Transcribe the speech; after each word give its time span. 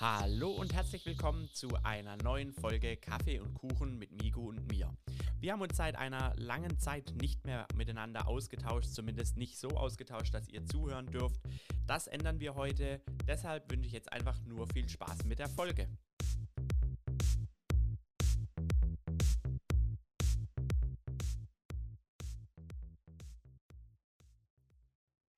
Hallo 0.00 0.52
und 0.52 0.72
herzlich 0.74 1.04
willkommen 1.06 1.50
zu 1.52 1.70
einer 1.82 2.16
neuen 2.22 2.52
Folge 2.52 2.96
Kaffee 2.96 3.40
und 3.40 3.52
Kuchen 3.54 3.98
mit 3.98 4.12
Migo 4.12 4.42
und 4.42 4.70
mir. 4.70 4.96
Wir 5.40 5.52
haben 5.52 5.60
uns 5.60 5.76
seit 5.76 5.96
einer 5.96 6.34
langen 6.36 6.78
Zeit 6.78 7.12
nicht 7.20 7.44
mehr 7.44 7.66
miteinander 7.74 8.28
ausgetauscht, 8.28 8.90
zumindest 8.90 9.36
nicht 9.36 9.58
so 9.58 9.70
ausgetauscht, 9.70 10.32
dass 10.32 10.48
ihr 10.48 10.64
zuhören 10.64 11.06
dürft. 11.06 11.40
Das 11.88 12.06
ändern 12.06 12.38
wir 12.38 12.54
heute, 12.54 13.00
deshalb 13.26 13.68
wünsche 13.72 13.88
ich 13.88 13.92
jetzt 13.92 14.12
einfach 14.12 14.40
nur 14.46 14.68
viel 14.68 14.88
Spaß 14.88 15.24
mit 15.24 15.40
der 15.40 15.48
Folge. 15.48 15.88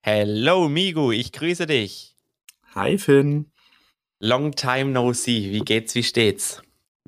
Hello 0.02 0.69
Migo, 0.69 1.12
ich 1.12 1.33
grüße 1.33 1.66
dich. 1.66 2.15
Hi 2.74 2.98
Finn. 2.98 3.51
Long 4.20 4.52
time 4.52 4.92
no 4.92 5.12
see. 5.12 5.51
Wie 5.51 5.60
geht's, 5.60 5.95
wie 5.95 6.02
steht's? 6.02 6.62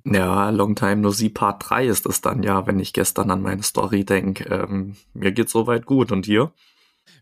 Ja, 0.05 0.51
Long 0.51 0.75
Time 0.75 0.97
No 0.97 1.11
See 1.11 1.29
Part 1.29 1.63
3 1.69 1.87
ist 1.87 2.07
es 2.07 2.21
dann 2.21 2.43
ja, 2.43 2.67
wenn 2.67 2.81
ich 2.81 2.93
gestern 2.93 3.31
an 3.31 3.41
meine 3.41 3.63
Story 3.63 4.05
denke. 4.05 4.45
Ähm, 4.53 4.97
mir 5.15 5.31
geht's 5.31 5.53
soweit 5.53 5.87
gut 5.87 6.11
und 6.11 6.27
dir? 6.27 6.53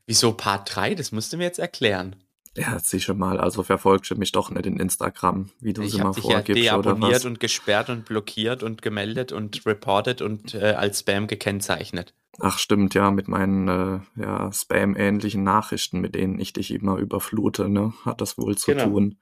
Wieso 0.06 0.32
Part 0.32 0.74
3? 0.74 0.94
Das 0.94 1.12
musst 1.12 1.32
du 1.32 1.36
mir 1.36 1.44
jetzt 1.44 1.58
erklären. 1.58 2.16
Ja, 2.56 2.78
sicher 2.78 3.14
mal. 3.14 3.38
Also 3.38 3.62
verfolgst 3.62 4.10
du 4.10 4.16
mich 4.16 4.32
doch 4.32 4.50
nicht 4.50 4.66
in 4.66 4.78
Instagram, 4.78 5.50
wie 5.60 5.72
du 5.72 5.82
es 5.82 5.94
immer 5.94 6.12
dich 6.12 6.22
vorgibst 6.22 6.64
ja 6.64 6.78
oder 6.78 6.94
deabonniert 6.94 7.20
was? 7.20 7.24
und 7.26 7.38
gesperrt 7.38 7.90
und 7.90 8.06
blockiert 8.06 8.62
und 8.62 8.82
gemeldet 8.82 9.30
und 9.32 9.64
reported 9.66 10.22
und 10.22 10.54
äh, 10.54 10.72
als 10.72 11.00
Spam 11.00 11.26
gekennzeichnet. 11.26 12.14
Ach 12.40 12.58
stimmt, 12.58 12.94
ja, 12.94 13.10
mit 13.10 13.28
meinen 13.28 13.68
äh, 13.68 14.00
ja, 14.16 14.50
Spam-ähnlichen 14.52 15.44
Nachrichten, 15.44 16.00
mit 16.00 16.14
denen 16.14 16.40
ich 16.40 16.54
dich 16.54 16.70
immer 16.70 16.96
überflute, 16.96 17.68
ne? 17.68 17.92
Hat 18.04 18.20
das 18.20 18.38
wohl 18.38 18.56
zu 18.56 18.72
Genau. 18.72 18.84
tun. 18.84 19.18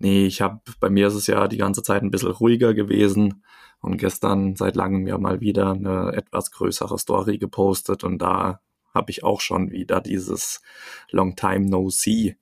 Nee, 0.00 0.26
ich 0.26 0.40
habe, 0.40 0.60
bei 0.80 0.88
mir 0.90 1.08
ist 1.08 1.14
es 1.14 1.26
ja 1.26 1.46
die 1.46 1.58
ganze 1.58 1.82
Zeit 1.82 2.02
ein 2.02 2.10
bisschen 2.10 2.30
ruhiger 2.30 2.72
gewesen 2.74 3.44
und 3.80 3.98
gestern 3.98 4.56
seit 4.56 4.74
langem 4.74 5.06
ja 5.06 5.18
mal 5.18 5.40
wieder 5.40 5.72
eine 5.72 6.12
etwas 6.14 6.50
größere 6.50 6.98
Story 6.98 7.36
gepostet 7.38 8.02
und 8.02 8.18
da 8.18 8.60
habe 8.94 9.10
ich 9.10 9.22
auch 9.22 9.40
schon 9.40 9.70
wieder 9.70 10.00
dieses 10.00 10.62
Long 11.10 11.36
Time 11.36 11.66
No 11.68 11.90
See 11.90 12.36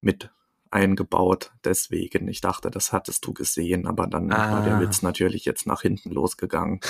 mit 0.00 0.30
eingebaut. 0.70 1.52
Deswegen, 1.64 2.28
ich 2.28 2.40
dachte, 2.40 2.70
das 2.70 2.92
hattest 2.92 3.24
du 3.26 3.32
gesehen, 3.32 3.86
aber 3.86 4.06
dann 4.06 4.28
war 4.30 4.64
der 4.64 4.76
Ah. 4.76 4.80
Witz 4.80 5.02
natürlich 5.02 5.44
jetzt 5.44 5.66
nach 5.66 5.82
hinten 5.82 6.10
losgegangen. 6.10 6.80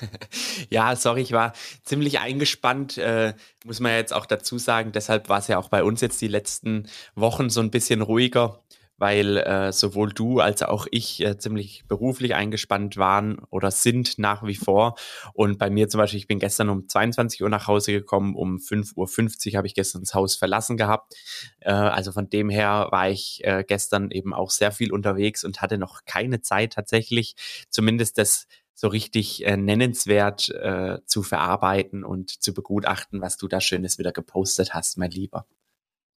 ja, 0.70 0.94
sorry, 0.94 1.22
ich 1.22 1.32
war 1.32 1.52
ziemlich 1.84 2.20
eingespannt, 2.20 2.98
äh, 2.98 3.34
muss 3.64 3.80
man 3.80 3.92
ja 3.92 3.98
jetzt 3.98 4.12
auch 4.12 4.26
dazu 4.26 4.58
sagen. 4.58 4.92
Deshalb 4.92 5.28
war 5.28 5.38
es 5.38 5.48
ja 5.48 5.58
auch 5.58 5.68
bei 5.68 5.82
uns 5.82 6.00
jetzt 6.00 6.20
die 6.20 6.28
letzten 6.28 6.86
Wochen 7.14 7.50
so 7.50 7.60
ein 7.60 7.70
bisschen 7.70 8.02
ruhiger, 8.02 8.62
weil 8.96 9.38
äh, 9.38 9.72
sowohl 9.72 10.12
du 10.12 10.40
als 10.40 10.62
auch 10.62 10.86
ich 10.90 11.24
äh, 11.24 11.36
ziemlich 11.38 11.84
beruflich 11.88 12.34
eingespannt 12.34 12.96
waren 12.96 13.38
oder 13.50 13.70
sind 13.70 14.18
nach 14.18 14.44
wie 14.44 14.54
vor. 14.54 14.94
Und 15.32 15.58
bei 15.58 15.70
mir 15.70 15.88
zum 15.88 15.98
Beispiel, 15.98 16.18
ich 16.18 16.28
bin 16.28 16.38
gestern 16.38 16.68
um 16.68 16.88
22 16.88 17.42
Uhr 17.42 17.48
nach 17.48 17.66
Hause 17.66 17.92
gekommen, 17.92 18.34
um 18.34 18.56
5.50 18.58 19.52
Uhr 19.52 19.56
habe 19.56 19.66
ich 19.66 19.74
gestern 19.74 20.02
das 20.02 20.14
Haus 20.14 20.36
verlassen 20.36 20.76
gehabt. 20.76 21.14
Äh, 21.60 21.72
also 21.72 22.12
von 22.12 22.30
dem 22.30 22.48
her 22.50 22.88
war 22.90 23.10
ich 23.10 23.40
äh, 23.44 23.64
gestern 23.66 24.10
eben 24.10 24.32
auch 24.32 24.50
sehr 24.50 24.72
viel 24.72 24.92
unterwegs 24.92 25.44
und 25.44 25.60
hatte 25.60 25.78
noch 25.78 26.04
keine 26.04 26.40
Zeit 26.40 26.74
tatsächlich, 26.74 27.34
zumindest 27.70 28.18
das 28.18 28.46
so 28.74 28.88
richtig 28.88 29.46
äh, 29.46 29.56
nennenswert 29.56 30.48
äh, 30.50 30.98
zu 31.06 31.22
verarbeiten 31.22 32.04
und 32.04 32.42
zu 32.42 32.52
begutachten, 32.52 33.20
was 33.20 33.36
du 33.36 33.48
da 33.48 33.60
Schönes 33.60 33.98
wieder 33.98 34.12
gepostet 34.12 34.74
hast, 34.74 34.98
mein 34.98 35.10
Lieber. 35.10 35.46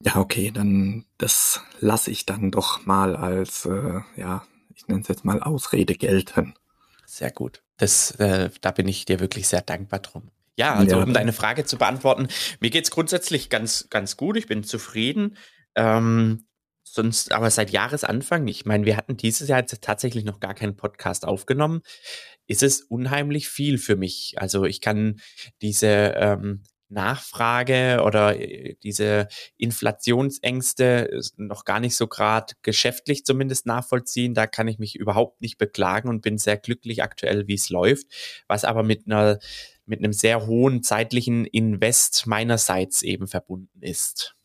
Ja, 0.02 0.16
okay, 0.16 0.50
dann 0.50 1.04
das 1.18 1.60
lasse 1.80 2.10
ich 2.10 2.26
dann 2.26 2.50
doch 2.50 2.84
mal 2.86 3.16
als, 3.16 3.64
äh, 3.64 4.00
ja, 4.16 4.46
ich 4.74 4.86
nenne 4.88 5.00
es 5.00 5.08
jetzt 5.08 5.24
mal 5.24 5.42
Ausrede 5.42 5.94
gelten. 5.94 6.54
Sehr 7.06 7.30
gut. 7.30 7.62
Das, 7.78 8.12
äh, 8.12 8.50
da 8.60 8.70
bin 8.72 8.88
ich 8.88 9.04
dir 9.04 9.20
wirklich 9.20 9.48
sehr 9.48 9.62
dankbar 9.62 10.00
drum. 10.00 10.30
Ja, 10.58 10.74
also 10.74 10.96
Ja, 10.96 11.02
um 11.04 11.12
deine 11.12 11.32
Frage 11.32 11.64
zu 11.64 11.76
beantworten, 11.76 12.28
mir 12.60 12.70
geht's 12.70 12.90
grundsätzlich 12.90 13.50
ganz, 13.50 13.88
ganz 13.90 14.16
gut. 14.16 14.36
Ich 14.36 14.46
bin 14.46 14.64
zufrieden. 14.64 15.36
Ähm, 15.74 16.46
sonst, 16.82 17.32
aber 17.32 17.50
seit 17.50 17.70
Jahresanfang, 17.70 18.48
ich 18.48 18.64
meine, 18.64 18.86
wir 18.86 18.96
hatten 18.96 19.16
dieses 19.16 19.48
Jahr 19.48 19.60
jetzt 19.60 19.82
tatsächlich 19.82 20.24
noch 20.24 20.40
gar 20.40 20.54
keinen 20.54 20.76
Podcast 20.76 21.26
aufgenommen, 21.26 21.82
ist 22.46 22.62
es 22.62 22.80
unheimlich 22.82 23.48
viel 23.48 23.78
für 23.78 23.96
mich. 23.96 24.34
Also 24.38 24.64
ich 24.64 24.80
kann 24.80 25.20
diese 25.60 26.14
ähm, 26.16 26.62
Nachfrage 26.88 28.02
oder 28.04 28.38
äh, 28.38 28.76
diese 28.82 29.28
Inflationsängste 29.56 31.10
äh, 31.10 31.20
noch 31.36 31.64
gar 31.64 31.80
nicht 31.80 31.96
so 31.96 32.06
gerade 32.06 32.54
geschäftlich 32.62 33.24
zumindest 33.24 33.66
nachvollziehen. 33.66 34.34
Da 34.34 34.46
kann 34.46 34.68
ich 34.68 34.78
mich 34.78 34.96
überhaupt 34.96 35.40
nicht 35.40 35.58
beklagen 35.58 36.08
und 36.08 36.22
bin 36.22 36.38
sehr 36.38 36.56
glücklich 36.56 37.02
aktuell, 37.02 37.48
wie 37.48 37.54
es 37.54 37.70
läuft, 37.70 38.06
was 38.48 38.64
aber 38.64 38.82
mit 38.82 39.06
einer 39.06 39.38
mit 39.88 40.00
einem 40.00 40.12
sehr 40.12 40.46
hohen 40.46 40.82
zeitlichen 40.82 41.44
Invest 41.44 42.26
meinerseits 42.26 43.02
eben 43.02 43.28
verbunden 43.28 43.80
ist. 43.82 44.36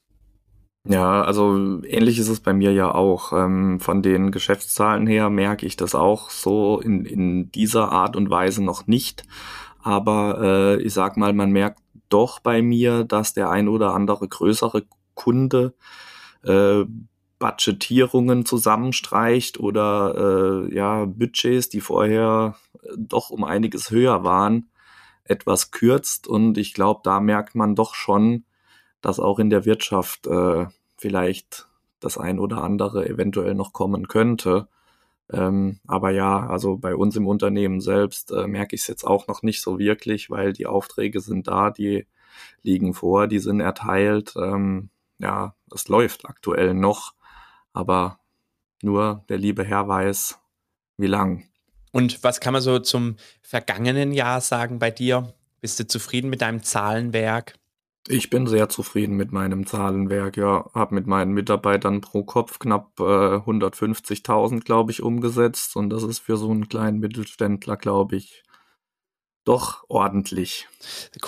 Ja, 0.87 1.21
also 1.23 1.83
ähnlich 1.83 2.17
ist 2.17 2.29
es 2.29 2.39
bei 2.39 2.53
mir 2.53 2.73
ja 2.73 2.93
auch. 2.93 3.33
Ähm, 3.33 3.79
von 3.79 4.01
den 4.01 4.31
Geschäftszahlen 4.31 5.05
her 5.05 5.29
merke 5.29 5.65
ich 5.65 5.77
das 5.77 5.93
auch 5.93 6.29
so 6.31 6.79
in, 6.79 7.05
in 7.05 7.51
dieser 7.51 7.91
Art 7.91 8.15
und 8.15 8.29
Weise 8.29 8.63
noch 8.63 8.87
nicht. 8.87 9.23
Aber 9.83 10.39
äh, 10.41 10.81
ich 10.81 10.93
sag 10.93 11.17
mal, 11.17 11.33
man 11.33 11.51
merkt 11.51 11.79
doch 12.11 12.39
bei 12.39 12.61
mir, 12.61 13.03
dass 13.03 13.33
der 13.33 13.49
ein 13.49 13.67
oder 13.67 13.93
andere 13.93 14.27
größere 14.27 14.83
Kunde 15.15 15.73
äh, 16.43 16.83
Budgetierungen 17.39 18.45
zusammenstreicht 18.45 19.59
oder 19.59 20.67
äh, 20.69 20.75
ja 20.75 21.05
Budgets, 21.05 21.69
die 21.69 21.81
vorher 21.81 22.55
äh, 22.83 22.89
doch 22.97 23.31
um 23.31 23.43
einiges 23.43 23.89
höher 23.89 24.23
waren, 24.23 24.69
etwas 25.23 25.71
kürzt. 25.71 26.27
Und 26.27 26.57
ich 26.57 26.73
glaube, 26.73 27.01
da 27.03 27.19
merkt 27.19 27.55
man 27.55 27.75
doch 27.75 27.95
schon, 27.95 28.45
dass 29.01 29.19
auch 29.19 29.39
in 29.39 29.49
der 29.49 29.65
Wirtschaft 29.65 30.27
äh, 30.27 30.67
vielleicht 30.97 31.67
das 31.99 32.17
ein 32.17 32.39
oder 32.39 32.63
andere 32.63 33.07
eventuell 33.09 33.55
noch 33.55 33.73
kommen 33.73 34.07
könnte. 34.07 34.67
Ähm, 35.31 35.79
aber 35.87 36.11
ja, 36.11 36.47
also 36.47 36.77
bei 36.77 36.95
uns 36.95 37.15
im 37.15 37.27
Unternehmen 37.27 37.79
selbst 37.79 38.31
äh, 38.31 38.47
merke 38.47 38.75
ich 38.75 38.81
es 38.81 38.87
jetzt 38.87 39.05
auch 39.05 39.27
noch 39.27 39.43
nicht 39.43 39.61
so 39.61 39.79
wirklich, 39.79 40.29
weil 40.29 40.53
die 40.53 40.65
Aufträge 40.65 41.21
sind 41.21 41.47
da, 41.47 41.71
die 41.71 42.05
liegen 42.61 42.93
vor, 42.93 43.27
die 43.27 43.39
sind 43.39 43.59
erteilt. 43.59 44.33
Ähm, 44.35 44.89
ja, 45.19 45.55
es 45.73 45.87
läuft 45.87 46.25
aktuell 46.25 46.73
noch, 46.73 47.13
aber 47.73 48.19
nur 48.81 49.23
der 49.29 49.37
liebe 49.37 49.63
Herr 49.63 49.87
weiß, 49.87 50.39
wie 50.97 51.07
lang. 51.07 51.45
Und 51.91 52.23
was 52.23 52.39
kann 52.39 52.53
man 52.53 52.61
so 52.61 52.79
zum 52.79 53.17
vergangenen 53.41 54.11
Jahr 54.11 54.41
sagen 54.41 54.79
bei 54.79 54.91
dir? 54.91 55.33
Bist 55.59 55.79
du 55.79 55.87
zufrieden 55.87 56.29
mit 56.29 56.41
deinem 56.41 56.63
Zahlenwerk? 56.63 57.55
Ich 58.07 58.31
bin 58.31 58.47
sehr 58.47 58.67
zufrieden 58.67 59.15
mit 59.15 59.31
meinem 59.31 59.67
Zahlenwerk, 59.67 60.35
ja. 60.35 60.69
Hab 60.73 60.91
mit 60.91 61.05
meinen 61.05 61.33
Mitarbeitern 61.33 62.01
pro 62.01 62.23
Kopf 62.23 62.57
knapp 62.57 62.99
äh, 62.99 63.03
150.000, 63.03 64.61
glaube 64.61 64.91
ich, 64.91 65.03
umgesetzt. 65.03 65.75
Und 65.75 65.91
das 65.91 66.03
ist 66.03 66.19
für 66.19 66.37
so 66.37 66.49
einen 66.49 66.67
kleinen 66.67 66.99
Mittelständler, 66.99 67.77
glaube 67.77 68.15
ich, 68.15 68.43
doch 69.45 69.83
ordentlich. 69.87 70.67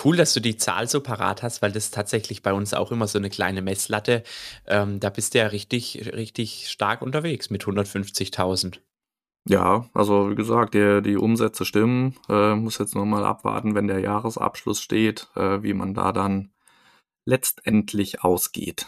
Cool, 0.04 0.16
dass 0.16 0.34
du 0.34 0.40
die 0.40 0.56
Zahl 0.56 0.88
so 0.88 1.00
parat 1.00 1.42
hast, 1.42 1.62
weil 1.62 1.72
das 1.72 1.86
ist 1.86 1.94
tatsächlich 1.94 2.42
bei 2.42 2.52
uns 2.52 2.74
auch 2.74 2.90
immer 2.90 3.06
so 3.06 3.18
eine 3.18 3.30
kleine 3.30 3.62
Messlatte. 3.62 4.22
Ähm, 4.66 5.00
da 5.00 5.10
bist 5.10 5.34
du 5.34 5.38
ja 5.38 5.46
richtig, 5.48 6.12
richtig 6.12 6.68
stark 6.70 7.02
unterwegs 7.02 7.50
mit 7.50 7.64
150.000. 7.64 8.80
Ja, 9.46 9.90
also 9.92 10.30
wie 10.30 10.34
gesagt, 10.34 10.74
die, 10.74 11.02
die 11.02 11.16
Umsätze 11.16 11.64
stimmen. 11.64 12.16
Äh, 12.28 12.54
muss 12.54 12.78
jetzt 12.78 12.94
nur 12.94 13.04
mal 13.04 13.24
abwarten, 13.24 13.74
wenn 13.74 13.88
der 13.88 14.00
Jahresabschluss 14.00 14.80
steht, 14.80 15.28
äh, 15.36 15.62
wie 15.62 15.74
man 15.74 15.92
da 15.92 16.12
dann 16.12 16.53
letztendlich 17.24 18.22
ausgeht. 18.22 18.86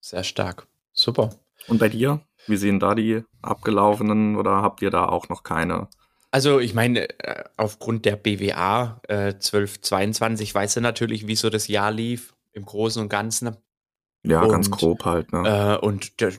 Sehr 0.00 0.24
stark. 0.24 0.66
Super. 0.92 1.30
Und 1.66 1.78
bei 1.78 1.88
dir? 1.88 2.20
Wie 2.46 2.56
sehen 2.56 2.80
da 2.80 2.94
die 2.94 3.24
abgelaufenen 3.42 4.36
oder 4.36 4.62
habt 4.62 4.80
ihr 4.80 4.90
da 4.90 5.06
auch 5.06 5.28
noch 5.28 5.42
keine? 5.42 5.88
Also 6.30 6.60
ich 6.60 6.74
meine, 6.74 7.08
äh, 7.20 7.44
aufgrund 7.56 8.04
der 8.04 8.16
BWA 8.16 9.00
äh, 9.08 9.32
1222 9.34 10.54
weißt 10.54 10.76
du 10.76 10.80
natürlich, 10.80 11.26
wie 11.26 11.36
so 11.36 11.50
das 11.50 11.68
Jahr 11.68 11.90
lief 11.90 12.34
im 12.52 12.64
Großen 12.64 13.02
und 13.02 13.08
Ganzen. 13.08 13.56
Ja, 14.24 14.46
ganz 14.46 14.66
Und, 14.66 14.76
grob 14.76 15.04
halt, 15.04 15.32
ne? 15.32 15.78
Äh, 15.80 15.84
und 15.84 16.20
de 16.20 16.38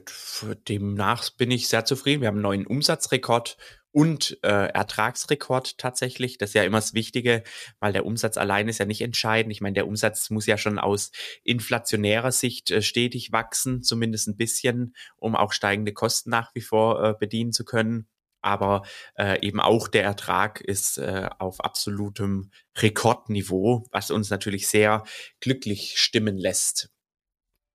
demnach 0.68 1.30
bin 1.32 1.50
ich 1.50 1.68
sehr 1.68 1.86
zufrieden. 1.86 2.22
Wir 2.22 2.28
haben 2.28 2.36
einen 2.36 2.44
neuen 2.44 2.68
Umsatzrekord 2.68 3.58
und 3.92 4.38
äh, 4.44 4.68
Ertragsrekord 4.68 5.78
tatsächlich. 5.78 6.38
Das 6.38 6.52
ist 6.52 6.54
ja 6.54 6.64
immer 6.64 6.78
das 6.78 6.94
Wichtige, 6.94 7.44
weil 7.80 7.94
der 7.94 8.06
Umsatz 8.06 8.38
allein 8.38 8.68
ist 8.68 8.78
ja 8.78 8.86
nicht 8.86 9.02
entscheidend. 9.02 9.52
Ich 9.52 9.62
meine, 9.62 9.74
der 9.74 9.88
Umsatz 9.88 10.30
muss 10.30 10.46
ja 10.46 10.58
schon 10.58 10.80
aus 10.80 11.12
inflationärer 11.44 12.32
Sicht 12.32 12.72
äh, 12.72 12.82
stetig 12.82 13.32
wachsen, 13.32 13.82
zumindest 13.82 14.28
ein 14.28 14.38
bisschen, 14.38 14.96
um 15.18 15.36
auch 15.36 15.54
steigende 15.54 15.94
Kosten 15.94 16.30
nach 16.30 16.54
wie 16.54 16.62
vor 16.62 17.04
äh, 17.04 17.14
bedienen 17.20 17.52
zu 17.52 17.66
können. 17.66 18.08
Aber 18.42 18.84
äh, 19.18 19.46
eben 19.46 19.60
auch 19.60 19.88
der 19.88 20.04
Ertrag 20.04 20.62
ist 20.62 20.98
äh, 20.98 21.30
auf 21.40 21.60
absolutem 21.60 22.52
Rekordniveau, 22.78 23.86
was 23.92 24.12
uns 24.12 24.30
natürlich 24.30 24.68
sehr 24.68 25.04
glücklich 25.42 25.96
stimmen 25.98 26.38
lässt. 26.38 26.90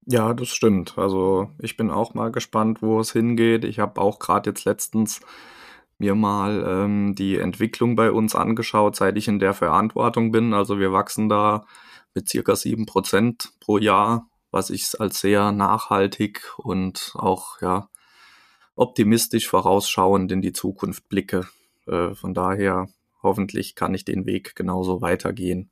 Ja, 0.07 0.35
das 0.35 0.49
stimmt. 0.49 0.99
Also 0.99 1.51
ich 1.61 1.77
bin 1.77 1.91
auch 1.91 2.15
mal 2.15 2.31
gespannt, 2.31 2.83
wo 2.83 3.01
es 3.01 3.13
hingeht. 3.13 3.65
Ich 3.65 3.79
habe 3.79 4.01
auch 4.01 4.19
gerade 4.19 4.51
jetzt 4.51 4.65
letztens 4.65 5.21
mir 6.05 6.15
mal 6.15 6.65
ähm, 6.67 7.15
die 7.15 7.39
Entwicklung 7.39 7.97
bei 7.97 8.11
uns 8.11 8.35
angeschaut, 8.35 8.95
seit 8.97 9.17
ich 9.17 9.27
in 9.27 9.39
der 9.39 9.55
Verantwortung 9.55 10.33
bin. 10.33 10.53
Also 10.53 10.79
wir 10.79 10.93
wachsen 10.93 11.29
da 11.31 11.67
mit 12.13 12.29
circa 12.29 12.55
sieben 12.57 12.85
Prozent 12.85 13.53
pro 13.59 13.79
Jahr, 13.79 14.29
was 14.51 14.69
ich 14.69 15.01
als 15.01 15.21
sehr 15.21 15.51
nachhaltig 15.51 16.43
und 16.59 17.13
auch 17.15 17.61
ja 17.63 17.89
optimistisch 18.77 19.49
vorausschauend 19.49 20.31
in 20.31 20.43
die 20.43 20.53
Zukunft 20.53 21.09
blicke. 21.09 21.49
Äh, 21.87 22.15
von 22.15 22.35
daher 22.35 22.89
hoffentlich 23.23 23.75
kann 23.75 23.95
ich 23.95 24.05
den 24.05 24.27
Weg 24.27 24.55
genauso 24.55 25.01
weitergehen. 25.01 25.71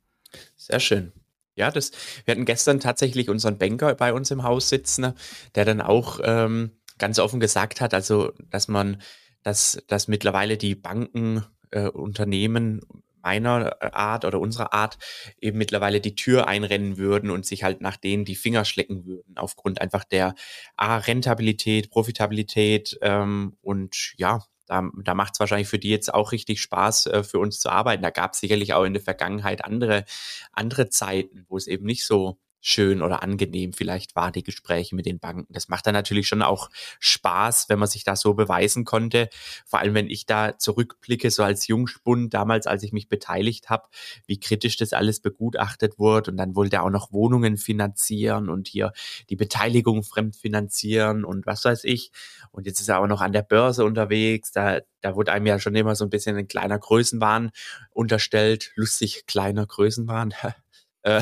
Sehr 0.55 0.79
schön. 0.79 1.13
Ja, 1.55 1.69
das, 1.69 1.91
wir 2.25 2.31
hatten 2.31 2.45
gestern 2.45 2.79
tatsächlich 2.79 3.29
unseren 3.29 3.59
Banker 3.59 3.93
bei 3.93 4.11
uns 4.11 4.31
im 4.31 4.41
Haus 4.41 4.69
sitzen, 4.69 5.13
der 5.53 5.65
dann 5.65 5.81
auch 5.81 6.19
ähm, 6.23 6.71
ganz 6.97 7.19
offen 7.19 7.39
gesagt 7.39 7.79
hat, 7.81 7.93
also 7.93 8.31
dass 8.49 8.67
man, 8.67 8.99
dass, 9.43 9.83
dass 9.87 10.07
mittlerweile 10.07 10.57
die 10.57 10.75
Banken, 10.75 11.45
äh, 11.71 11.87
Unternehmen 11.87 12.81
meiner 13.23 13.81
Art 13.95 14.25
oder 14.25 14.39
unserer 14.39 14.73
Art 14.73 14.97
eben 15.39 15.57
mittlerweile 15.57 16.01
die 16.01 16.15
Tür 16.15 16.47
einrennen 16.47 16.97
würden 16.97 17.31
und 17.31 17.45
sich 17.45 17.63
halt 17.63 17.79
nach 17.79 17.95
denen 17.95 18.25
die 18.25 18.35
Finger 18.35 18.65
schlecken 18.65 19.05
würden, 19.05 19.37
aufgrund 19.37 19.79
einfach 19.79 20.03
der 20.03 20.35
A, 20.75 20.97
Rentabilität, 20.97 21.89
Profitabilität 21.89 22.97
ähm, 23.01 23.55
und 23.61 24.13
ja, 24.17 24.43
da, 24.65 24.89
da 25.03 25.13
macht 25.13 25.33
es 25.33 25.39
wahrscheinlich 25.39 25.67
für 25.67 25.79
die 25.79 25.89
jetzt 25.89 26.13
auch 26.13 26.31
richtig 26.31 26.61
Spaß, 26.61 27.07
äh, 27.07 27.23
für 27.23 27.39
uns 27.39 27.59
zu 27.59 27.69
arbeiten. 27.69 28.03
Da 28.03 28.09
gab 28.09 28.33
es 28.33 28.39
sicherlich 28.39 28.73
auch 28.73 28.83
in 28.83 28.93
der 28.93 29.01
Vergangenheit 29.01 29.63
andere, 29.63 30.05
andere 30.51 30.89
Zeiten, 30.89 31.45
wo 31.49 31.57
es 31.57 31.67
eben 31.67 31.85
nicht 31.85 32.05
so 32.05 32.37
schön 32.65 33.01
oder 33.01 33.21
angenehm 33.21 33.73
vielleicht 33.73 34.15
war, 34.15 34.31
die 34.31 34.41
Gespräche 34.41 34.95
mit 34.95 35.05
den 35.05 35.19
Banken. 35.19 35.51
Das 35.53 35.67
macht 35.67 35.85
dann 35.85 35.93
natürlich 35.93 36.29
schon 36.29 36.41
auch 36.41 36.69
Spaß, 36.99 37.67
wenn 37.67 37.77
man 37.77 37.89
sich 37.89 38.05
da 38.05 38.15
so 38.15 38.33
beweisen 38.33 38.85
konnte. 38.85 39.29
Vor 39.65 39.79
allem, 39.79 39.93
wenn 39.93 40.09
ich 40.09 40.25
da 40.25 40.57
zurückblicke, 40.57 41.29
so 41.29 41.43
als 41.43 41.67
Jungspund 41.67 42.33
damals, 42.33 42.65
als 42.65 42.83
ich 42.83 42.93
mich 42.93 43.09
beteiligt 43.09 43.69
habe, 43.69 43.89
wie 44.27 44.39
kritisch 44.39 44.77
das 44.77 44.93
alles 44.93 45.19
begutachtet 45.19 45.99
wurde. 45.99 46.31
Und 46.31 46.37
dann 46.37 46.55
wollte 46.55 46.77
er 46.77 46.83
auch 46.83 46.89
noch 46.89 47.11
Wohnungen 47.11 47.57
finanzieren 47.57 48.49
und 48.49 48.69
hier 48.69 48.93
die 49.29 49.35
Beteiligung 49.35 50.03
fremdfinanzieren 50.03 51.25
und 51.25 51.45
was 51.45 51.65
weiß 51.65 51.83
ich. 51.83 52.11
Und 52.51 52.65
jetzt 52.65 52.79
ist 52.79 52.87
er 52.87 53.01
auch 53.01 53.07
noch 53.07 53.19
an 53.19 53.33
der 53.33 53.43
Börse 53.43 53.83
unterwegs. 53.83 54.53
Da, 54.53 54.79
da 55.01 55.15
wurde 55.15 55.33
einem 55.33 55.47
ja 55.47 55.59
schon 55.59 55.75
immer 55.75 55.95
so 55.95 56.05
ein 56.05 56.09
bisschen 56.09 56.37
ein 56.37 56.47
kleiner 56.47 56.79
Größenwahn 56.79 57.51
unterstellt. 57.91 58.71
Lustig, 58.75 59.25
kleiner 59.27 59.65
Größenwahn. 59.65 60.33
Äh, 61.03 61.21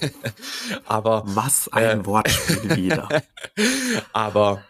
aber 0.86 1.22
was 1.26 1.68
ein 1.68 2.00
äh, 2.00 2.06
Wortspiel 2.06 2.76
wieder. 2.76 3.08
aber 4.12 4.64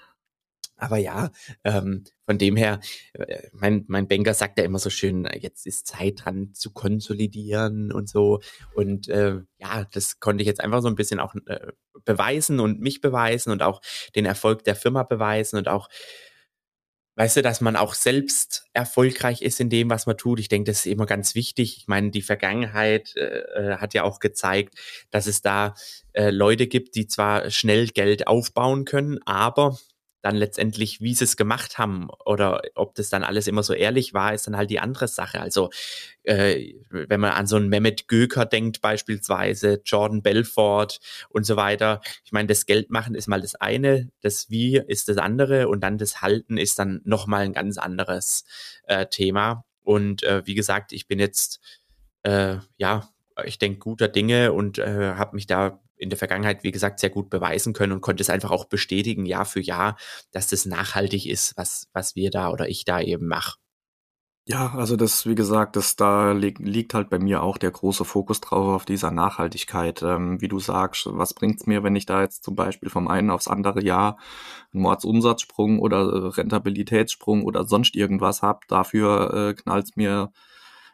aber 0.83 0.97
ja, 0.97 1.31
ähm, 1.62 2.03
von 2.27 2.39
dem 2.39 2.56
her, 2.56 2.81
äh, 3.12 3.49
mein, 3.53 3.85
mein 3.87 4.09
Banker 4.09 4.35
sagt 4.35 4.59
ja 4.59 4.65
immer 4.65 4.81
so 4.81 4.91
schön, 4.91 5.29
jetzt 5.39 5.65
ist 5.65 5.87
Zeit 5.87 6.25
dran 6.25 6.55
zu 6.55 6.73
konsolidieren 6.73 7.93
und 7.93 8.09
so. 8.09 8.41
Und 8.75 9.09
äh, 9.09 9.37
ja, 9.59 9.85
das 9.93 10.19
konnte 10.19 10.43
ich 10.43 10.49
jetzt 10.49 10.61
einfach 10.61 10.83
so 10.83 10.88
ein 10.88 10.97
bisschen 10.97 11.21
auch 11.21 11.37
äh, 11.47 11.69
beweisen 12.05 12.59
und 12.59 12.81
mich 12.81 13.00
beweisen 13.00 13.53
und 13.53 13.62
auch 13.62 13.81
den 14.17 14.25
Erfolg 14.25 14.65
der 14.65 14.75
Firma 14.75 15.05
beweisen 15.05 15.56
und 15.56 15.69
auch 15.69 15.88
weißt 17.23 17.37
du, 17.37 17.43
dass 17.43 17.61
man 17.61 17.77
auch 17.77 17.95
selbst 17.95 18.65
erfolgreich 18.73 19.43
ist 19.43 19.61
in 19.61 19.71
dem, 19.71 19.89
was 19.91 20.07
man 20.07 20.17
tut. 20.17 20.41
Ich 20.41 20.49
denke, 20.49 20.73
das 20.73 20.81
ist 20.81 20.87
immer 20.87 21.07
ganz 21.07 21.37
wichtig. 21.37 21.77
Ich 21.79 21.87
meine, 21.87 22.11
die 22.11 22.21
Vergangenheit 22.21 23.15
äh, 23.15 23.21
äh, 23.21 23.77
hat 23.77 23.95
ja 23.95 24.03
auch 24.03 24.19
gezeigt, 24.19 24.75
dass 25.13 25.29
es 25.29 25.41
da 25.41 25.77
äh, 26.15 26.31
Leute 26.31 26.67
gibt, 26.67 26.97
die 26.97 27.07
zwar 27.07 27.49
schnell 27.49 27.87
Geld 27.87 28.27
aufbauen 28.27 28.85
können, 28.85 29.21
aber 29.25 29.79
dann 30.23 30.37
letztendlich, 30.37 31.01
wie 31.01 31.15
sie 31.15 31.25
es 31.25 31.37
gemacht 31.37 31.79
haben 31.79 32.09
oder 32.25 32.63
ob 32.75 32.95
das 32.95 33.11
dann 33.11 33.25
alles 33.25 33.47
immer 33.47 33.63
so 33.63 33.75
ehrlich 33.75 34.15
war, 34.15 34.33
ist 34.33 34.47
dann 34.47 34.57
halt 34.57 34.71
die 34.71 34.81
andere 34.81 35.09
Sache. 35.09 35.41
Also 35.41 35.71
äh, 36.23 36.75
wenn 36.91 37.21
man 37.21 37.33
an 37.33 37.47
so 37.47 37.57
einen 37.57 37.69
Mehmet 37.69 38.09
Göker 38.09 38.47
denkt 38.47 38.81
beispielsweise, 38.81 39.83
Jordan 39.85 40.23
Belfort 40.23 41.01
und 41.29 41.45
so 41.45 41.57
weiter. 41.57 42.01
Ich 42.25 42.33
meine, 42.33 42.49
das 42.49 42.67
Geldmachen 42.67 43.15
ist 43.15 43.29
mal 43.29 43.41
das 43.41 43.57
eine, 43.57 44.11
das 44.21 44.49
Wie 44.49 44.77
ist 44.79 45.09
das 45.09 45.19
andere 45.19 45.69
und 45.69 45.81
dann 45.81 45.99
das 45.99 46.23
Halten 46.23 46.57
ist 46.57 46.79
dann 46.79 47.01
nochmal 47.05 47.43
ein 47.43 47.53
ganz 47.53 47.77
anderes 47.77 48.45
äh, 48.85 49.07
Thema. 49.07 49.65
Und 49.83 50.23
äh, 50.23 50.43
wie 50.47 50.55
gesagt, 50.55 50.93
ich 50.93 51.09
bin 51.09 51.19
jetzt 51.19 51.61
äh, 52.23 52.59
ja 52.77 53.09
ich 53.45 53.59
denke, 53.59 53.79
guter 53.79 54.09
Dinge 54.09 54.53
und 54.53 54.79
äh, 54.79 55.15
habe 55.15 55.37
mich 55.37 55.47
da 55.47 55.81
in 56.02 56.10
der 56.10 56.19
Vergangenheit, 56.19 56.64
wie 56.64 56.72
gesagt, 56.72 57.00
sehr 57.00 57.10
gut 57.10 57.31
beweisen 57.31 57.72
können 57.72 57.93
und 57.93 58.00
konnte 58.00 58.22
es 58.22 58.31
einfach 58.31 58.50
auch 58.50 58.66
bestätigen, 58.66 59.25
Jahr 59.25 59.44
für 59.44 59.60
Jahr, 59.60 59.96
dass 60.32 60.49
das 60.49 60.66
nachhaltig 60.66 61.26
ist, 61.26 61.56
was, 61.56 61.88
was 61.93 62.16
wir 62.16 62.31
da 62.31 62.50
oder 62.50 62.69
ich 62.69 62.84
da 62.84 63.00
eben 63.00 63.28
mache. 63.28 63.56
Ja, 64.44 64.75
also 64.75 64.96
das, 64.96 65.25
wie 65.25 65.37
gesagt, 65.37 65.76
das 65.76 65.94
da 65.94 66.32
li 66.32 66.52
liegt 66.58 66.94
halt 66.94 67.10
bei 67.10 67.20
mir 67.20 67.44
auch 67.44 67.58
der 67.58 67.70
große 67.70 68.04
Fokus 68.04 68.40
drauf 68.40 68.75
auf 68.75 68.84
dieser 68.84 69.12
Nachhaltigkeit. 69.12 70.02
Ähm, 70.02 70.40
wie 70.40 70.49
du 70.49 70.58
sagst, 70.58 71.06
was 71.08 71.32
bringt's 71.32 71.66
mir, 71.66 71.84
wenn 71.84 71.94
ich 71.94 72.06
da 72.06 72.22
jetzt 72.22 72.43
zum 72.43 72.56
Beispiel 72.56 72.90
vom 72.90 73.06
einen 73.06 73.31
aufs 73.31 73.46
andere 73.46 73.84
Jahr 73.84 74.19
einen 74.72 74.82
Mordsumsatzsprung 74.82 75.78
oder 75.78 76.37
Rentabilitätssprung 76.37 77.44
oder 77.44 77.64
sonst 77.66 77.94
irgendwas 77.94 78.43
hab? 78.43 78.66
Dafür 78.66 79.32
äh, 79.50 79.54
knallt's 79.54 79.94
mir 79.94 80.32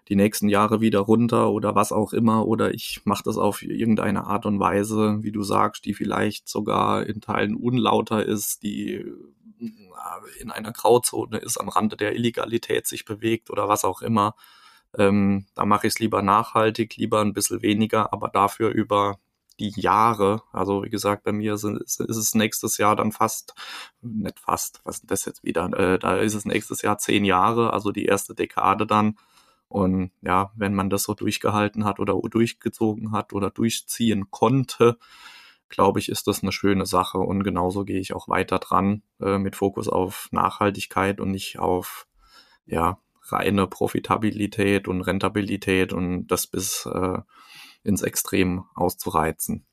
die 0.09 0.17
nächsten 0.17 0.49
Jahre 0.49 0.81
wieder 0.81 1.01
runter 1.01 1.51
oder 1.51 1.75
was 1.75 1.93
auch 1.93 2.13
immer 2.13 2.47
oder 2.47 2.73
ich 2.73 3.03
mache 3.05 3.23
das 3.25 3.37
auf 3.37 3.63
irgendeine 3.63 4.25
Art 4.27 4.47
und 4.47 4.59
Weise, 4.59 5.19
wie 5.23 5.33
du 5.33 5.43
sagst, 5.43 5.85
die 5.85 5.95
vielleicht 5.95 6.49
sogar 6.49 7.07
in 7.07 7.21
Teilen 7.21 7.55
unlauter 7.57 8.25
ist, 8.25 8.63
die 8.63 9.05
in 10.41 10.51
einer 10.51 10.73
Grauzone 10.73 11.39
ist, 11.39 11.59
am 11.59 11.69
Rande 11.69 11.97
der 11.97 12.15
Illegalität 12.15 12.87
sich 12.87 13.05
bewegt 13.05 13.51
oder 13.51 13.69
was 13.69 13.85
auch 13.85 14.03
immer. 14.03 14.35
Ähm, 14.97 15.47
da 15.55 15.67
mache 15.67 15.87
ich 15.87 15.95
es 15.95 15.99
lieber 15.99 16.23
nachhaltig, 16.23 16.97
lieber 16.97 17.21
ein 17.21 17.35
bisschen 17.35 17.61
weniger, 17.63 18.13
aber 18.13 18.29
dafür 18.29 18.71
über 18.71 19.19
die 19.61 19.73
Jahre, 19.75 20.43
also 20.53 20.85
wie 20.85 20.89
gesagt, 20.89 21.25
bei 21.25 21.33
mir 21.33 21.57
sind, 21.57 21.83
ist, 21.83 22.01
ist 22.01 22.17
es 22.17 22.35
nächstes 22.35 22.79
Jahr 22.79 22.95
dann 22.97 23.13
fast, 23.13 23.55
nicht 24.01 24.39
fast, 24.39 24.81
was 24.85 24.99
ist 24.99 25.11
das 25.11 25.25
jetzt 25.25 25.43
wieder, 25.43 25.67
äh, 25.77 25.99
da 25.99 26.17
ist 26.17 26.35
es 26.35 26.45
nächstes 26.45 26.83
Jahr 26.83 26.99
zehn 26.99 27.25
Jahre, 27.25 27.73
also 27.73 27.91
die 27.91 28.07
erste 28.07 28.35
Dekade 28.35 28.87
dann. 28.87 29.17
Und 29.69 30.13
ja, 30.23 30.53
wenn 30.57 30.75
man 30.75 30.91
das 30.91 31.03
so 31.03 31.15
durchgehalten 31.15 31.85
hat 31.85 32.01
oder 32.01 32.19
durchgezogen 32.19 33.13
hat 33.13 33.33
oder 33.33 33.51
durchziehen 33.51 34.31
konnte, 34.31 34.99
glaube 35.69 36.01
ich, 36.01 36.09
ist 36.09 36.27
das 36.27 36.43
eine 36.43 36.53
schöne 36.53 36.87
Sache. 36.87 37.19
Und 37.19 37.45
genauso 37.45 37.85
gehe 37.85 38.01
ich 38.01 38.15
auch 38.15 38.29
weiter 38.29 38.59
dran 38.59 39.03
äh, 39.21 39.39
mit 39.39 39.57
Fokus 39.57 39.89
auf 39.89 40.29
Nachhaltigkeit 40.33 41.21
und 41.21 41.31
nicht 41.31 41.59
auf 41.59 42.07
ja, 42.67 42.99
reine 43.25 43.67
Profitabilität 43.67 44.89
und 44.89 45.03
Rentabilität 45.03 45.93
und 45.93 46.27
das 46.29 46.47
bis 46.47 46.87
äh, 46.87 47.19
ins 47.83 48.03
Extrem 48.03 48.65
auszureizen. 48.75 49.67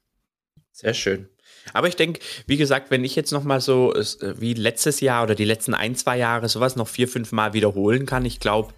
Sehr 0.72 0.94
schön. 0.94 1.30
Aber 1.74 1.88
ich 1.88 1.96
denke, 1.96 2.20
wie 2.48 2.58
gesagt, 2.58 2.92
wenn 2.92 3.04
ich 3.06 3.16
jetzt 3.16 3.32
noch 3.32 3.44
mal 3.44 3.62
so 3.62 3.94
äh, 3.94 4.04
wie 4.40 4.54
letztes 4.54 5.00
Jahr 5.00 5.24
oder 5.24 5.36
die 5.36 5.46
letzten 5.46 5.74
ein, 5.74 5.96
zwei 5.96 6.18
Jahre 6.18 6.50
sowas 6.50 6.75
noch 6.75 6.88
vier, 6.88 7.08
fünf 7.08 7.32
Mal 7.32 7.54
wiederholen 7.54 8.06
kann, 8.06 8.25
ich 8.25 8.40
glaube, 8.40 8.74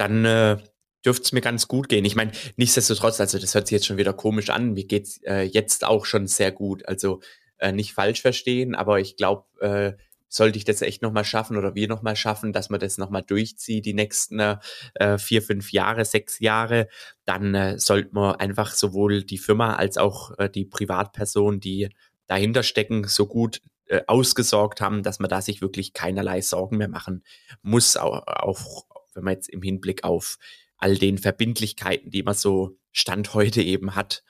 dann 0.00 0.24
äh, 0.24 0.56
dürfte 1.04 1.24
es 1.24 1.32
mir 1.32 1.40
ganz 1.40 1.68
gut 1.68 1.88
gehen. 1.88 2.04
Ich 2.04 2.16
meine, 2.16 2.32
nichtsdestotrotz, 2.56 3.20
also 3.20 3.38
das 3.38 3.54
hört 3.54 3.66
sich 3.66 3.76
jetzt 3.76 3.86
schon 3.86 3.96
wieder 3.96 4.12
komisch 4.12 4.50
an. 4.50 4.72
Mir 4.72 4.86
geht's 4.86 5.20
äh, 5.24 5.42
jetzt 5.42 5.84
auch 5.84 6.06
schon 6.06 6.26
sehr 6.26 6.52
gut. 6.52 6.86
Also 6.88 7.20
äh, 7.58 7.72
nicht 7.72 7.92
falsch 7.92 8.22
verstehen, 8.22 8.74
aber 8.74 9.00
ich 9.00 9.16
glaube, 9.16 9.44
äh, 9.60 9.92
sollte 10.28 10.58
ich 10.58 10.64
das 10.64 10.80
echt 10.80 11.02
nochmal 11.02 11.24
schaffen 11.24 11.56
oder 11.56 11.74
wir 11.74 11.88
nochmal 11.88 12.16
schaffen, 12.16 12.52
dass 12.52 12.70
man 12.70 12.78
das 12.78 12.98
nochmal 12.98 13.22
durchzieht, 13.22 13.84
die 13.84 13.94
nächsten 13.94 14.38
äh, 14.38 15.18
vier, 15.18 15.42
fünf 15.42 15.72
Jahre, 15.72 16.04
sechs 16.04 16.38
Jahre, 16.38 16.88
dann 17.24 17.54
äh, 17.54 17.78
sollte 17.78 18.10
man 18.12 18.36
einfach 18.36 18.72
sowohl 18.72 19.24
die 19.24 19.38
Firma 19.38 19.74
als 19.74 19.98
auch 19.98 20.38
äh, 20.38 20.48
die 20.48 20.64
Privatperson, 20.64 21.58
die 21.58 21.88
dahinter 22.28 22.62
stecken, 22.62 23.08
so 23.08 23.26
gut 23.26 23.60
äh, 23.86 24.02
ausgesorgt 24.06 24.80
haben, 24.80 25.02
dass 25.02 25.18
man 25.18 25.28
da 25.28 25.42
sich 25.42 25.60
wirklich 25.60 25.94
keinerlei 25.94 26.40
Sorgen 26.42 26.76
mehr 26.76 26.88
machen 26.88 27.24
muss, 27.62 27.96
auch, 27.96 28.24
auch 28.28 28.84
wenn 29.14 29.24
man 29.24 29.34
jetzt 29.34 29.48
im 29.48 29.62
Hinblick 29.62 30.04
auf 30.04 30.38
all 30.76 30.96
den 30.96 31.18
Verbindlichkeiten, 31.18 32.10
die 32.10 32.22
man 32.22 32.34
so 32.34 32.76
Stand 32.92 33.34
heute 33.34 33.62
eben 33.62 33.94
hat, 33.94 34.24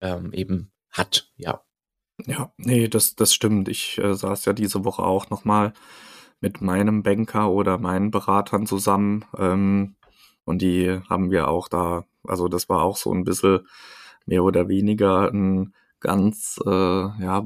ähm, 0.00 0.32
eben 0.32 0.72
hat, 0.90 1.30
ja. 1.36 1.62
Ja, 2.26 2.52
nee, 2.56 2.88
das, 2.88 3.16
das 3.16 3.34
stimmt. 3.34 3.68
Ich 3.68 3.98
äh, 3.98 4.14
saß 4.14 4.44
ja 4.44 4.52
diese 4.52 4.84
Woche 4.84 5.02
auch 5.02 5.30
nochmal 5.30 5.72
mit 6.40 6.60
meinem 6.60 7.02
Banker 7.02 7.50
oder 7.50 7.78
meinen 7.78 8.10
Beratern 8.10 8.66
zusammen. 8.66 9.24
Ähm, 9.36 9.96
und 10.44 10.62
die 10.62 11.00
haben 11.08 11.30
wir 11.30 11.48
auch 11.48 11.68
da, 11.68 12.04
also 12.22 12.48
das 12.48 12.68
war 12.68 12.82
auch 12.82 12.96
so 12.96 13.12
ein 13.12 13.24
bisschen 13.24 13.66
mehr 14.26 14.44
oder 14.44 14.68
weniger 14.68 15.32
ein 15.32 15.74
ganz, 16.00 16.60
äh, 16.64 16.70
ja, 16.70 17.44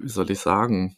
wie 0.00 0.08
soll 0.08 0.30
ich 0.30 0.40
sagen, 0.40 0.96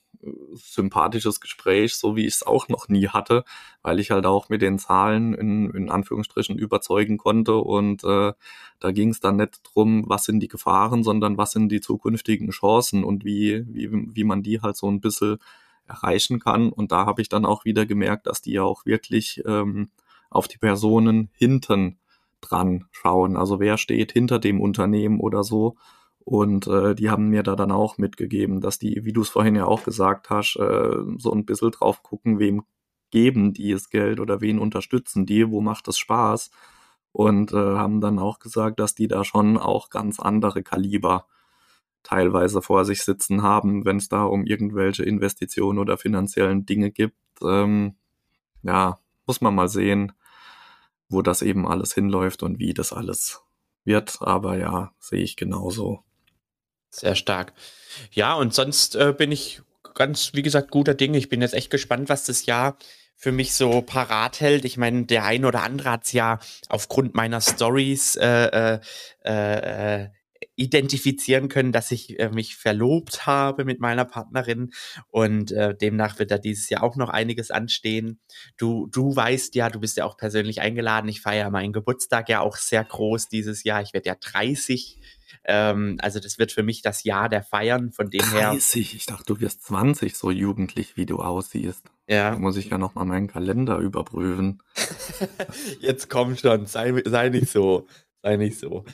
sympathisches 0.55 1.41
Gespräch, 1.41 1.95
so 1.97 2.17
wie 2.17 2.27
ich 2.27 2.35
es 2.35 2.47
auch 2.47 2.69
noch 2.69 2.89
nie 2.89 3.09
hatte, 3.09 3.45
weil 3.83 4.01
ich 4.01 4.11
halt 4.11 4.27
auch 4.27 4.49
mit 4.49 4.63
den 4.63 4.79
Zahlen 4.79 5.35
in, 5.35 5.71
in 5.71 5.91
Anführungsstrichen 5.91 6.59
überzeugen 6.59 7.17
konnte 7.17 7.57
und 7.57 8.05
äh, 8.05 8.33
da 8.81 8.93
ging 8.93 9.11
es 9.11 9.21
dann 9.21 9.37
nicht 9.37 9.61
drum, 9.65 10.05
was 10.07 10.25
sind 10.25 10.41
die 10.41 10.49
Gefahren, 10.49 11.03
sondern 11.03 11.39
was 11.39 11.53
sind 11.53 11.71
die 11.71 11.81
zukünftigen 11.81 12.51
Chancen 12.51 13.05
und 13.05 13.25
wie, 13.25 13.65
wie, 13.69 13.91
wie 13.93 14.25
man 14.25 14.43
die 14.43 14.61
halt 14.61 14.77
so 14.77 14.91
ein 14.91 15.01
bisschen 15.01 15.39
erreichen 15.87 16.39
kann. 16.39 16.71
Und 16.71 16.93
da 16.93 17.07
habe 17.07 17.21
ich 17.21 17.29
dann 17.29 17.45
auch 17.45 17.65
wieder 17.65 17.85
gemerkt, 17.85 18.27
dass 18.27 18.43
die 18.43 18.53
ja 18.53 18.63
auch 18.63 18.87
wirklich 18.87 19.43
ähm, 19.45 19.91
auf 20.31 20.49
die 20.49 20.59
Personen 20.59 21.31
hinten 21.35 21.99
dran 22.41 22.87
schauen. 22.93 23.37
Also 23.37 23.61
wer 23.61 23.77
steht 23.77 24.13
hinter 24.13 24.39
dem 24.39 24.61
Unternehmen 24.61 25.21
oder 25.21 25.43
so. 25.45 25.77
Und 26.25 26.67
äh, 26.67 26.95
die 26.95 27.11
haben 27.11 27.29
mir 27.29 27.43
da 27.43 27.57
dann 27.57 27.73
auch 27.73 27.99
mitgegeben, 27.99 28.61
dass 28.61 28.79
die, 28.79 29.05
wie 29.05 29.13
du 29.13 29.23
es 29.23 29.31
vorhin 29.31 29.57
ja 29.57 29.65
auch 29.65 29.85
gesagt 29.85 30.31
hast, 30.31 30.57
äh, 30.57 30.97
so 31.19 31.33
ein 31.33 31.45
bisschen 31.45 31.71
drauf 31.73 32.03
gucken, 32.03 32.39
wem 32.39 32.63
geben 33.11 33.53
die 33.53 33.73
das 33.73 33.91
Geld 33.91 34.21
oder 34.21 34.41
wen 34.41 34.59
unterstützen 34.59 35.27
die, 35.27 35.51
wo 35.51 35.61
macht 35.61 35.89
es 35.89 35.99
Spaß. 35.99 36.51
Und 37.13 37.53
äh, 37.53 37.57
haben 37.57 38.01
dann 38.01 38.21
auch 38.21 38.39
gesagt, 38.39 38.79
dass 38.79 38.95
die 38.95 39.09
da 39.09 39.25
schon 39.25 39.59
auch 39.59 39.91
ganz 39.91 40.21
andere 40.21 40.63
Kaliber 40.63 41.27
teilweise 42.03 42.63
vor 42.63 42.85
sich 42.85 43.03
sitzen 43.03 43.43
haben, 43.43 43.85
wenn 43.85 43.97
es 43.97 44.09
da 44.09 44.25
um 44.25 44.45
irgendwelche 44.45 45.03
Investitionen 45.03 45.79
oder 45.79 45.99
finanziellen 45.99 46.67
Dinge 46.67 46.93
gibt. 46.93 47.17
Ähm, 47.43 47.97
ja, 48.63 48.99
muss 49.27 49.41
man 49.41 49.55
mal 49.55 49.69
sehen, 49.69 50.13
wo 51.09 51.23
das 51.23 51.43
eben 51.43 51.67
alles 51.67 51.93
hinläuft 51.93 52.43
und 52.43 52.59
wie 52.59 52.75
das 52.75 52.93
alles 52.93 53.43
wird. 53.85 54.19
Aber 54.21 54.57
ja, 54.57 54.93
sehe 55.01 55.23
ich 55.23 55.37
genauso. 55.37 56.05
Sehr 56.91 57.15
stark. 57.15 57.53
Ja, 58.13 58.35
und 58.35 58.53
sonst 58.55 58.97
äh, 58.97 59.15
bin 59.17 59.33
ich 59.33 59.63
ganz, 59.95 60.33
wie 60.35 60.43
gesagt, 60.43 60.71
guter 60.71 60.95
Dinge. 60.95 61.19
Ich 61.19 61.29
bin 61.29 61.41
jetzt 61.43 61.55
echt 61.55 61.71
gespannt, 61.71 62.09
was 62.09 62.25
das 62.25 62.47
Jahr 62.47 62.77
für 63.17 63.33
mich 63.33 63.53
so 63.53 63.83
parat 63.83 64.41
hält. 64.41 64.65
Ich 64.65 64.77
meine, 64.77 65.05
der 65.05 65.25
ein 65.25 65.45
oder 65.45 65.63
andere 65.63 65.91
hat 65.91 66.05
es 66.05 66.13
ja 66.13 66.39
aufgrund 66.69 67.15
meiner 67.15 67.41
Stories 67.41 68.17
äh, 68.17 68.81
äh, 69.25 70.03
äh, 70.05 70.09
identifizieren 70.57 71.49
können, 71.49 71.73
dass 71.73 71.91
ich 71.91 72.19
äh, 72.19 72.31
mich 72.31 72.57
verlobt 72.57 73.27
habe 73.27 73.65
mit 73.65 73.79
meiner 73.79 74.05
Partnerin 74.05 74.71
und 75.09 75.53
äh, 75.53 75.75
demnach 75.75 76.19
wird 76.19 76.31
da 76.31 76.39
dieses 76.39 76.71
Jahr 76.71 76.83
auch 76.83 76.97
noch 76.97 77.11
einiges 77.11 77.51
anstehen. 77.51 78.21
Du, 78.57 78.87
du 78.87 79.15
weißt 79.15 79.55
ja, 79.55 79.69
du 79.69 79.81
bist 79.81 79.97
ja 79.99 80.05
auch 80.05 80.17
persönlich 80.17 80.61
eingeladen. 80.61 81.09
Ich 81.09 81.21
feiere 81.21 81.51
meinen 81.51 81.73
Geburtstag 81.73 82.29
ja 82.29 82.41
auch 82.41 82.57
sehr 82.57 82.85
groß 82.85 83.29
dieses 83.29 83.65
Jahr. 83.65 83.83
Ich 83.83 83.93
werde 83.93 84.09
ja 84.09 84.15
30. 84.15 84.99
Ähm, 85.45 85.99
also 86.01 86.21
das 86.21 86.39
wird 86.39 86.53
für 86.53 86.63
mich 86.63 86.83
das 86.83 87.05
Jahr 87.05 87.29
der 87.29 87.43
Feiern. 87.43 87.93
Von 87.93 88.11
dem 88.11 88.21
30? 88.21 88.35
her. 88.39 88.51
30? 88.51 88.95
Ich 88.95 89.07
dachte, 89.07 89.25
du 89.27 89.41
wirst 89.41 89.63
20, 89.65 90.17
so 90.17 90.31
jugendlich 90.31 90.97
wie 90.97 91.07
du 91.07 91.19
aussiehst. 91.19 91.85
Ja. 92.09 92.31
Da 92.31 92.39
muss 92.39 92.57
ich 92.57 92.71
ja 92.71 92.79
noch 92.79 92.95
mal 92.95 93.05
meinen 93.05 93.29
Kalender 93.29 93.79
überprüfen. 93.79 94.63
Jetzt 95.81 96.11
komm 96.11 96.37
schon, 96.37 96.67
sei, 96.67 97.03
sei 97.05 97.29
nicht 97.29 97.51
so, 97.51 97.87
sei 98.23 98.37
nicht 98.37 98.59
so. 98.59 98.85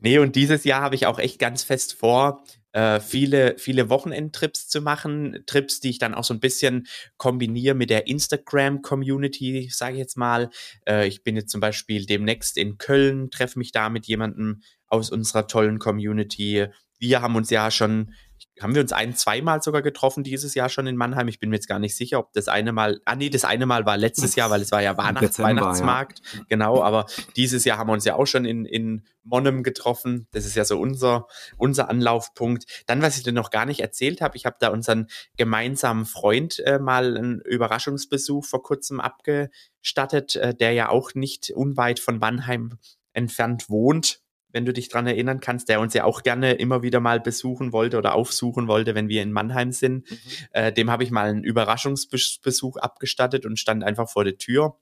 Nee, 0.00 0.18
und 0.18 0.36
dieses 0.36 0.64
Jahr 0.64 0.82
habe 0.82 0.94
ich 0.94 1.06
auch 1.06 1.18
echt 1.18 1.38
ganz 1.38 1.64
fest 1.64 1.94
vor, 1.94 2.44
äh, 2.72 3.00
viele, 3.00 3.56
viele 3.58 3.88
Wochenendtrips 3.88 4.68
zu 4.68 4.80
machen. 4.80 5.42
Trips, 5.46 5.80
die 5.80 5.90
ich 5.90 5.98
dann 5.98 6.14
auch 6.14 6.24
so 6.24 6.34
ein 6.34 6.40
bisschen 6.40 6.86
kombiniere 7.16 7.74
mit 7.74 7.90
der 7.90 8.06
Instagram-Community, 8.06 9.68
sage 9.72 9.94
ich 9.94 9.98
jetzt 9.98 10.16
mal. 10.16 10.50
Äh, 10.86 11.08
ich 11.08 11.24
bin 11.24 11.34
jetzt 11.34 11.50
zum 11.50 11.60
Beispiel 11.60 12.06
demnächst 12.06 12.56
in 12.58 12.78
Köln, 12.78 13.30
treffe 13.30 13.58
mich 13.58 13.72
da 13.72 13.88
mit 13.88 14.06
jemandem 14.06 14.60
aus 14.88 15.10
unserer 15.10 15.46
tollen 15.46 15.78
Community. 15.78 16.66
Wir 16.98 17.22
haben 17.22 17.36
uns 17.36 17.50
ja 17.50 17.70
schon 17.70 18.12
haben 18.60 18.74
wir 18.74 18.82
uns 18.82 18.92
ein, 18.92 19.14
zweimal 19.14 19.62
sogar 19.62 19.82
getroffen 19.82 20.24
dieses 20.24 20.54
Jahr 20.54 20.68
schon 20.68 20.86
in 20.86 20.96
Mannheim. 20.96 21.28
Ich 21.28 21.38
bin 21.38 21.50
mir 21.50 21.56
jetzt 21.56 21.68
gar 21.68 21.78
nicht 21.78 21.96
sicher, 21.96 22.18
ob 22.18 22.32
das 22.32 22.48
eine 22.48 22.72
Mal, 22.72 23.00
ah 23.04 23.14
nee, 23.14 23.30
das 23.30 23.44
eine 23.44 23.66
Mal 23.66 23.86
war 23.86 23.96
letztes 23.96 24.34
Jahr, 24.34 24.50
weil 24.50 24.62
es 24.62 24.72
war 24.72 24.82
ja 24.82 24.96
Weihnachts 24.96 25.36
Dezember, 25.36 25.62
Weihnachtsmarkt. 25.62 26.20
Ja. 26.34 26.40
Genau, 26.48 26.82
aber 26.82 27.06
dieses 27.36 27.64
Jahr 27.64 27.78
haben 27.78 27.88
wir 27.88 27.92
uns 27.92 28.04
ja 28.04 28.14
auch 28.14 28.26
schon 28.26 28.44
in, 28.44 28.64
in 28.64 29.06
Monnem 29.22 29.62
getroffen. 29.62 30.26
Das 30.32 30.44
ist 30.44 30.56
ja 30.56 30.64
so 30.64 30.78
unser, 30.78 31.26
unser 31.56 31.88
Anlaufpunkt. 31.88 32.84
Dann, 32.86 33.02
was 33.02 33.16
ich 33.16 33.22
dir 33.22 33.32
noch 33.32 33.50
gar 33.50 33.66
nicht 33.66 33.80
erzählt 33.80 34.20
habe, 34.20 34.36
ich 34.36 34.46
habe 34.46 34.56
da 34.58 34.68
unseren 34.68 35.06
gemeinsamen 35.36 36.04
Freund 36.04 36.58
äh, 36.60 36.78
mal 36.78 37.16
einen 37.16 37.40
Überraschungsbesuch 37.40 38.44
vor 38.44 38.62
kurzem 38.62 39.00
abgestattet, 39.00 40.36
äh, 40.36 40.54
der 40.54 40.72
ja 40.72 40.88
auch 40.88 41.14
nicht 41.14 41.50
unweit 41.50 42.00
von 42.00 42.18
Mannheim 42.18 42.78
entfernt 43.12 43.68
wohnt 43.68 44.20
wenn 44.58 44.64
du 44.64 44.72
dich 44.72 44.88
dran 44.88 45.06
erinnern 45.06 45.38
kannst, 45.38 45.68
der 45.68 45.78
uns 45.78 45.94
ja 45.94 46.02
auch 46.02 46.24
gerne 46.24 46.54
immer 46.54 46.82
wieder 46.82 46.98
mal 46.98 47.20
besuchen 47.20 47.72
wollte 47.72 47.96
oder 47.96 48.16
aufsuchen 48.16 48.66
wollte, 48.66 48.96
wenn 48.96 49.08
wir 49.08 49.22
in 49.22 49.30
Mannheim 49.30 49.70
sind. 49.70 50.10
Mhm. 50.10 50.18
Äh, 50.50 50.72
dem 50.72 50.90
habe 50.90 51.04
ich 51.04 51.12
mal 51.12 51.30
einen 51.30 51.44
Überraschungsbesuch 51.44 52.76
abgestattet 52.76 53.46
und 53.46 53.60
stand 53.60 53.84
einfach 53.84 54.08
vor 54.08 54.24
der 54.24 54.36
Tür. 54.36 54.76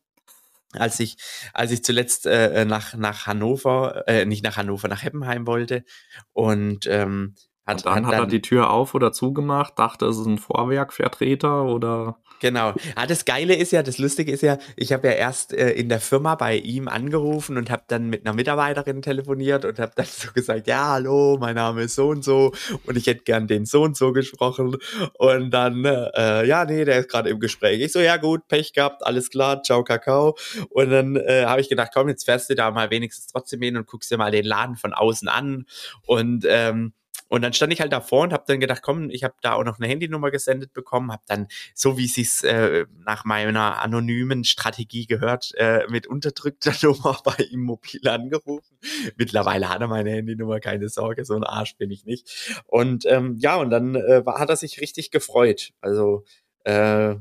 Als 0.73 0.99
ich, 0.99 1.19
als 1.53 1.73
ich 1.73 1.85
zuletzt 1.85 2.25
äh, 2.25 2.65
nach, 2.65 2.95
nach 2.95 3.27
Hannover, 3.27 4.05
äh, 4.07 4.25
nicht 4.25 4.43
nach 4.43 4.57
Hannover, 4.57 4.89
nach 4.89 5.03
Heppenheim 5.03 5.47
wollte. 5.47 5.85
Und 6.33 6.87
ähm, 6.87 7.35
hat, 7.67 7.77
und 7.79 7.87
dann 7.87 8.07
hat, 8.07 8.15
hat 8.15 8.21
er 8.21 8.27
die 8.27 8.43
Tür 8.43 8.71
auf 8.71 8.95
oder 8.95 9.13
zugemacht, 9.13 9.79
dachte, 9.79 10.07
es 10.07 10.19
ist 10.19 10.27
ein 10.27 10.39
Vorwerkvertreter 10.39 11.65
oder 11.65 12.19
Genau. 12.41 12.75
Ah, 12.95 13.07
das 13.07 13.25
Geile 13.25 13.55
ist 13.55 13.73
ja, 13.73 13.83
das 13.83 13.99
Lustige 13.99 14.31
ist 14.31 14.43
ja, 14.43 14.59
ich 14.77 14.93
habe 14.93 15.09
ja 15.09 15.15
erst 15.15 15.53
äh, 15.53 15.71
in 15.71 15.89
der 15.89 16.01
Firma 16.01 16.35
bei 16.35 16.57
ihm 16.57 16.89
angerufen 16.89 17.57
und 17.57 17.71
habe 17.71 17.85
dann 17.89 18.11
mit 18.11 18.27
einer 18.27 18.35
Mitarbeiterin 18.35 19.03
telefoniert 19.03 19.65
und 19.65 19.79
habe 19.79 19.93
dann 19.95 20.07
so 20.11 20.29
gesagt, 20.33 20.67
ja, 20.67 20.89
hallo, 20.91 21.39
mein 21.41 21.55
Name 21.55 21.83
ist 21.83 21.95
so 21.95 22.09
und 22.09 22.25
so 22.25 22.53
und 22.85 22.97
ich 22.97 23.07
hätte 23.07 23.25
gern 23.25 23.47
den 23.47 23.65
so 23.65 23.83
und 23.83 23.97
so 23.97 24.13
gesprochen. 24.13 24.77
Und 25.15 25.51
dann, 25.51 25.85
äh, 25.85 26.47
ja, 26.47 26.65
nee, 26.65 26.85
der 26.85 27.01
ist 27.01 27.09
gerade 27.09 27.31
im 27.31 27.41
Gespräch. 27.41 27.81
Ich 27.81 27.93
so, 27.93 28.01
ja 28.01 28.17
gut, 28.17 28.49
Pech 28.49 28.73
gehabt, 28.73 29.05
alles 29.07 29.31
klar, 29.31 29.63
ciao, 29.63 29.83
Kakao. 29.83 30.37
Und 30.71 30.91
dann 30.91 31.17
äh, 31.17 31.45
habe 31.47 31.61
ich 31.61 31.69
gedacht, 31.69 31.91
komm, 31.95 32.09
jetzt 32.09 32.25
fährst 32.25 32.51
du 32.51 32.55
da 32.55 32.71
mal 32.71 32.91
wenigstens 32.91 33.29
trotzdem 33.29 33.63
hin 33.63 33.77
und 33.77 33.87
guckst 33.87 34.11
dir 34.11 34.19
mal 34.19 34.31
den 34.31 34.45
Laden 34.45 34.77
von 34.77 34.93
außen 34.93 35.29
an. 35.29 35.65
Und 36.07 36.45
ähm, 36.49 36.93
und 37.29 37.43
dann 37.43 37.53
stand 37.53 37.73
ich 37.73 37.81
halt 37.81 37.93
davor 37.93 38.23
und 38.23 38.33
habe 38.33 38.45
dann 38.47 38.61
gedacht, 38.61 38.83
komm, 38.83 39.11
ich 39.11 39.25
habe 39.25 39.35
da 39.43 39.55
auch 39.55 39.65
noch 39.65 39.79
eine 39.79 39.89
Handynummer 39.89 40.31
gesendet 40.31 40.73
bekommen, 40.73 41.13
habe 41.13 41.23
dann, 41.27 41.49
so 41.75 41.99
wie 41.99 42.05
es 42.05 42.15
sich 42.15 42.45
äh, 42.45 42.87
nach 43.05 43.25
meiner 43.25 43.83
anonymen 43.83 44.45
Strategie 44.45 45.07
gehört, 45.07 45.53
äh, 45.57 45.87
mit 45.89 46.07
unterdrückter 46.07 46.73
Nummer 46.83 47.19
bei 47.25 47.45
ihm 47.51 47.63
mobil 47.63 48.07
angerufen. 48.09 48.79
Mittlerweile 49.17 49.69
hat 49.69 49.81
er 49.81 49.89
meine 49.89 50.11
Handynummer, 50.11 50.61
keine 50.61 50.89
Sorge, 50.89 51.25
so 51.25 51.35
ein 51.35 51.45
Arsch 51.45 51.77
bin 51.77 51.91
ich 51.91 52.05
nicht. 52.05 52.63
Und 52.67 53.07
ähm, 53.07 53.37
ja, 53.39 53.57
und 53.57 53.71
dann 53.71 53.97
äh, 53.97 54.25
war, 54.25 54.39
hat 54.39 54.51
er 54.51 54.57
sich 54.57 54.81
richtig 54.81 55.11
gefreut. 55.11 55.73
Also 55.81 56.25
äh, 56.65 57.17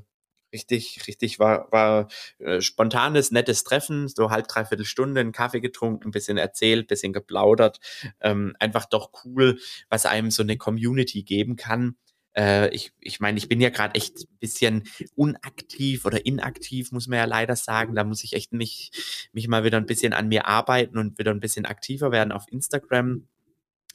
richtig, 0.56 1.06
richtig 1.08 1.40
war, 1.40 1.72
war 1.72 2.08
äh, 2.40 2.62
spontanes, 2.62 3.32
nettes 3.32 3.64
Treffen, 3.64 4.08
so 4.08 4.32
halb, 4.32 4.48
dreiviertel 4.48 4.86
Stunde, 4.86 5.22
einen 5.22 5.34
Kaffee 5.34 5.60
getrunken, 5.60 6.08
ein 6.08 6.12
bisschen 6.12 6.38
erzählt, 6.38 6.86
ein 6.86 6.88
bisschen 6.88 7.14
geplaudert. 7.14 7.80
Ähm, 8.22 8.56
einfach 8.60 8.86
doch 8.86 9.12
cool, 9.26 9.60
was 9.90 10.06
einem 10.06 10.32
so 10.32 10.44
eine 10.44 10.58
Community 10.58 11.24
geben 11.24 11.58
kann. 11.58 11.98
Äh, 12.36 12.70
ich 12.74 12.94
ich 13.02 13.20
meine, 13.20 13.38
ich 13.38 13.50
bin 13.50 13.60
ja 13.62 13.70
gerade 13.70 13.96
echt 13.96 14.20
ein 14.20 14.38
bisschen 14.40 14.84
unaktiv 15.16 16.06
oder 16.06 16.26
inaktiv, 16.26 16.92
muss 16.92 17.08
man 17.08 17.20
ja 17.20 17.26
leider 17.26 17.56
sagen. 17.56 17.96
Da 17.96 18.06
muss 18.06 18.24
ich 18.24 18.34
echt 18.34 18.54
mich, 18.54 18.92
mich 19.34 19.48
mal 19.48 19.66
wieder 19.66 19.78
ein 19.78 19.86
bisschen 19.86 20.14
an 20.14 20.30
mir 20.30 20.48
arbeiten 20.48 20.98
und 20.98 21.20
wieder 21.20 21.32
ein 21.32 21.42
bisschen 21.42 21.66
aktiver 21.66 22.12
werden 22.12 22.32
auf 22.32 22.46
Instagram 22.50 23.28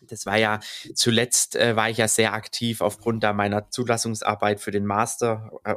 das 0.02 0.26
war 0.26 0.36
ja 0.36 0.60
zuletzt 0.94 1.56
äh, 1.56 1.76
war 1.76 1.90
ich 1.90 1.98
ja 1.98 2.08
sehr 2.08 2.32
aktiv 2.32 2.80
aufgrund 2.80 3.22
da 3.22 3.32
meiner 3.32 3.70
Zulassungsarbeit 3.70 4.60
für 4.60 4.70
den 4.70 4.86
Master 4.86 5.50
äh, 5.64 5.74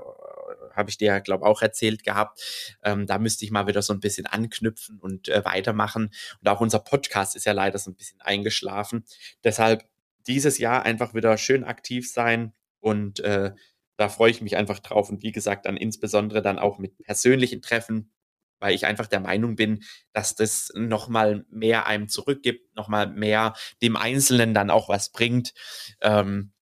habe 0.74 0.90
ich 0.90 0.98
dir 0.98 1.08
ja, 1.08 1.20
glaube 1.20 1.46
auch 1.46 1.62
erzählt 1.62 2.04
gehabt. 2.04 2.42
Ähm, 2.84 3.08
da 3.08 3.20
müsste 3.20 3.46
ich 3.46 3.52
mal 3.52 3.68
wieder 3.68 3.82
so 3.82 3.94
ein 3.94 4.00
bisschen 4.00 4.26
anknüpfen 4.26 5.00
und 5.00 5.30
äh, 5.30 5.44
weitermachen. 5.46 6.12
Und 6.42 6.50
auch 6.50 6.62
unser 6.62 6.80
Podcast 6.80 7.36
ist 7.36 7.46
ja 7.46 7.54
leider 7.54 7.78
so 7.78 7.92
ein 7.92 7.96
bisschen 7.96 8.22
eingeschlafen. 8.22 9.06
Deshalb 9.44 9.86
dieses 10.28 10.58
Jahr 10.58 10.84
einfach 10.84 11.14
wieder 11.14 11.38
schön 11.38 11.64
aktiv 11.64 12.12
sein 12.12 12.54
und 12.80 13.20
äh, 13.22 13.52
da 13.98 14.10
freue 14.10 14.32
ich 14.32 14.42
mich 14.42 14.58
einfach 14.58 14.80
drauf. 14.80 15.10
Und 15.10 15.24
wie 15.24 15.32
gesagt, 15.32 15.66
dann 15.66 15.78
insbesondere 15.78 16.42
dann 16.42 16.60
auch 16.60 16.80
mit 16.80 16.98
persönlichen 16.98 17.62
Treffen, 17.62 18.12
weil 18.60 18.74
ich 18.74 18.86
einfach 18.86 19.08
der 19.08 19.20
Meinung 19.20 19.56
bin, 19.56 19.84
dass 20.14 20.36
das 20.36 20.72
nochmal 20.76 21.46
mehr 21.50 21.86
einem 21.86 22.08
zurückgibt, 22.08 22.76
nochmal 22.76 23.08
mehr 23.08 23.54
dem 23.82 23.96
Einzelnen 23.96 24.54
dann 24.54 24.70
auch 24.70 24.90
was 24.90 25.12
bringt. 25.12 25.54
Ähm, 26.02 26.54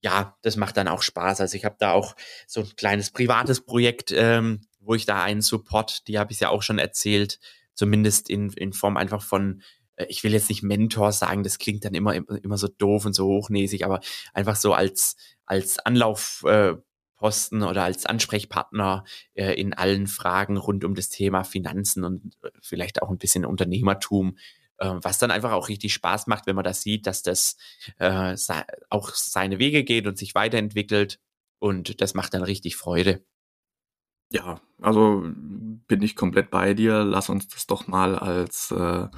ja, 0.00 0.36
das 0.42 0.56
macht 0.56 0.76
dann 0.76 0.88
auch 0.88 1.02
Spaß. 1.02 1.40
Also 1.40 1.56
ich 1.56 1.64
habe 1.64 1.76
da 1.78 1.92
auch 1.92 2.14
so 2.46 2.60
ein 2.60 2.76
kleines 2.76 3.10
privates 3.10 3.60
Projekt, 3.60 4.12
ähm, 4.12 4.60
wo 4.80 4.94
ich 4.94 5.06
da 5.06 5.22
einen 5.22 5.42
Support, 5.42 6.06
die 6.08 6.18
habe 6.18 6.32
ich 6.32 6.40
ja 6.40 6.50
auch 6.50 6.62
schon 6.62 6.78
erzählt, 6.78 7.40
zumindest 7.74 8.30
in, 8.30 8.50
in 8.52 8.72
Form 8.72 8.96
einfach 8.96 9.22
von, 9.22 9.62
äh, 9.96 10.06
ich 10.08 10.22
will 10.24 10.32
jetzt 10.32 10.48
nicht 10.48 10.62
Mentor 10.62 11.12
sagen, 11.12 11.42
das 11.42 11.58
klingt 11.58 11.84
dann 11.84 11.94
immer, 11.94 12.14
immer 12.14 12.58
so 12.58 12.68
doof 12.68 13.04
und 13.06 13.12
so 13.12 13.26
hochnäsig, 13.26 13.84
aber 13.84 14.00
einfach 14.32 14.56
so 14.56 14.72
als, 14.72 15.16
als 15.46 15.78
Anlaufposten 15.80 17.62
äh, 17.62 17.64
oder 17.64 17.84
als 17.84 18.06
Ansprechpartner 18.06 19.04
äh, 19.34 19.54
in 19.60 19.74
allen 19.74 20.06
Fragen 20.06 20.56
rund 20.56 20.84
um 20.84 20.94
das 20.94 21.08
Thema 21.08 21.42
Finanzen 21.42 22.04
und 22.04 22.36
äh, 22.42 22.50
vielleicht 22.62 23.02
auch 23.02 23.10
ein 23.10 23.18
bisschen 23.18 23.44
Unternehmertum 23.44 24.36
äh, 24.78 24.94
was 25.02 25.18
dann 25.18 25.30
einfach 25.30 25.52
auch 25.52 25.68
richtig 25.68 25.92
Spaß 25.92 26.26
macht, 26.26 26.46
wenn 26.46 26.56
man 26.56 26.64
das 26.64 26.82
sieht, 26.82 27.06
dass 27.06 27.22
das 27.22 27.56
äh, 27.98 28.36
auch 28.90 29.10
seine 29.10 29.58
Wege 29.58 29.84
geht 29.84 30.06
und 30.06 30.18
sich 30.18 30.34
weiterentwickelt. 30.34 31.20
Und 31.58 32.00
das 32.00 32.14
macht 32.14 32.34
dann 32.34 32.42
richtig 32.42 32.76
Freude. 32.76 33.24
Ja, 34.30 34.60
also 34.80 35.22
bin 35.24 36.02
ich 36.02 36.14
komplett 36.14 36.50
bei 36.50 36.74
dir. 36.74 37.02
Lass 37.04 37.30
uns 37.30 37.48
das 37.48 37.66
doch 37.66 37.86
mal 37.86 38.16
als 38.18 38.70
äh, 38.70 39.08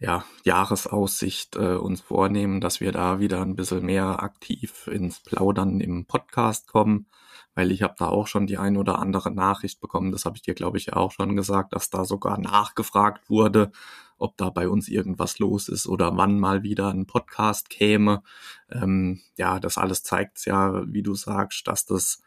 ja, 0.00 0.24
Jahresaussicht 0.44 1.56
äh, 1.56 1.76
uns 1.76 2.00
vornehmen, 2.00 2.60
dass 2.60 2.80
wir 2.80 2.92
da 2.92 3.20
wieder 3.20 3.40
ein 3.42 3.54
bisschen 3.54 3.84
mehr 3.84 4.22
aktiv 4.22 4.88
ins 4.88 5.20
Plaudern 5.20 5.80
im 5.80 6.06
Podcast 6.06 6.66
kommen, 6.66 7.06
weil 7.54 7.70
ich 7.70 7.82
habe 7.82 7.94
da 7.98 8.08
auch 8.08 8.26
schon 8.26 8.46
die 8.46 8.58
ein 8.58 8.76
oder 8.76 8.98
andere 8.98 9.30
Nachricht 9.30 9.80
bekommen, 9.80 10.12
das 10.12 10.24
habe 10.24 10.36
ich 10.36 10.42
dir, 10.42 10.54
glaube 10.54 10.78
ich, 10.78 10.92
auch 10.92 11.12
schon 11.12 11.36
gesagt, 11.36 11.74
dass 11.74 11.90
da 11.90 12.04
sogar 12.04 12.38
nachgefragt 12.38 13.30
wurde, 13.30 13.70
ob 14.18 14.36
da 14.36 14.50
bei 14.50 14.68
uns 14.68 14.88
irgendwas 14.88 15.38
los 15.38 15.68
ist 15.68 15.86
oder 15.86 16.16
wann 16.16 16.38
mal 16.38 16.62
wieder 16.62 16.88
ein 16.88 17.06
Podcast 17.06 17.70
käme. 17.70 18.22
Ähm, 18.70 19.20
ja, 19.36 19.60
das 19.60 19.78
alles 19.78 20.02
zeigt 20.02 20.44
ja, 20.46 20.82
wie 20.86 21.02
du 21.02 21.14
sagst, 21.14 21.66
dass 21.68 21.84
das 21.84 22.22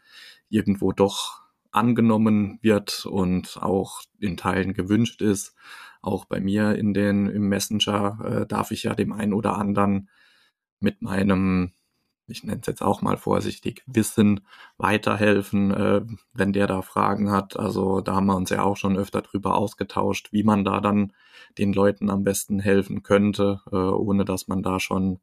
irgendwo 0.48 0.92
doch 0.92 1.42
angenommen 1.70 2.58
wird 2.62 3.06
und 3.06 3.58
auch 3.60 4.02
in 4.18 4.36
Teilen 4.36 4.74
gewünscht 4.74 5.22
ist. 5.22 5.54
Auch 6.00 6.24
bei 6.24 6.40
mir 6.40 6.76
in 6.76 6.94
den 6.94 7.26
im 7.26 7.48
Messenger 7.48 8.18
äh, 8.24 8.46
darf 8.46 8.70
ich 8.70 8.84
ja 8.84 8.94
dem 8.94 9.12
einen 9.12 9.32
oder 9.32 9.56
anderen 9.56 10.08
mit 10.80 11.02
meinem, 11.02 11.72
ich 12.28 12.44
nenne 12.44 12.60
es 12.60 12.66
jetzt 12.66 12.82
auch 12.82 13.02
mal 13.02 13.16
vorsichtig, 13.16 13.82
Wissen 13.86 14.40
weiterhelfen, 14.76 15.70
äh, 15.70 16.02
wenn 16.32 16.52
der 16.52 16.66
da 16.66 16.82
Fragen 16.82 17.30
hat. 17.30 17.58
Also 17.58 18.00
da 18.00 18.14
haben 18.14 18.26
wir 18.26 18.36
uns 18.36 18.50
ja 18.50 18.62
auch 18.62 18.76
schon 18.76 18.96
öfter 18.96 19.22
drüber 19.22 19.56
ausgetauscht, 19.56 20.32
wie 20.32 20.42
man 20.42 20.64
da 20.64 20.80
dann 20.80 21.12
den 21.56 21.72
Leuten 21.72 22.10
am 22.10 22.24
besten 22.24 22.60
helfen 22.60 23.02
könnte, 23.02 23.60
äh, 23.72 23.76
ohne 23.76 24.24
dass 24.24 24.48
man 24.48 24.62
da 24.62 24.80
schon 24.80 25.20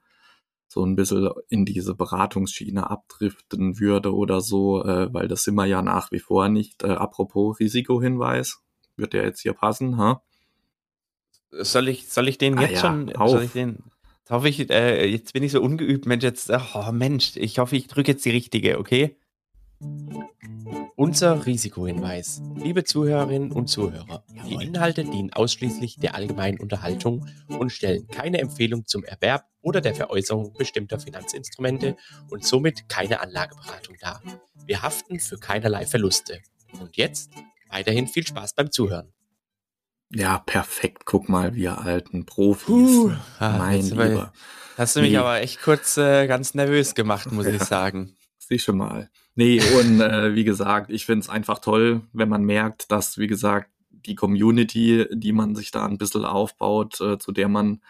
so 0.68 0.84
ein 0.84 0.96
bisschen 0.96 1.30
in 1.48 1.66
diese 1.66 1.96
Beratungsschiene 1.96 2.90
abdriften 2.90 3.80
würde 3.80 4.14
oder 4.14 4.42
so, 4.42 4.84
äh, 4.84 5.14
weil 5.14 5.28
das 5.28 5.44
sind 5.44 5.56
wir 5.56 5.66
ja 5.66 5.82
nach 5.82 6.12
wie 6.12 6.20
vor 6.20 6.50
nicht. 6.50 6.84
Äh, 6.84 6.92
apropos 6.92 7.60
Risikohinweis, 7.60 8.62
wird 8.98 9.14
der 9.14 9.24
jetzt 9.24 9.42
hier 9.42 9.54
passen, 9.54 9.98
ha? 9.98 10.22
Soll 11.52 11.88
ich, 11.88 12.10
soll 12.10 12.28
ich 12.28 12.38
den 12.38 12.58
ah, 12.58 12.62
jetzt 12.64 12.74
ja, 12.74 12.80
schon, 12.82 13.16
auf. 13.16 13.32
soll 13.32 13.44
ich 13.44 13.52
den, 13.52 13.84
jetzt 14.26 14.32
hoffe 14.32 14.50
ich, 14.50 14.70
äh, 14.72 15.06
jetzt 15.06 15.34
bin 15.34 15.44
ich 15.44 15.52
so 15.52 15.62
ungeübt, 15.62 16.08
Mensch, 16.08 16.24
jetzt, 16.24 16.50
oh 16.50 16.92
Mensch, 16.92 17.34
ich 17.36 17.60
hoffe, 17.60 17.76
ich 17.76 17.86
drücke 17.86 18.14
jetzt 18.14 18.26
die 18.26 18.32
richtige, 18.32 18.80
okay? 18.80 19.20
Unser 20.96 21.46
Risikohinweis. 21.46 22.42
Liebe 22.56 22.84
Zuhörerinnen 22.84 23.52
und 23.52 23.68
Zuhörer, 23.68 24.24
die 24.50 24.56
Inhalte 24.56 25.04
dienen 25.04 25.32
ausschließlich 25.32 25.98
der 25.98 26.16
allgemeinen 26.16 26.60
Unterhaltung 26.60 27.28
und 27.50 27.72
stellen 27.72 28.08
keine 28.08 28.40
Empfehlung 28.40 28.88
zum 28.88 29.04
Erwerb 29.04 29.46
oder 29.62 29.80
der 29.80 29.94
Veräußerung 29.94 30.54
bestimmter 30.58 31.00
Finanzinstrumente 31.00 31.96
und 32.32 32.44
somit 32.44 32.90
keine 32.90 33.20
Anlageberatung 33.20 33.96
dar. 34.00 34.24
Wir 34.66 34.82
haften 34.82 35.20
für 35.20 35.38
keinerlei 35.38 35.86
Verluste. 35.86 36.40
Und 36.80 36.98
jetzt 36.98 37.32
weiterhin 37.70 38.08
viel 38.08 38.26
Spaß 38.26 38.56
beim 38.56 38.72
Zuhören. 38.72 39.14
Ja, 40.12 40.40
perfekt. 40.40 41.06
Guck 41.06 41.30
mal, 41.30 41.56
wir 41.56 41.80
alten 41.80 42.26
Profis. 42.26 42.68
Puh, 42.68 43.12
ah, 43.40 43.58
mein 43.58 43.82
Lieber. 43.82 44.32
Hast 44.78 44.96
du 44.96 45.02
mich 45.02 45.12
nee. 45.12 45.18
aber 45.18 45.42
echt 45.42 45.62
kurz 45.62 45.98
äh, 45.98 46.28
ganz 46.28 46.54
nervös 46.54 46.96
gemacht, 46.96 47.32
muss 47.32 47.46
ja. 47.46 47.54
ich 47.54 47.64
sagen. 47.64 48.16
Sicher 48.38 48.74
mal. 48.74 49.10
Nee, 49.36 49.62
und 49.80 50.02
äh, 50.02 50.36
wie 50.36 50.44
gesagt, 50.44 50.90
ich 50.90 51.06
finde 51.06 51.22
es 51.22 51.30
einfach 51.30 51.60
toll, 51.60 52.02
wenn 52.14 52.30
man 52.30 52.44
merkt, 52.44 52.92
dass, 52.92 53.18
wie 53.18 53.28
gesagt, 53.28 53.70
die 53.90 54.16
Community, 54.16 55.08
die 55.12 55.32
man 55.32 55.56
sich 55.56 55.72
da 55.72 55.86
ein 55.86 55.98
bisschen 55.98 56.26
aufbaut, 56.26 57.02
äh, 57.02 57.18
zu 57.18 57.32
der 57.32 57.48
man 57.48 57.82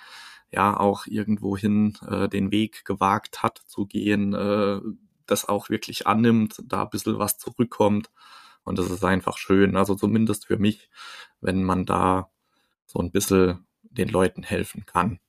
ja 0.52 0.78
auch 0.78 1.06
irgendwohin 1.08 1.98
äh, 2.08 2.30
den 2.30 2.52
Weg 2.52 2.86
gewagt 2.86 3.44
hat 3.44 3.62
zu 3.68 3.86
gehen, 3.86 4.34
äh, 4.34 4.80
das 5.26 5.48
auch 5.48 5.70
wirklich 5.70 6.08
annimmt, 6.08 6.62
da 6.64 6.84
ein 6.84 6.90
bisschen 6.90 7.20
was 7.20 7.38
zurückkommt. 7.38 8.10
Und 8.66 8.78
das 8.78 8.90
ist 8.90 9.06
einfach 9.06 9.38
schön. 9.38 9.78
Also 9.78 9.96
zumindest 9.96 10.48
für 10.48 10.58
mich, 10.58 10.90
wenn 11.40 11.64
man 11.64 11.86
da 11.86 12.30
so 12.86 13.00
ein 13.00 13.12
bisschen 13.12 13.66
den 13.84 14.10
Leuten 14.10 14.44
helfen 14.44 14.86
kann. 14.86 15.20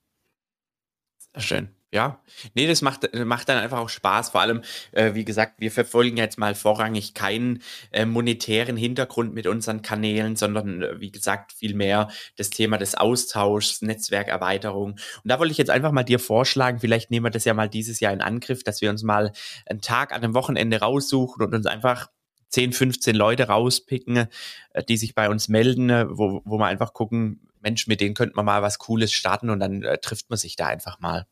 Sehr 1.35 1.43
schön. 1.43 1.77
Ja, 1.93 2.21
nee, 2.55 2.67
das 2.67 2.83
macht, 2.83 3.09
macht 3.15 3.49
dann 3.49 3.59
einfach 3.59 3.79
auch 3.79 3.89
Spaß. 3.89 4.31
Vor 4.31 4.41
allem, 4.41 4.63
äh, 4.91 5.15
wie 5.15 5.25
gesagt, 5.25 5.61
wir 5.61 5.71
verfolgen 5.71 6.17
jetzt 6.17 6.37
mal 6.37 6.55
vorrangig 6.57 7.15
keinen 7.15 7.63
äh, 7.93 8.05
monetären 8.05 8.77
Hintergrund 8.77 9.33
mit 9.35 9.47
unseren 9.47 9.83
Kanälen, 9.83 10.35
sondern 10.35 10.83
äh, 10.83 11.01
wie 11.01 11.13
gesagt, 11.13 11.53
vielmehr 11.53 12.09
das 12.37 12.51
Thema 12.51 12.77
des 12.77 12.97
Austauschs, 12.97 13.83
Netzwerkerweiterung. 13.83 14.91
Und 14.91 15.01
da 15.25 15.39
wollte 15.39 15.53
ich 15.53 15.59
jetzt 15.59 15.71
einfach 15.71 15.93
mal 15.93 16.03
dir 16.03 16.19
vorschlagen, 16.19 16.81
vielleicht 16.81 17.11
nehmen 17.11 17.25
wir 17.25 17.31
das 17.31 17.45
ja 17.45 17.55
mal 17.55 17.69
dieses 17.69 18.01
Jahr 18.01 18.13
in 18.13 18.21
Angriff, 18.21 18.65
dass 18.65 18.81
wir 18.81 18.91
uns 18.91 19.05
mal 19.05 19.33
einen 19.65 19.81
Tag 19.81 20.13
an 20.13 20.23
einem 20.23 20.35
Wochenende 20.35 20.81
raussuchen 20.81 21.47
und 21.47 21.55
uns 21.55 21.67
einfach 21.67 22.09
10, 22.49 22.73
15 22.73 23.17
Leute 23.17 23.49
rauspicken, 23.49 24.29
äh, 24.71 24.85
die 24.85 24.97
sich 24.97 25.15
bei 25.15 25.29
uns 25.29 25.49
melden, 25.49 25.91
äh, 25.91 26.07
wo, 26.09 26.43
wo 26.45 26.59
wir 26.59 26.67
einfach 26.67 26.93
gucken, 26.93 27.49
Mensch, 27.61 27.87
mit 27.87 28.01
denen 28.01 28.15
könnte 28.15 28.37
man 28.37 28.45
mal 28.45 28.63
was 28.63 28.79
Cooles 28.79 29.13
starten 29.13 29.51
und 29.51 29.61
dann 29.61 29.83
äh, 29.83 29.99
trifft 29.99 30.31
man 30.31 30.39
sich 30.39 30.57
da 30.57 30.67
einfach 30.67 31.01
mal. 31.01 31.27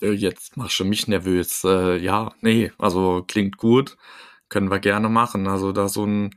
Äh, 0.00 0.12
jetzt 0.12 0.56
machst 0.56 0.78
du 0.80 0.84
mich 0.84 1.08
nervös. 1.08 1.64
Äh, 1.64 1.98
ja, 1.98 2.32
nee, 2.40 2.72
also 2.78 3.24
klingt 3.26 3.56
gut. 3.56 3.96
Können 4.48 4.70
wir 4.70 4.80
gerne 4.80 5.08
machen. 5.08 5.46
Also 5.46 5.72
da 5.72 5.88
so 5.88 6.04
ein 6.04 6.30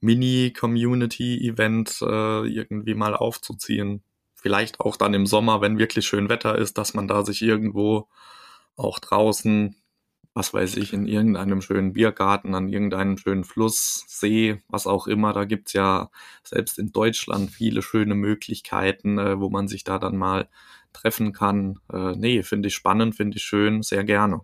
Mini-Community-Event 0.00 2.02
äh, 2.02 2.46
irgendwie 2.46 2.94
mal 2.94 3.14
aufzuziehen. 3.14 4.02
Vielleicht 4.34 4.80
auch 4.80 4.96
dann 4.96 5.14
im 5.14 5.26
Sommer, 5.26 5.60
wenn 5.60 5.78
wirklich 5.78 6.06
schön 6.06 6.28
Wetter 6.28 6.56
ist, 6.56 6.78
dass 6.78 6.94
man 6.94 7.08
da 7.08 7.24
sich 7.24 7.42
irgendwo 7.42 8.08
auch 8.76 9.00
draußen, 9.00 9.74
was 10.38 10.54
weiß 10.54 10.76
ich, 10.76 10.92
in 10.92 11.06
irgendeinem 11.06 11.60
schönen 11.60 11.92
Biergarten, 11.92 12.54
an 12.54 12.68
irgendeinem 12.68 13.18
schönen 13.18 13.42
Fluss, 13.42 14.04
See, 14.06 14.62
was 14.68 14.86
auch 14.86 15.08
immer, 15.08 15.32
da 15.32 15.44
gibt's 15.44 15.72
ja 15.72 16.10
selbst 16.44 16.78
in 16.78 16.92
Deutschland 16.92 17.50
viele 17.50 17.82
schöne 17.82 18.14
Möglichkeiten, 18.14 19.18
äh, 19.18 19.40
wo 19.40 19.50
man 19.50 19.66
sich 19.66 19.82
da 19.82 19.98
dann 19.98 20.16
mal 20.16 20.48
treffen 20.92 21.32
kann. 21.32 21.80
Äh, 21.92 22.12
nee, 22.16 22.44
finde 22.44 22.68
ich 22.68 22.74
spannend, 22.76 23.16
finde 23.16 23.36
ich 23.36 23.42
schön, 23.42 23.82
sehr 23.82 24.04
gerne. 24.04 24.42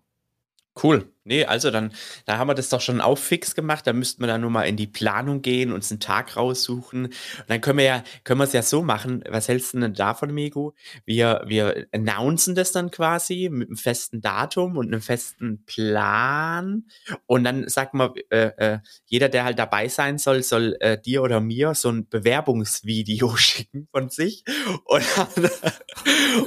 Cool. 0.83 1.13
Nee, 1.27 1.47
also 1.47 1.71
dann, 1.71 1.91
da 2.27 2.37
haben 2.37 2.49
wir 2.49 2.55
das 2.55 2.69
doch 2.69 2.83
schon 2.83 3.01
auch 3.01 3.17
fix 3.17 3.55
gemacht. 3.55 3.87
Da 3.87 3.95
müssten 3.95 4.23
wir 4.23 4.27
dann 4.27 4.43
nur 4.43 4.51
mal 4.51 4.65
in 4.65 4.77
die 4.77 4.87
Planung 4.87 5.41
gehen, 5.41 5.73
uns 5.73 5.91
einen 5.91 5.99
Tag 5.99 6.37
raussuchen. 6.37 7.07
Und 7.07 7.15
dann 7.47 7.63
können 7.63 7.79
wir 7.79 7.85
ja, 7.87 8.05
können 8.25 8.41
wir 8.41 8.45
es 8.45 8.53
ja 8.53 8.61
so 8.61 8.83
machen. 8.83 9.25
Was 9.31 9.49
hältst 9.49 9.73
du 9.73 9.81
denn 9.81 9.95
davon, 9.95 10.35
Mego? 10.35 10.75
Wir, 11.07 11.43
wir 11.47 11.87
announcen 11.93 12.55
das 12.55 12.73
dann 12.73 12.91
quasi 12.91 13.49
mit 13.51 13.69
einem 13.69 13.79
festen 13.79 14.21
Datum 14.21 14.77
und 14.77 14.89
einem 14.89 15.01
festen 15.01 15.65
Plan. 15.65 16.85
Und 17.25 17.45
dann 17.45 17.69
sagt 17.71 17.95
man, 17.95 18.11
äh, 18.29 18.51
äh, 18.59 18.79
jeder, 19.07 19.31
der 19.31 19.45
halt 19.45 19.59
dabei 19.59 19.89
sein 19.89 20.19
soll, 20.19 20.43
soll 20.43 20.77
äh, 20.81 21.01
dir 21.01 21.23
oder 21.23 21.41
mir 21.41 21.75
so 21.75 21.89
ein 21.89 22.07
Bewerbungsvideo 22.07 23.35
schicken 23.39 23.89
von 23.91 24.11
sich. 24.11 24.45
Und 24.85 25.05
dann, 25.17 25.51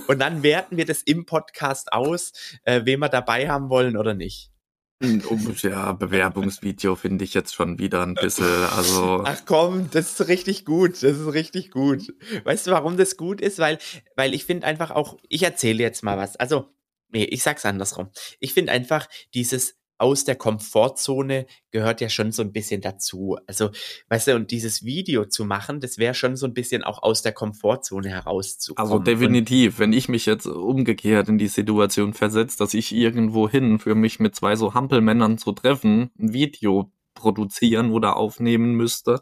und 0.07 0.19
dann 0.19 0.43
werten 0.43 0.77
wir 0.77 0.85
das 0.85 1.01
im 1.01 1.25
Podcast 1.25 1.91
aus, 1.91 2.33
äh, 2.61 2.81
wen 2.83 2.99
wir 2.99 3.09
dabei 3.09 3.49
haben 3.49 3.71
wollen 3.71 3.97
oder 3.97 4.13
nicht. 4.13 4.51
Ja, 4.99 5.93
Bewerbungsvideo 5.93 6.95
finde 6.95 7.23
ich 7.23 7.35
jetzt 7.35 7.53
schon 7.53 7.77
wieder 7.77 8.01
ein 8.01 8.15
bisschen, 8.15 8.47
also. 8.75 9.23
Ach 9.25 9.41
komm, 9.45 9.89
das 9.91 10.13
ist 10.13 10.27
richtig 10.27 10.65
gut. 10.65 11.03
Das 11.03 11.17
ist 11.17 11.33
richtig 11.33 11.69
gut. 11.69 12.13
Weißt 12.43 12.65
du, 12.65 12.71
warum 12.71 12.97
das 12.97 13.15
gut 13.15 13.39
ist? 13.39 13.59
Weil, 13.59 13.77
weil 14.15 14.33
ich 14.33 14.45
finde 14.45 14.65
einfach 14.65 14.89
auch, 14.91 15.17
ich 15.29 15.43
erzähle 15.43 15.83
jetzt 15.83 16.03
mal 16.03 16.17
was. 16.17 16.35
Also, 16.37 16.73
nee, 17.09 17.25
ich 17.25 17.43
sag's 17.43 17.65
andersrum. 17.65 18.09
Ich 18.39 18.53
finde 18.53 18.71
einfach 18.71 19.07
dieses 19.35 19.76
aus 19.97 20.23
der 20.23 20.35
Komfortzone 20.35 21.47
gehört 21.71 22.01
ja 22.01 22.09
schon 22.09 22.31
so 22.31 22.41
ein 22.41 22.51
bisschen 22.51 22.81
dazu. 22.81 23.37
Also, 23.47 23.71
weißt 24.09 24.27
du, 24.27 24.35
und 24.35 24.51
dieses 24.51 24.83
Video 24.83 25.25
zu 25.25 25.45
machen, 25.45 25.79
das 25.79 25.97
wäre 25.97 26.13
schon 26.13 26.35
so 26.35 26.45
ein 26.45 26.53
bisschen 26.53 26.83
auch 26.83 27.01
aus 27.01 27.21
der 27.21 27.31
Komfortzone 27.31 28.09
herauszukommen. 28.09 28.91
Also 28.91 29.03
definitiv, 29.03 29.79
wenn 29.79 29.93
ich 29.93 30.09
mich 30.09 30.25
jetzt 30.25 30.45
umgekehrt 30.45 31.29
in 31.29 31.37
die 31.37 31.47
Situation 31.47 32.13
versetze, 32.13 32.57
dass 32.57 32.73
ich 32.73 32.93
irgendwo 32.93 33.49
hin 33.49 33.79
für 33.79 33.95
mich 33.95 34.19
mit 34.19 34.35
zwei 34.35 34.55
so 34.55 34.73
Hampelmännern 34.73 35.37
zu 35.37 35.51
treffen, 35.51 36.11
ein 36.19 36.33
Video 36.33 36.91
produzieren 37.13 37.91
oder 37.91 38.17
aufnehmen 38.17 38.73
müsste, 38.73 39.21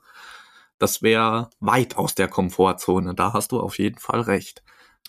das 0.78 1.02
wäre 1.02 1.50
weit 1.60 1.96
aus 1.96 2.16
der 2.16 2.28
Komfortzone. 2.28 3.16
Da 3.16 3.34
hast 3.34 3.54
du 3.54 3.60
auf 3.60 3.80
jeden 3.80 4.00
Fall 4.00 4.22
recht. 4.22 4.62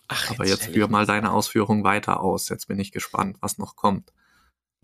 Ach, 0.08 0.30
Aber 0.30 0.46
jetzt 0.46 0.66
führ 0.66 0.88
mal 0.88 1.06
deine 1.06 1.32
Ausführung 1.32 1.82
weiter 1.82 2.20
aus. 2.20 2.48
Jetzt 2.48 2.68
bin 2.68 2.78
ich 2.78 2.92
gespannt, 2.92 3.38
was 3.40 3.58
noch 3.58 3.74
kommt. 3.74 4.12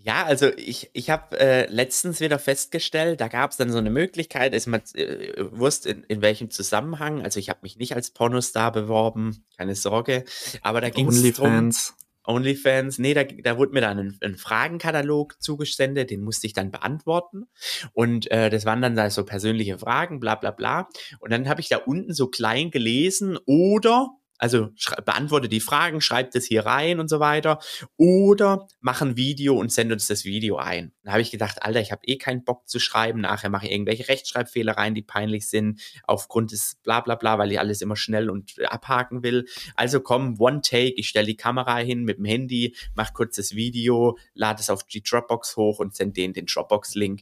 Ja, 0.04 0.24
also 0.24 0.50
ich, 0.56 0.90
ich 0.94 1.10
habe 1.10 1.38
äh, 1.38 1.66
letztens 1.70 2.20
wieder 2.20 2.40
festgestellt, 2.40 3.20
da 3.20 3.28
gab 3.28 3.52
es 3.52 3.56
dann 3.56 3.70
so 3.70 3.78
eine 3.78 3.90
Möglichkeit, 3.90 4.52
ist 4.52 4.66
man 4.66 4.82
äh, 4.94 5.44
wusste 5.52 5.90
in, 5.90 6.02
in 6.04 6.22
welchem 6.22 6.50
Zusammenhang, 6.50 7.22
also 7.22 7.38
ich 7.38 7.48
habe 7.48 7.60
mich 7.62 7.76
nicht 7.76 7.94
als 7.94 8.10
Pornostar 8.10 8.72
beworben, 8.72 9.44
keine 9.56 9.76
Sorge, 9.76 10.24
aber 10.60 10.80
da 10.80 10.90
ging 10.90 11.06
es 11.06 11.18
Onlyfans. 11.18 11.94
Onlyfans, 12.24 12.98
nee, 12.98 13.14
da, 13.14 13.22
da 13.24 13.58
wurde 13.58 13.72
mir 13.72 13.80
dann 13.80 13.98
ein, 13.98 14.18
ein, 14.22 14.36
Fragenkatalog 14.36 15.40
zugesendet, 15.40 16.10
den 16.10 16.22
musste 16.22 16.46
ich 16.46 16.52
dann 16.52 16.70
beantworten. 16.70 17.48
Und 17.92 18.30
äh, 18.30 18.50
das 18.50 18.64
waren 18.64 18.80
dann 18.80 18.94
da 18.94 19.10
so 19.10 19.24
persönliche 19.24 19.78
Fragen, 19.78 20.20
bla 20.20 20.36
bla 20.36 20.52
bla. 20.52 20.88
Und 21.18 21.32
dann 21.32 21.48
habe 21.48 21.60
ich 21.60 21.68
da 21.68 21.78
unten 21.78 22.14
so 22.14 22.28
klein 22.28 22.70
gelesen 22.70 23.38
oder 23.44 24.10
also 24.42 24.70
beantworte 25.04 25.48
die 25.48 25.60
Fragen, 25.60 26.00
schreib 26.00 26.32
das 26.32 26.44
hier 26.44 26.66
rein 26.66 26.98
und 26.98 27.06
so 27.06 27.20
weiter. 27.20 27.60
Oder 27.96 28.66
mach 28.80 29.00
ein 29.00 29.16
Video 29.16 29.54
und 29.54 29.70
sende 29.70 29.94
uns 29.94 30.08
das 30.08 30.24
Video 30.24 30.56
ein. 30.56 30.92
Da 31.04 31.12
habe 31.12 31.22
ich 31.22 31.30
gedacht, 31.30 31.62
Alter, 31.62 31.80
ich 31.80 31.92
habe 31.92 32.04
eh 32.06 32.18
keinen 32.18 32.42
Bock 32.42 32.68
zu 32.68 32.80
schreiben. 32.80 33.20
Nachher 33.20 33.50
mache 33.50 33.66
ich 33.66 33.72
irgendwelche 33.72 34.08
Rechtschreibfehler 34.08 34.76
rein, 34.76 34.96
die 34.96 35.02
peinlich 35.02 35.48
sind, 35.48 35.80
aufgrund 36.08 36.50
des 36.50 36.76
bla 36.82 37.00
bla 37.02 37.14
bla, 37.14 37.38
weil 37.38 37.52
ich 37.52 37.60
alles 37.60 37.82
immer 37.82 37.94
schnell 37.94 38.30
und 38.30 38.60
abhaken 38.64 39.22
will. 39.22 39.46
Also 39.76 40.00
komm, 40.00 40.40
One 40.40 40.60
Take, 40.60 40.94
ich 40.96 41.08
stelle 41.08 41.26
die 41.26 41.36
Kamera 41.36 41.76
hin 41.76 42.02
mit 42.02 42.18
dem 42.18 42.24
Handy, 42.24 42.74
mach 42.96 43.12
kurz 43.14 43.36
das 43.36 43.54
Video, 43.54 44.18
lade 44.34 44.60
es 44.60 44.70
auf 44.70 44.82
die 44.82 45.04
Dropbox 45.04 45.56
hoch 45.56 45.78
und 45.78 45.94
sende 45.94 46.14
denen 46.14 46.34
den 46.34 46.46
Dropbox-Link. 46.46 47.20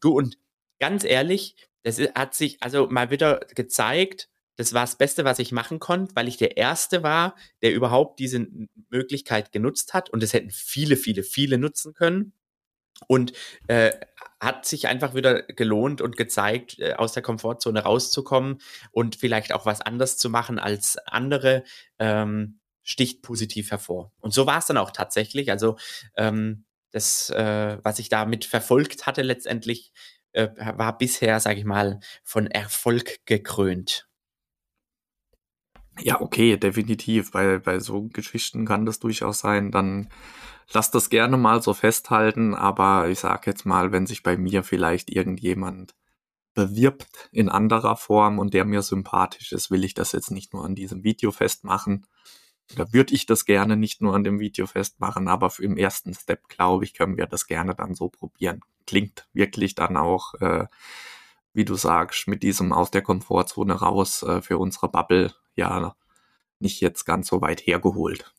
Du 0.00 0.16
und 0.16 0.38
ganz 0.78 1.02
ehrlich, 1.02 1.56
das 1.82 1.98
hat 2.14 2.34
sich 2.34 2.62
also 2.62 2.86
mal 2.86 3.10
wieder 3.10 3.40
gezeigt, 3.56 4.28
das 4.56 4.74
war 4.74 4.82
das 4.82 4.96
Beste, 4.96 5.24
was 5.24 5.38
ich 5.38 5.52
machen 5.52 5.78
konnte, 5.78 6.14
weil 6.16 6.28
ich 6.28 6.36
der 6.36 6.56
Erste 6.56 7.02
war, 7.02 7.34
der 7.62 7.72
überhaupt 7.72 8.18
diese 8.18 8.46
Möglichkeit 8.90 9.52
genutzt 9.52 9.94
hat. 9.94 10.10
Und 10.10 10.22
es 10.22 10.32
hätten 10.32 10.50
viele, 10.50 10.96
viele, 10.96 11.22
viele 11.22 11.58
nutzen 11.58 11.94
können. 11.94 12.32
Und 13.08 13.32
äh, 13.68 13.92
hat 14.40 14.66
sich 14.66 14.88
einfach 14.88 15.14
wieder 15.14 15.42
gelohnt 15.42 16.02
und 16.02 16.16
gezeigt, 16.16 16.78
äh, 16.78 16.94
aus 16.94 17.12
der 17.12 17.22
Komfortzone 17.22 17.80
rauszukommen 17.82 18.60
und 18.90 19.16
vielleicht 19.16 19.52
auch 19.54 19.64
was 19.64 19.80
anders 19.80 20.18
zu 20.18 20.28
machen 20.28 20.58
als 20.58 20.98
andere, 21.06 21.64
ähm, 21.98 22.60
sticht 22.82 23.22
positiv 23.22 23.70
hervor. 23.70 24.12
Und 24.18 24.34
so 24.34 24.46
war 24.46 24.58
es 24.58 24.66
dann 24.66 24.76
auch 24.76 24.90
tatsächlich. 24.90 25.50
Also 25.50 25.76
ähm, 26.16 26.64
das, 26.90 27.30
äh, 27.30 27.78
was 27.82 27.98
ich 27.98 28.08
damit 28.08 28.44
verfolgt 28.44 29.06
hatte, 29.06 29.22
letztendlich 29.22 29.92
äh, 30.32 30.48
war 30.56 30.96
bisher, 30.98 31.40
sage 31.40 31.60
ich 31.60 31.64
mal, 31.64 32.00
von 32.24 32.46
Erfolg 32.46 33.24
gekrönt. 33.26 34.09
Ja, 35.98 36.20
okay, 36.20 36.56
definitiv. 36.56 37.32
Bei, 37.32 37.58
bei 37.58 37.78
so 37.80 38.08
Geschichten 38.08 38.64
kann 38.64 38.86
das 38.86 39.00
durchaus 39.00 39.40
sein. 39.40 39.70
Dann 39.70 40.08
lass 40.72 40.90
das 40.90 41.10
gerne 41.10 41.36
mal 41.36 41.62
so 41.62 41.74
festhalten. 41.74 42.54
Aber 42.54 43.08
ich 43.08 43.20
sag 43.20 43.46
jetzt 43.46 43.66
mal, 43.66 43.92
wenn 43.92 44.06
sich 44.06 44.22
bei 44.22 44.36
mir 44.36 44.62
vielleicht 44.62 45.10
irgendjemand 45.10 45.94
bewirbt 46.54 47.28
in 47.32 47.48
anderer 47.48 47.96
Form 47.96 48.38
und 48.38 48.54
der 48.54 48.64
mir 48.64 48.82
sympathisch 48.82 49.52
ist, 49.52 49.70
will 49.70 49.84
ich 49.84 49.94
das 49.94 50.12
jetzt 50.12 50.30
nicht 50.30 50.52
nur 50.52 50.64
an 50.64 50.74
diesem 50.74 51.04
Video 51.04 51.30
festmachen. 51.30 52.06
Da 52.76 52.92
würde 52.92 53.14
ich 53.14 53.26
das 53.26 53.44
gerne 53.44 53.76
nicht 53.76 54.00
nur 54.00 54.14
an 54.14 54.24
dem 54.24 54.38
Video 54.38 54.66
festmachen, 54.66 55.28
aber 55.28 55.52
im 55.58 55.76
ersten 55.76 56.14
Step, 56.14 56.48
glaube 56.48 56.84
ich, 56.84 56.94
können 56.94 57.16
wir 57.16 57.26
das 57.26 57.46
gerne 57.46 57.74
dann 57.74 57.94
so 57.94 58.08
probieren. 58.08 58.60
Klingt 58.86 59.28
wirklich 59.32 59.74
dann 59.74 59.96
auch, 59.96 60.34
äh, 60.34 60.66
wie 61.52 61.64
du 61.64 61.74
sagst, 61.74 62.28
mit 62.28 62.42
diesem 62.42 62.72
aus 62.72 62.90
der 62.90 63.02
Komfortzone 63.02 63.74
raus 63.74 64.22
äh, 64.22 64.40
für 64.40 64.58
unsere 64.58 64.88
Bubble 64.88 65.32
ja 65.56 65.94
nicht 66.58 66.80
jetzt 66.80 67.04
ganz 67.04 67.28
so 67.28 67.40
weit 67.40 67.66
hergeholt. 67.66 68.32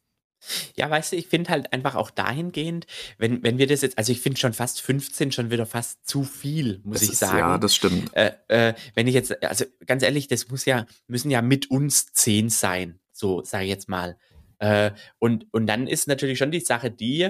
Ja, 0.75 0.89
weißt 0.89 1.11
du, 1.11 1.17
ich 1.17 1.27
finde 1.27 1.51
halt 1.51 1.71
einfach 1.71 1.95
auch 1.95 2.09
dahingehend, 2.09 2.87
wenn, 3.19 3.43
wenn 3.43 3.59
wir 3.59 3.67
das 3.67 3.81
jetzt, 3.81 3.97
also 3.97 4.11
ich 4.11 4.21
finde 4.21 4.39
schon 4.39 4.53
fast 4.53 4.81
15 4.81 5.31
schon 5.31 5.51
wieder 5.51 5.65
fast 5.67 6.07
zu 6.07 6.23
viel, 6.23 6.81
muss 6.83 6.95
das 6.95 7.03
ich 7.03 7.09
ist, 7.11 7.19
sagen. 7.19 7.37
Ja, 7.37 7.57
das 7.57 7.75
stimmt. 7.75 8.15
Äh, 8.15 8.31
äh, 8.47 8.73
wenn 8.95 9.07
ich 9.07 9.13
jetzt, 9.13 9.43
also 9.43 9.65
ganz 9.85 10.01
ehrlich, 10.01 10.27
das 10.27 10.49
muss 10.49 10.65
ja, 10.65 10.87
müssen 11.07 11.29
ja 11.29 11.41
mit 11.43 11.69
uns 11.69 12.11
10 12.13 12.49
sein, 12.49 12.99
so 13.11 13.43
sage 13.43 13.65
ich 13.65 13.69
jetzt 13.69 13.87
mal. 13.87 14.17
Äh, 14.57 14.91
und, 15.19 15.45
und 15.51 15.67
dann 15.67 15.87
ist 15.87 16.07
natürlich 16.07 16.39
schon 16.39 16.51
die 16.51 16.59
Sache 16.59 16.89
die, 16.89 17.29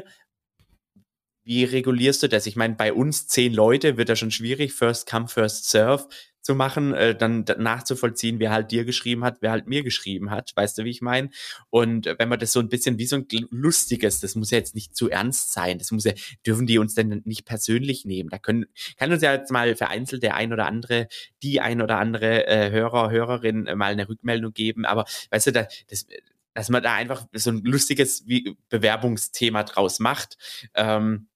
wie 1.43 1.63
regulierst 1.63 2.23
du 2.23 2.29
das? 2.29 2.45
Ich 2.45 2.55
meine, 2.55 2.75
bei 2.75 2.93
uns 2.93 3.27
zehn 3.27 3.53
Leute 3.53 3.97
wird 3.97 4.09
ja 4.09 4.15
schon 4.15 4.31
schwierig, 4.31 4.73
first 4.73 5.09
come, 5.09 5.27
first 5.27 5.69
serve 5.69 6.07
zu 6.41 6.55
machen, 6.55 6.93
äh, 6.93 7.15
dann 7.15 7.45
nachzuvollziehen, 7.57 8.39
wer 8.39 8.51
halt 8.51 8.71
dir 8.71 8.83
geschrieben 8.83 9.23
hat, 9.23 9.37
wer 9.41 9.51
halt 9.51 9.67
mir 9.67 9.83
geschrieben 9.83 10.31
hat. 10.31 10.51
Weißt 10.55 10.77
du, 10.77 10.85
wie 10.85 10.89
ich 10.89 11.01
meine? 11.01 11.29
Und 11.69 12.07
wenn 12.17 12.29
man 12.29 12.39
das 12.39 12.51
so 12.51 12.59
ein 12.59 12.69
bisschen 12.69 12.97
wie 12.97 13.05
so 13.05 13.17
ein 13.17 13.27
lustiges, 13.51 14.19
das 14.19 14.35
muss 14.35 14.51
ja 14.51 14.57
jetzt 14.57 14.73
nicht 14.73 14.95
zu 14.95 15.09
ernst 15.09 15.53
sein, 15.53 15.77
das 15.77 15.91
muss 15.91 16.03
ja, 16.03 16.13
dürfen 16.45 16.65
die 16.65 16.79
uns 16.79 16.95
denn 16.95 17.21
nicht 17.25 17.45
persönlich 17.45 18.05
nehmen. 18.05 18.29
Da 18.29 18.39
können, 18.39 18.65
kann 18.97 19.11
uns 19.11 19.21
ja 19.21 19.33
jetzt 19.33 19.51
mal 19.51 19.75
vereinzelt 19.75 20.23
der 20.23 20.35
ein 20.35 20.51
oder 20.51 20.65
andere, 20.65 21.07
die 21.43 21.61
ein 21.61 21.81
oder 21.81 21.99
andere 21.99 22.47
äh, 22.47 22.71
Hörer, 22.71 23.11
Hörerin 23.11 23.67
äh, 23.67 23.75
mal 23.75 23.91
eine 23.91 24.09
Rückmeldung 24.09 24.53
geben. 24.53 24.85
Aber 24.85 25.05
weißt 25.29 25.47
du, 25.47 25.51
da, 25.51 25.67
das, 25.89 26.07
dass 26.53 26.69
man 26.69 26.83
da 26.83 26.93
einfach 26.95 27.27
so 27.33 27.51
ein 27.51 27.63
lustiges 27.63 28.23
wie 28.27 28.57
Bewerbungsthema 28.69 29.63
draus 29.63 29.99
macht, 29.99 30.37
ähm, 30.73 31.27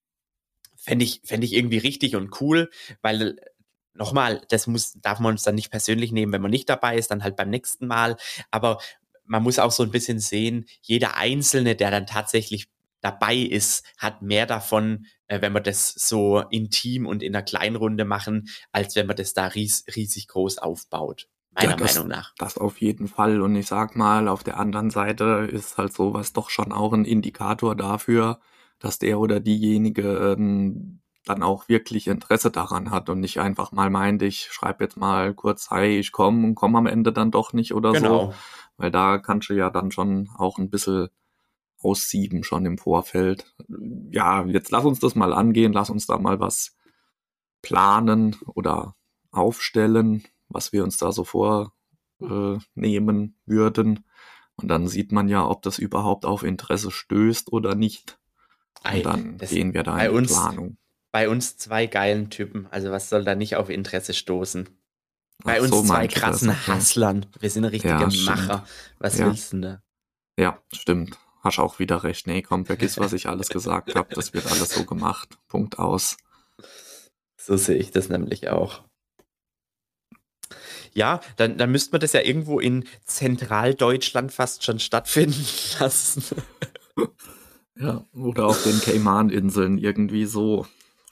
fände 0.85 1.03
ich, 1.03 1.21
fände 1.23 1.45
ich 1.45 1.53
irgendwie 1.53 1.77
richtig 1.77 2.15
und 2.15 2.39
cool, 2.41 2.69
weil 3.01 3.37
nochmal, 3.93 4.41
das 4.49 4.67
muss, 4.67 4.93
darf 5.01 5.19
man 5.19 5.33
uns 5.33 5.43
dann 5.43 5.55
nicht 5.55 5.71
persönlich 5.71 6.11
nehmen, 6.11 6.31
wenn 6.31 6.41
man 6.41 6.51
nicht 6.51 6.69
dabei 6.69 6.97
ist, 6.97 7.11
dann 7.11 7.23
halt 7.23 7.35
beim 7.35 7.49
nächsten 7.49 7.87
Mal. 7.87 8.17
Aber 8.51 8.79
man 9.25 9.43
muss 9.43 9.59
auch 9.59 9.71
so 9.71 9.83
ein 9.83 9.91
bisschen 9.91 10.19
sehen, 10.19 10.65
jeder 10.81 11.17
Einzelne, 11.17 11.75
der 11.75 11.91
dann 11.91 12.05
tatsächlich 12.05 12.69
dabei 13.01 13.35
ist, 13.35 13.85
hat 13.97 14.21
mehr 14.21 14.45
davon, 14.45 15.05
äh, 15.27 15.41
wenn 15.41 15.53
wir 15.53 15.61
das 15.61 15.93
so 15.93 16.39
intim 16.49 17.05
und 17.05 17.21
in 17.21 17.35
einer 17.35 17.43
kleinen 17.43 17.75
Runde 17.75 18.05
machen, 18.05 18.47
als 18.71 18.95
wenn 18.95 19.07
man 19.07 19.15
das 19.15 19.33
da 19.33 19.47
ries 19.47 19.85
riesig 19.95 20.27
groß 20.27 20.57
aufbaut. 20.57 21.27
Meiner 21.51 21.71
ja, 21.71 21.77
das, 21.77 21.95
Meinung 21.95 22.09
nach. 22.09 22.33
Das 22.37 22.57
auf 22.57 22.81
jeden 22.81 23.07
Fall. 23.07 23.41
Und 23.41 23.55
ich 23.55 23.67
sag 23.67 23.95
mal, 23.95 24.27
auf 24.27 24.43
der 24.43 24.57
anderen 24.57 24.89
Seite 24.89 25.47
ist 25.49 25.77
halt 25.77 25.93
sowas 25.93 26.33
doch 26.33 26.49
schon 26.49 26.71
auch 26.71 26.93
ein 26.93 27.05
Indikator 27.05 27.75
dafür, 27.75 28.39
dass 28.79 28.99
der 28.99 29.19
oder 29.19 29.39
diejenige 29.39 30.35
ähm, 30.37 31.01
dann 31.25 31.41
auch 31.41 31.67
wirklich 31.67 32.07
Interesse 32.07 32.51
daran 32.51 32.91
hat 32.91 33.09
und 33.09 33.19
nicht 33.19 33.39
einfach 33.39 33.71
mal 33.71 33.89
meint, 33.89 34.21
ich 34.21 34.49
schreibe 34.51 34.83
jetzt 34.83 34.95
mal 34.95 35.33
kurz, 35.33 35.71
hi, 35.71 35.97
ich 35.97 36.11
komme 36.11 36.45
und 36.45 36.55
komme 36.55 36.77
am 36.77 36.85
Ende 36.85 37.11
dann 37.11 37.31
doch 37.31 37.51
nicht 37.51 37.73
oder 37.73 37.93
genau. 37.93 38.31
so. 38.31 38.33
Weil 38.77 38.91
da 38.91 39.17
kannst 39.17 39.49
du 39.49 39.53
ja 39.53 39.69
dann 39.69 39.91
schon 39.91 40.29
auch 40.37 40.57
ein 40.59 40.69
bisschen 40.69 41.09
aussieben 41.81 42.43
schon 42.43 42.65
im 42.65 42.77
Vorfeld. 42.77 43.55
Ja, 44.11 44.45
jetzt 44.45 44.71
lass 44.71 44.85
uns 44.85 44.99
das 44.99 45.15
mal 45.15 45.33
angehen, 45.33 45.73
lass 45.73 45.89
uns 45.89 46.05
da 46.05 46.17
mal 46.17 46.39
was 46.39 46.75
planen 47.61 48.35
oder 48.53 48.95
aufstellen, 49.31 50.23
was 50.47 50.73
wir 50.73 50.83
uns 50.83 50.97
da 50.97 51.11
so 51.11 51.23
vornehmen 51.23 51.71
äh, 52.71 53.33
würden. 53.45 54.05
Und 54.57 54.69
dann 54.69 54.87
sieht 54.87 55.11
man 55.11 55.27
ja, 55.27 55.47
ob 55.47 55.63
das 55.63 55.79
überhaupt 55.79 56.25
auf 56.25 56.43
Interesse 56.43 56.91
stößt 56.91 57.51
oder 57.51 57.75
nicht. 57.75 58.19
Und 58.83 59.05
dann 59.05 59.37
gehen 59.37 59.73
wir 59.73 59.83
da 59.83 59.97
in 59.99 60.23
die 60.23 60.27
Planung 60.27 60.77
bei 61.15 61.29
uns 61.29 61.55
zwei 61.55 61.87
geilen 61.87 62.29
Typen. 62.29 62.67
Also 62.71 62.91
was 62.91 63.07
soll 63.07 63.23
da 63.23 63.35
nicht 63.35 63.55
auf 63.55 63.69
Interesse 63.69 64.13
stoßen? 64.13 64.67
Bei 65.45 65.59
Ach 65.59 65.61
uns 65.61 65.71
so, 65.71 65.81
zwei 65.81 66.09
krassen 66.09 66.49
das, 66.49 66.67
Hasslern. 66.67 67.25
Wir 67.39 67.49
sind 67.49 67.63
richtige 67.63 67.93
ja, 67.93 68.09
Macher. 68.25 68.67
Was 68.99 69.17
ja. 69.17 69.27
willst 69.27 69.53
du 69.53 69.55
denn 69.55 69.61
da? 69.61 69.81
Ja, 70.37 70.59
stimmt. 70.73 71.17
Hast 71.39 71.59
auch 71.59 71.79
wieder 71.79 72.03
recht. 72.03 72.27
Nee, 72.27 72.41
komm, 72.41 72.65
vergiss, 72.65 72.97
was 72.97 73.13
ich 73.13 73.29
alles 73.29 73.47
gesagt 73.47 73.95
habe. 73.95 74.13
Das 74.13 74.33
wird 74.33 74.45
alles 74.47 74.71
so 74.71 74.83
gemacht. 74.83 75.37
Punkt 75.47 75.79
aus. 75.79 76.17
So 77.37 77.55
sehe 77.55 77.77
ich 77.77 77.91
das 77.91 78.09
nämlich 78.09 78.49
auch. 78.49 78.83
Ja, 80.91 81.21
dann, 81.37 81.57
dann 81.57 81.71
müsste 81.71 81.93
man 81.93 82.01
das 82.01 82.11
ja 82.11 82.23
irgendwo 82.23 82.59
in 82.59 82.83
Zentraldeutschland 83.05 84.33
fast 84.33 84.65
schon 84.65 84.79
stattfinden 84.79 85.45
lassen. 85.79 86.25
Ja, 87.79 88.05
oder 88.13 88.45
auf 88.45 88.63
den 88.63 88.79
Cayman-Inseln 88.79 89.77
irgendwie 89.77 90.25
so. 90.25 90.65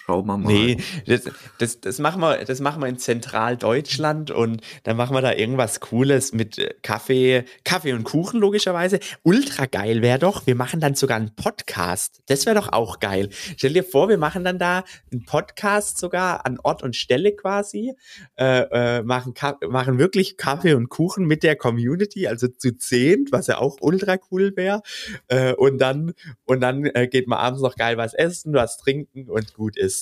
Schauen 0.06 0.28
wir 0.28 0.38
mal. 0.38 0.52
Nee, 0.52 0.78
das, 1.06 1.32
das, 1.60 1.80
das, 1.80 2.00
machen 2.00 2.20
wir, 2.20 2.44
das 2.44 2.60
machen 2.60 2.82
wir 2.82 2.90
in 2.90 2.98
Zentraldeutschland 2.98 4.32
und 4.32 4.62
dann 4.84 4.98
machen 4.98 5.16
wir 5.16 5.22
da 5.22 5.32
irgendwas 5.32 5.80
Cooles 5.80 6.34
mit 6.34 6.58
äh, 6.58 6.74
Kaffee, 6.82 7.46
Kaffee 7.64 7.94
und 7.94 8.04
Kuchen 8.04 8.42
logischerweise. 8.42 9.00
Ultra 9.24 9.66
geil 9.66 10.02
wäre 10.02 10.20
doch, 10.20 10.46
wir 10.46 10.56
machen 10.56 10.82
dann 10.82 10.96
sogar 10.96 11.16
einen 11.16 11.34
Podcast. 11.34 12.22
Das 12.26 12.46
wäre 12.46 12.58
doch 12.58 12.74
auch 12.74 13.00
geil. 13.00 13.30
Stell 13.56 13.72
dir 13.72 13.86
vor, 13.86 14.10
wir 14.10 14.18
machen 14.18 14.44
dann 14.44 14.60
da 14.60 14.84
einen 15.10 15.24
Podcast 15.24 16.00
sogar 16.00 16.46
an 16.46 16.60
Ort 16.62 16.84
und 16.84 16.98
Stelle 16.98 17.34
quasi, 17.34 17.94
äh, 18.38 18.98
äh, 18.98 19.04
machen, 19.04 19.34
machen 19.70 20.00
wirklich 20.00 20.36
Kaffee 20.36 20.74
und 20.74 20.90
Kuchen 20.90 21.26
mit 21.28 21.44
der 21.44 21.56
Community, 21.56 22.28
also 22.28 22.50
zu 22.50 22.76
zehn, 22.78 23.28
was 23.32 23.48
ja 23.48 23.58
auch 23.58 23.78
ultra 23.80 24.18
cool 24.32 24.52
wäre. 24.58 24.82
Äh, 25.30 25.54
und 25.54 25.78
dann, 25.78 26.12
und 26.44 26.60
dann 26.60 26.88
äh, 26.88 27.08
geht 27.08 27.30
man 27.30 27.40
abends 27.40 27.62
noch 27.62 27.78
geil 27.78 27.96
was 27.96 28.14
essen, 28.14 28.54
was 28.54 28.78
trinken 28.78 29.30
und 29.30 29.54
gut 29.54 29.78
ist. 29.78 29.93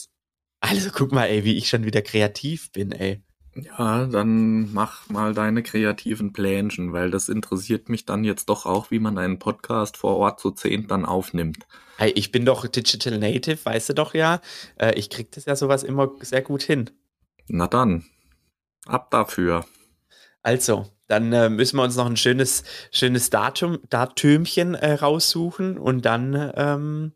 Also 0.61 0.91
guck 0.93 1.11
mal, 1.11 1.25
ey, 1.25 1.43
wie 1.43 1.57
ich 1.57 1.67
schon 1.67 1.85
wieder 1.85 2.01
kreativ 2.01 2.71
bin, 2.71 2.91
ey. 2.91 3.21
Ja, 3.55 4.05
dann 4.05 4.71
mach 4.71 5.09
mal 5.09 5.33
deine 5.33 5.61
kreativen 5.61 6.31
Plänchen, 6.31 6.93
weil 6.93 7.11
das 7.11 7.27
interessiert 7.27 7.89
mich 7.89 8.05
dann 8.05 8.23
jetzt 8.23 8.47
doch 8.47 8.65
auch, 8.65 8.91
wie 8.91 8.99
man 8.99 9.17
einen 9.17 9.39
Podcast 9.39 9.97
vor 9.97 10.15
Ort 10.17 10.39
zu 10.39 10.51
zehn 10.51 10.87
dann 10.87 11.05
aufnimmt. 11.05 11.67
Hey, 11.97 12.11
ich 12.11 12.31
bin 12.31 12.45
doch 12.45 12.65
Digital 12.65 13.17
Native, 13.17 13.57
weißt 13.65 13.89
du 13.89 13.93
doch 13.93 14.13
ja. 14.13 14.39
Äh, 14.77 14.93
ich 14.97 15.09
krieg 15.09 15.31
das 15.31 15.45
ja 15.45 15.55
sowas 15.57 15.83
immer 15.83 16.11
sehr 16.21 16.41
gut 16.41 16.61
hin. 16.61 16.89
Na 17.47 17.67
dann, 17.67 18.05
ab 18.85 19.11
dafür. 19.11 19.65
Also, 20.43 20.87
dann 21.07 21.33
äh, 21.33 21.49
müssen 21.49 21.75
wir 21.75 21.83
uns 21.83 21.97
noch 21.97 22.05
ein 22.05 22.17
schönes, 22.17 22.63
schönes 22.91 23.29
Datum, 23.29 23.79
Datümchen 23.89 24.75
äh, 24.75 24.93
raussuchen 24.93 25.77
und 25.77 26.05
dann 26.05 26.51
ähm, 26.55 27.11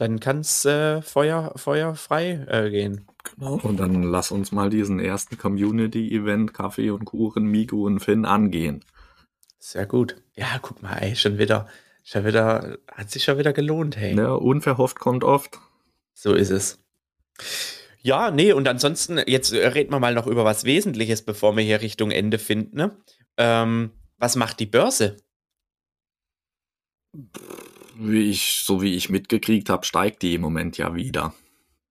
dann 0.00 0.18
kann 0.18 0.40
es 0.40 0.64
äh, 0.64 1.02
Feuer, 1.02 1.52
Feuer 1.56 1.94
frei 1.94 2.46
äh, 2.48 2.70
gehen. 2.70 3.06
Genau. 3.22 3.60
Und 3.62 3.78
dann 3.78 4.02
lass 4.02 4.30
uns 4.30 4.50
mal 4.50 4.70
diesen 4.70 4.98
ersten 4.98 5.36
Community-Event 5.36 6.54
Kaffee 6.54 6.88
und 6.88 7.04
Kuchen, 7.04 7.44
Migu 7.44 7.84
und 7.84 8.00
Finn 8.00 8.24
angehen. 8.24 8.82
Sehr 9.58 9.84
gut. 9.84 10.16
Ja, 10.34 10.58
guck 10.62 10.82
mal, 10.82 10.96
ey, 10.96 11.14
schon 11.16 11.36
wieder, 11.36 11.68
schon 12.02 12.24
wieder, 12.24 12.78
hat 12.90 13.10
sich 13.10 13.24
schon 13.24 13.36
wieder 13.36 13.52
gelohnt, 13.52 13.98
hey. 13.98 14.16
Ja, 14.16 14.32
unverhofft 14.32 14.98
kommt 14.98 15.22
oft. 15.22 15.58
So 16.14 16.32
ist 16.32 16.50
es. 16.50 16.82
Ja, 18.00 18.30
nee, 18.30 18.54
und 18.54 18.66
ansonsten, 18.68 19.20
jetzt 19.26 19.52
reden 19.52 19.92
wir 19.92 20.00
mal 20.00 20.14
noch 20.14 20.26
über 20.26 20.46
was 20.46 20.64
Wesentliches, 20.64 21.20
bevor 21.20 21.54
wir 21.58 21.62
hier 21.62 21.82
Richtung 21.82 22.10
Ende 22.10 22.38
finden. 22.38 22.74
Ne? 22.74 22.96
Ähm, 23.36 23.90
was 24.16 24.34
macht 24.34 24.60
die 24.60 24.66
Börse? 24.66 25.18
Wie 28.02 28.30
ich, 28.30 28.62
so 28.64 28.80
wie 28.80 28.96
ich 28.96 29.10
mitgekriegt 29.10 29.68
habe, 29.68 29.84
steigt 29.84 30.22
die 30.22 30.34
im 30.34 30.40
Moment 30.40 30.78
ja 30.78 30.94
wieder. 30.94 31.34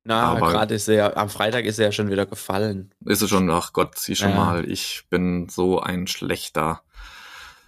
Na, 0.03 0.39
gerade 0.39 0.73
ist 0.73 0.87
er, 0.87 1.17
am 1.17 1.29
Freitag 1.29 1.65
ist 1.65 1.77
er 1.77 1.85
ja 1.85 1.91
schon 1.91 2.09
wieder 2.09 2.25
gefallen. 2.25 2.91
Ist 3.05 3.21
es 3.21 3.29
schon, 3.29 3.47
ach 3.51 3.73
Gott, 3.73 3.97
sieh 3.99 4.15
schon 4.15 4.31
ja. 4.31 4.35
mal, 4.35 4.69
ich 4.69 5.03
bin 5.09 5.49
so 5.49 5.79
ein 5.79 6.07
schlechter 6.07 6.81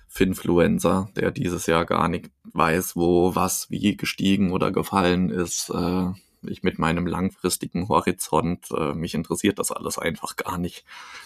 Finfluencer, 0.08 1.10
der 1.15 1.30
dieses 1.30 1.67
Jahr 1.67 1.86
gar 1.86 2.08
nicht 2.08 2.32
weiß, 2.54 2.95
wo 2.95 3.36
was 3.36 3.69
wie 3.69 3.95
gestiegen 3.95 4.51
oder 4.51 4.71
gefallen 4.71 5.30
ist. 5.30 5.69
Äh, 5.69 6.08
ich 6.43 6.63
mit 6.63 6.80
meinem 6.80 7.06
langfristigen 7.06 7.88
Horizont, 7.88 8.71
äh, 8.71 8.93
mich 8.93 9.13
interessiert 9.13 9.60
das 9.60 9.71
alles 9.71 9.99
einfach 9.99 10.36
gar 10.36 10.58
nicht. 10.58 10.84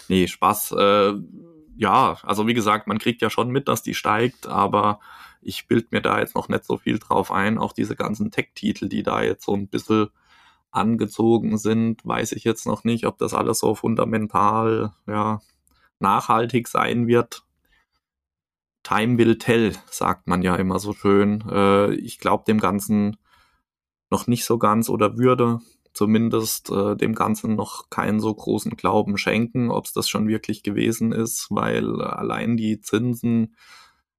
Nee, 0.08 0.26
Spaß. 0.26 0.72
Äh, 0.72 1.14
ja, 1.78 2.18
also 2.22 2.46
wie 2.46 2.54
gesagt, 2.54 2.86
man 2.86 2.98
kriegt 2.98 3.22
ja 3.22 3.30
schon 3.30 3.48
mit, 3.48 3.68
dass 3.68 3.82
die 3.82 3.94
steigt, 3.94 4.46
aber 4.46 5.00
ich 5.40 5.66
bild 5.68 5.92
mir 5.92 6.00
da 6.00 6.18
jetzt 6.18 6.34
noch 6.34 6.48
nicht 6.48 6.64
so 6.64 6.78
viel 6.78 6.98
drauf 6.98 7.30
ein. 7.30 7.58
Auch 7.58 7.72
diese 7.72 7.96
ganzen 7.96 8.30
Tech-Titel, 8.30 8.88
die 8.88 9.02
da 9.02 9.22
jetzt 9.22 9.44
so 9.44 9.54
ein 9.54 9.68
bisschen 9.68 10.08
angezogen 10.70 11.58
sind, 11.58 12.04
weiß 12.04 12.32
ich 12.32 12.44
jetzt 12.44 12.66
noch 12.66 12.84
nicht, 12.84 13.06
ob 13.06 13.18
das 13.18 13.34
alles 13.34 13.60
so 13.60 13.74
fundamental, 13.74 14.92
ja, 15.06 15.40
nachhaltig 16.00 16.68
sein 16.68 17.06
wird. 17.06 17.44
Time 18.82 19.18
will 19.18 19.38
tell, 19.38 19.74
sagt 19.90 20.28
man 20.28 20.42
ja 20.42 20.54
immer 20.56 20.78
so 20.78 20.92
schön. 20.92 21.42
Äh, 21.50 21.94
ich 21.94 22.18
glaube 22.18 22.44
dem 22.46 22.60
Ganzen 22.60 23.16
noch 24.10 24.26
nicht 24.26 24.44
so 24.44 24.58
ganz 24.58 24.88
oder 24.88 25.16
würde 25.18 25.60
zumindest 25.96 26.70
äh, 26.70 26.94
dem 26.94 27.14
Ganzen 27.14 27.56
noch 27.56 27.88
keinen 27.90 28.20
so 28.20 28.32
großen 28.32 28.76
Glauben 28.76 29.16
schenken, 29.16 29.70
ob 29.70 29.86
es 29.86 29.92
das 29.92 30.08
schon 30.08 30.28
wirklich 30.28 30.62
gewesen 30.62 31.10
ist, 31.10 31.48
weil 31.50 32.02
allein 32.02 32.56
die 32.56 32.80
Zinsen 32.80 33.56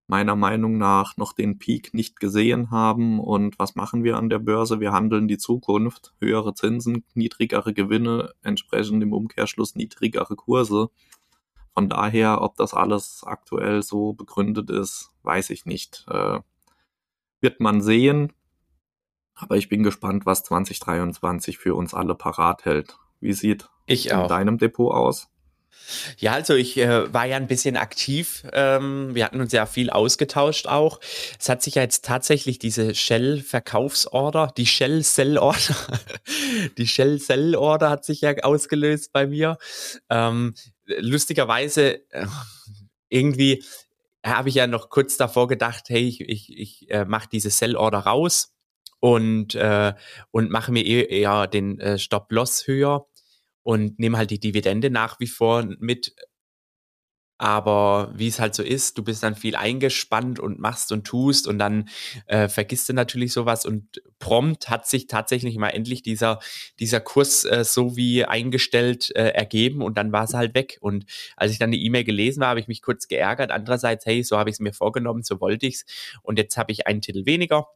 meiner 0.07 0.35
Meinung 0.35 0.77
nach 0.77 1.17
noch 1.17 1.33
den 1.33 1.59
Peak 1.59 1.93
nicht 1.93 2.19
gesehen 2.19 2.71
haben. 2.71 3.19
Und 3.19 3.59
was 3.59 3.75
machen 3.75 4.03
wir 4.03 4.17
an 4.17 4.29
der 4.29 4.39
Börse? 4.39 4.79
Wir 4.79 4.93
handeln 4.93 5.27
die 5.27 5.37
Zukunft. 5.37 6.13
Höhere 6.19 6.53
Zinsen, 6.53 7.03
niedrigere 7.13 7.73
Gewinne, 7.73 8.33
entsprechend 8.41 9.03
im 9.03 9.13
Umkehrschluss 9.13 9.75
niedrigere 9.75 10.35
Kurse. 10.35 10.89
Von 11.73 11.89
daher, 11.89 12.41
ob 12.41 12.55
das 12.55 12.73
alles 12.73 13.23
aktuell 13.25 13.83
so 13.83 14.13
begründet 14.13 14.69
ist, 14.69 15.11
weiß 15.23 15.51
ich 15.51 15.65
nicht. 15.65 16.05
Äh, 16.09 16.39
wird 17.41 17.59
man 17.59 17.81
sehen. 17.81 18.33
Aber 19.35 19.57
ich 19.57 19.69
bin 19.69 19.83
gespannt, 19.83 20.25
was 20.25 20.43
2023 20.43 21.59
für 21.59 21.75
uns 21.75 21.93
alle 21.93 22.15
parat 22.15 22.65
hält. 22.65 22.97
Wie 23.19 23.33
sieht 23.33 23.69
ich 23.85 24.09
in 24.09 24.27
deinem 24.27 24.57
Depot 24.57 24.91
aus? 24.91 25.29
Ja, 26.17 26.33
also 26.33 26.53
ich 26.53 26.77
äh, 26.77 27.13
war 27.13 27.25
ja 27.25 27.37
ein 27.37 27.47
bisschen 27.47 27.77
aktiv. 27.77 28.43
Ähm, 28.51 29.15
wir 29.15 29.25
hatten 29.25 29.39
uns 29.39 29.53
ja 29.53 29.65
viel 29.65 29.89
ausgetauscht 29.89 30.67
auch. 30.67 30.99
Es 31.39 31.49
hat 31.49 31.61
sich 31.63 31.75
ja 31.75 31.81
jetzt 31.81 32.05
tatsächlich 32.05 32.59
diese 32.59 32.93
Shell-Verkaufsorder, 32.93 34.51
die 34.57 34.65
Shell-Sell-Order, 34.65 35.75
die 36.77 36.87
Shell-Sell-Order 36.87 37.89
hat 37.89 38.05
sich 38.05 38.21
ja 38.21 38.35
ausgelöst 38.43 39.13
bei 39.13 39.27
mir. 39.27 39.57
Ähm, 40.09 40.55
lustigerweise 40.85 42.01
äh, 42.11 42.25
irgendwie 43.09 43.63
habe 44.25 44.49
ich 44.49 44.55
ja 44.55 44.67
noch 44.67 44.89
kurz 44.89 45.17
davor 45.17 45.47
gedacht, 45.47 45.85
hey, 45.87 46.07
ich, 46.07 46.21
ich, 46.21 46.57
ich 46.57 46.91
äh, 46.91 47.05
mache 47.05 47.29
diese 47.31 47.49
Sell-Order 47.49 47.99
raus 47.99 48.53
und, 48.99 49.55
äh, 49.55 49.93
und 50.31 50.49
mache 50.51 50.71
mir 50.71 50.83
eher 51.09 51.47
den 51.47 51.79
äh, 51.79 51.97
Stop-Loss 51.97 52.67
höher 52.67 53.07
und 53.67 53.99
nehme 53.99 54.17
halt 54.17 54.31
die 54.31 54.39
Dividende 54.39 54.89
nach 54.89 55.19
wie 55.19 55.27
vor 55.27 55.67
mit. 55.79 56.15
Aber 57.37 58.13
wie 58.15 58.29
es 58.29 58.39
halt 58.39 58.55
so 58.55 58.63
ist, 58.63 58.97
du 58.97 59.03
bist 59.03 59.23
dann 59.23 59.35
viel 59.35 59.57
eingespannt 59.57 60.39
und 60.39 60.57
machst 60.57 60.93
und 60.93 61.05
tust 61.05 61.47
und 61.47 61.59
dann 61.59 61.89
äh, 62.27 62.47
vergisst 62.47 62.87
du 62.87 62.93
natürlich 62.93 63.33
sowas 63.33 63.65
und 63.65 64.01
prompt 64.19 64.69
hat 64.69 64.87
sich 64.87 65.07
tatsächlich 65.07 65.57
mal 65.57 65.71
endlich 65.71 66.01
dieser, 66.01 66.39
dieser 66.79 67.01
Kurs 67.01 67.43
äh, 67.43 67.65
so 67.65 67.97
wie 67.97 68.23
eingestellt 68.23 69.13
äh, 69.17 69.31
ergeben 69.31 69.81
und 69.81 69.97
dann 69.97 70.13
war 70.13 70.23
es 70.23 70.33
halt 70.33 70.55
weg. 70.55 70.77
Und 70.79 71.03
als 71.35 71.51
ich 71.51 71.59
dann 71.59 71.71
die 71.71 71.85
E-Mail 71.85 72.05
gelesen 72.05 72.43
habe, 72.43 72.51
habe 72.51 72.59
ich 72.61 72.69
mich 72.69 72.81
kurz 72.81 73.09
geärgert. 73.09 73.51
Andererseits, 73.51 74.05
hey, 74.05 74.23
so 74.23 74.37
habe 74.37 74.49
ich 74.49 74.55
es 74.55 74.59
mir 74.61 74.73
vorgenommen, 74.73 75.23
so 75.23 75.41
wollte 75.41 75.65
ich's. 75.65 75.83
Und 76.23 76.39
jetzt 76.39 76.55
habe 76.55 76.71
ich 76.71 76.87
einen 76.87 77.01
Titel 77.01 77.25
weniger 77.25 77.67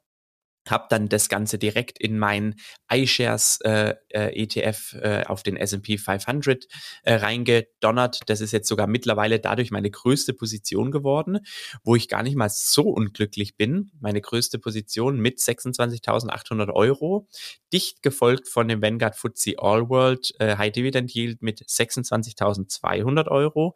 habe 0.69 0.85
dann 0.89 1.09
das 1.09 1.29
Ganze 1.29 1.57
direkt 1.57 1.99
in 1.99 2.19
mein 2.19 2.55
iShares 2.91 3.59
äh, 3.61 3.95
äh, 4.09 4.43
ETF 4.43 4.93
äh, 4.93 5.23
auf 5.25 5.43
den 5.43 5.57
S&P 5.57 5.97
500 5.97 6.65
äh, 7.03 7.15
reingedonnert. 7.15 8.21
Das 8.27 8.41
ist 8.41 8.51
jetzt 8.51 8.67
sogar 8.67 8.87
mittlerweile 8.87 9.39
dadurch 9.39 9.71
meine 9.71 9.89
größte 9.89 10.33
Position 10.33 10.91
geworden, 10.91 11.39
wo 11.83 11.95
ich 11.95 12.07
gar 12.07 12.23
nicht 12.23 12.35
mal 12.35 12.49
so 12.49 12.83
unglücklich 12.83 13.55
bin. 13.57 13.91
Meine 13.99 14.21
größte 14.21 14.59
Position 14.59 15.19
mit 15.19 15.39
26.800 15.39 16.71
Euro, 16.71 17.27
dicht 17.73 18.01
gefolgt 18.03 18.47
von 18.47 18.67
dem 18.67 18.81
Vanguard 18.81 19.15
FTSE 19.15 19.55
All 19.57 19.89
World 19.89 20.33
äh, 20.39 20.57
High 20.57 20.71
Dividend 20.71 21.13
Yield 21.13 21.41
mit 21.41 21.61
26.200 21.61 23.27
Euro. 23.29 23.75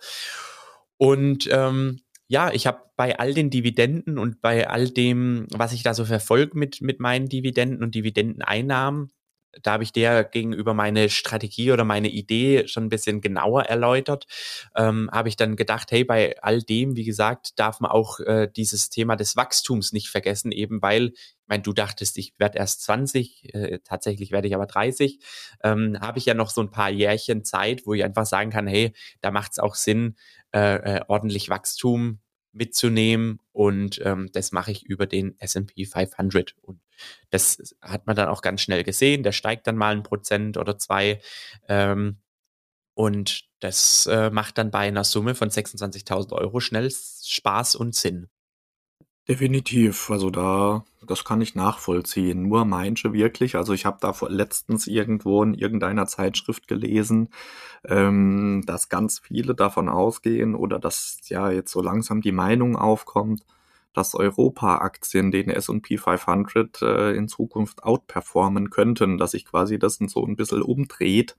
Und 0.97 1.49
ähm, 1.51 2.01
ja, 2.27 2.51
ich 2.51 2.67
habe 2.67 2.81
bei 2.95 3.19
all 3.19 3.33
den 3.33 3.49
Dividenden 3.49 4.17
und 4.17 4.41
bei 4.41 4.67
all 4.67 4.89
dem, 4.89 5.47
was 5.51 5.73
ich 5.73 5.83
da 5.83 5.93
so 5.93 6.05
verfolge 6.05 6.57
mit, 6.57 6.81
mit 6.81 6.99
meinen 6.99 7.27
Dividenden 7.27 7.83
und 7.83 7.95
Dividendeneinnahmen, 7.95 9.11
da 9.61 9.73
habe 9.73 9.83
ich 9.83 9.91
der 9.91 10.23
gegenüber 10.23 10.73
meine 10.73 11.09
Strategie 11.09 11.71
oder 11.71 11.83
meine 11.83 12.09
Idee 12.09 12.67
schon 12.67 12.85
ein 12.85 12.89
bisschen 12.89 13.21
genauer 13.21 13.63
erläutert. 13.63 14.25
Ähm, 14.75 15.09
habe 15.11 15.29
ich 15.29 15.35
dann 15.35 15.55
gedacht, 15.55 15.91
hey, 15.91 16.03
bei 16.03 16.35
all 16.41 16.61
dem, 16.61 16.95
wie 16.95 17.03
gesagt, 17.03 17.59
darf 17.59 17.79
man 17.79 17.91
auch 17.91 18.19
äh, 18.19 18.49
dieses 18.53 18.89
Thema 18.89 19.15
des 19.15 19.35
Wachstums 19.35 19.93
nicht 19.93 20.09
vergessen, 20.09 20.51
eben 20.51 20.81
weil, 20.81 21.13
ich 21.13 21.47
meine, 21.47 21.63
du 21.63 21.73
dachtest, 21.73 22.17
ich 22.17 22.33
werde 22.37 22.57
erst 22.57 22.83
20, 22.83 23.53
äh, 23.53 23.79
tatsächlich 23.83 24.31
werde 24.31 24.47
ich 24.47 24.55
aber 24.55 24.65
30, 24.65 25.19
ähm, 25.63 25.97
habe 26.01 26.19
ich 26.19 26.25
ja 26.25 26.33
noch 26.33 26.49
so 26.49 26.61
ein 26.61 26.71
paar 26.71 26.89
Jährchen 26.89 27.43
Zeit, 27.43 27.85
wo 27.85 27.93
ich 27.93 28.03
einfach 28.03 28.25
sagen 28.25 28.49
kann, 28.49 28.67
hey, 28.67 28.93
da 29.21 29.31
macht 29.31 29.53
es 29.53 29.59
auch 29.59 29.75
Sinn, 29.75 30.15
äh, 30.53 30.97
äh, 30.97 31.01
ordentlich 31.07 31.49
Wachstum 31.49 32.19
mitzunehmen 32.55 33.39
und 33.51 34.01
ähm, 34.03 34.29
das 34.31 34.51
mache 34.51 34.71
ich 34.71 34.85
über 34.85 35.05
den 35.05 35.39
S&P 35.39 35.85
500 35.85 36.55
und 36.61 36.81
das 37.29 37.75
hat 37.81 38.07
man 38.07 38.15
dann 38.15 38.29
auch 38.29 38.41
ganz 38.41 38.61
schnell 38.61 38.83
gesehen, 38.83 39.23
der 39.23 39.33
steigt 39.33 39.67
dann 39.67 39.75
mal 39.75 39.95
ein 39.95 40.03
Prozent 40.03 40.57
oder 40.57 40.77
zwei 40.77 41.21
ähm, 41.67 42.17
und 42.93 43.43
das 43.59 44.07
äh, 44.07 44.29
macht 44.29 44.57
dann 44.57 44.71
bei 44.71 44.87
einer 44.87 45.03
Summe 45.03 45.35
von 45.35 45.49
26.000 45.49 46.31
Euro 46.33 46.59
schnell 46.59 46.89
Spaß 46.91 47.75
und 47.75 47.93
Sinn. 47.93 48.29
Definitiv, 49.27 50.11
also 50.11 50.29
da, 50.29 50.83
das 51.01 51.25
kann 51.25 51.41
ich 51.41 51.55
nachvollziehen. 51.55 52.47
Nur 52.47 52.63
manche 52.63 53.11
wirklich, 53.11 53.55
also 53.55 53.73
ich 53.73 53.83
habe 53.87 53.97
da 53.99 54.13
letztens 54.29 54.85
irgendwo 54.85 55.41
in 55.41 55.55
irgendeiner 55.55 56.05
Zeitschrift 56.05 56.67
gelesen, 56.67 57.29
ähm, 57.85 58.61
dass 58.67 58.87
ganz 58.87 59.17
viele 59.19 59.55
davon 59.55 59.89
ausgehen 59.89 60.53
oder 60.53 60.77
dass 60.77 61.17
ja 61.27 61.49
jetzt 61.49 61.71
so 61.71 61.81
langsam 61.81 62.21
die 62.21 62.31
Meinung 62.31 62.75
aufkommt, 62.75 63.43
dass 63.93 64.13
Europa-Aktien 64.13 65.31
den 65.31 65.49
S&P 65.49 65.97
500 65.97 66.83
äh, 66.83 67.15
in 67.15 67.27
Zukunft 67.27 67.83
outperformen 67.83 68.69
könnten, 68.69 69.17
dass 69.17 69.31
sich 69.31 69.45
quasi 69.45 69.79
das 69.79 69.95
so 69.95 70.23
ein 70.23 70.35
bisschen 70.35 70.61
umdreht 70.61 71.35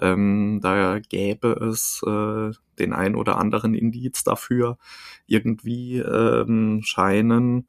ähm, 0.00 0.60
da 0.62 0.98
gäbe 0.98 1.52
es 1.52 2.02
äh, 2.06 2.52
den 2.78 2.92
ein 2.92 3.14
oder 3.14 3.38
anderen 3.38 3.74
Indiz 3.74 4.24
dafür. 4.24 4.78
Irgendwie 5.26 5.98
ähm, 5.98 6.80
scheinen 6.82 7.68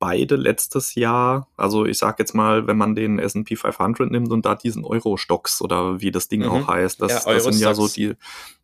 beide 0.00 0.36
letztes 0.36 0.94
Jahr, 0.94 1.46
also 1.56 1.84
ich 1.84 1.98
sag 1.98 2.18
jetzt 2.18 2.34
mal, 2.34 2.66
wenn 2.66 2.78
man 2.78 2.94
den 2.94 3.18
S&P 3.18 3.54
500 3.54 4.10
nimmt 4.10 4.32
und 4.32 4.46
da 4.46 4.54
diesen 4.54 4.84
Euro-Stocks 4.84 5.60
oder 5.60 6.00
wie 6.00 6.10
das 6.10 6.26
Ding 6.28 6.40
mhm. 6.40 6.48
auch 6.48 6.68
heißt, 6.68 7.02
das, 7.02 7.26
ja, 7.26 7.32
das 7.34 7.44
sind 7.44 7.60
ja 7.60 7.74
so 7.74 7.86
die, 7.86 8.14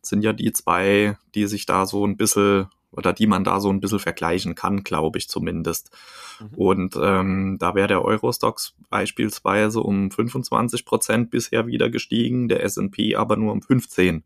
sind 0.01 0.23
ja 0.23 0.33
die 0.33 0.51
zwei, 0.51 1.17
die 1.35 1.45
sich 1.45 1.67
da 1.67 1.85
so 1.85 2.05
ein 2.05 2.17
bisschen 2.17 2.67
oder 2.91 3.13
die 3.13 3.27
man 3.27 3.43
da 3.43 3.59
so 3.59 3.69
ein 3.69 3.79
bisschen 3.79 3.99
vergleichen 3.99 4.55
kann, 4.55 4.83
glaube 4.83 5.17
ich 5.17 5.27
zumindest. 5.27 5.91
Mhm. 6.39 6.47
Und 6.55 6.95
ähm, 7.01 7.57
da 7.59 7.75
wäre 7.75 7.87
der 7.87 8.05
Eurostox 8.05 8.75
beispielsweise 8.89 9.81
um 9.81 10.11
25 10.11 10.85
Prozent 10.85 11.29
bisher 11.29 11.67
wieder 11.67 11.89
gestiegen, 11.89 12.47
der 12.47 12.63
S&P 12.63 13.15
aber 13.15 13.35
nur 13.37 13.51
um 13.51 13.61
15. 13.61 14.23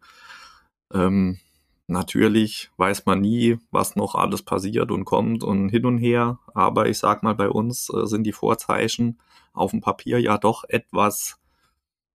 Ähm, 0.93 1.39
natürlich 1.87 2.69
weiß 2.77 3.05
man 3.05 3.21
nie, 3.21 3.57
was 3.71 3.95
noch 3.95 4.15
alles 4.15 4.43
passiert 4.43 4.91
und 4.91 5.05
kommt 5.05 5.43
und 5.43 5.69
hin 5.69 5.85
und 5.85 5.97
her, 5.97 6.39
aber 6.53 6.87
ich 6.87 6.99
sag 6.99 7.23
mal, 7.23 7.35
bei 7.35 7.49
uns 7.49 7.89
äh, 7.89 8.05
sind 8.05 8.23
die 8.23 8.31
Vorzeichen 8.31 9.19
auf 9.53 9.71
dem 9.71 9.81
Papier 9.81 10.19
ja 10.19 10.37
doch 10.37 10.63
etwas 10.67 11.37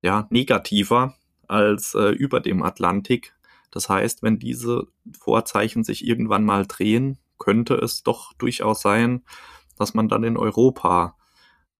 ja, 0.02 0.26
negativer 0.30 1.14
als 1.48 1.94
äh, 1.94 2.10
über 2.10 2.40
dem 2.40 2.62
Atlantik. 2.62 3.34
Das 3.76 3.90
heißt, 3.90 4.22
wenn 4.22 4.38
diese 4.38 4.86
Vorzeichen 5.20 5.84
sich 5.84 6.06
irgendwann 6.06 6.44
mal 6.44 6.64
drehen, 6.66 7.18
könnte 7.38 7.74
es 7.74 8.02
doch 8.02 8.32
durchaus 8.32 8.80
sein, 8.80 9.22
dass 9.76 9.92
man 9.92 10.08
dann 10.08 10.24
in 10.24 10.38
Europa 10.38 11.14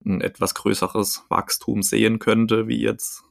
ein 0.05 0.21
etwas 0.21 0.55
größeres 0.55 1.25
Wachstum 1.31 1.83
sehen 1.83 2.19
könnte, 2.19 2.69
wie 2.69 2.83
jetzt 2.83 3.23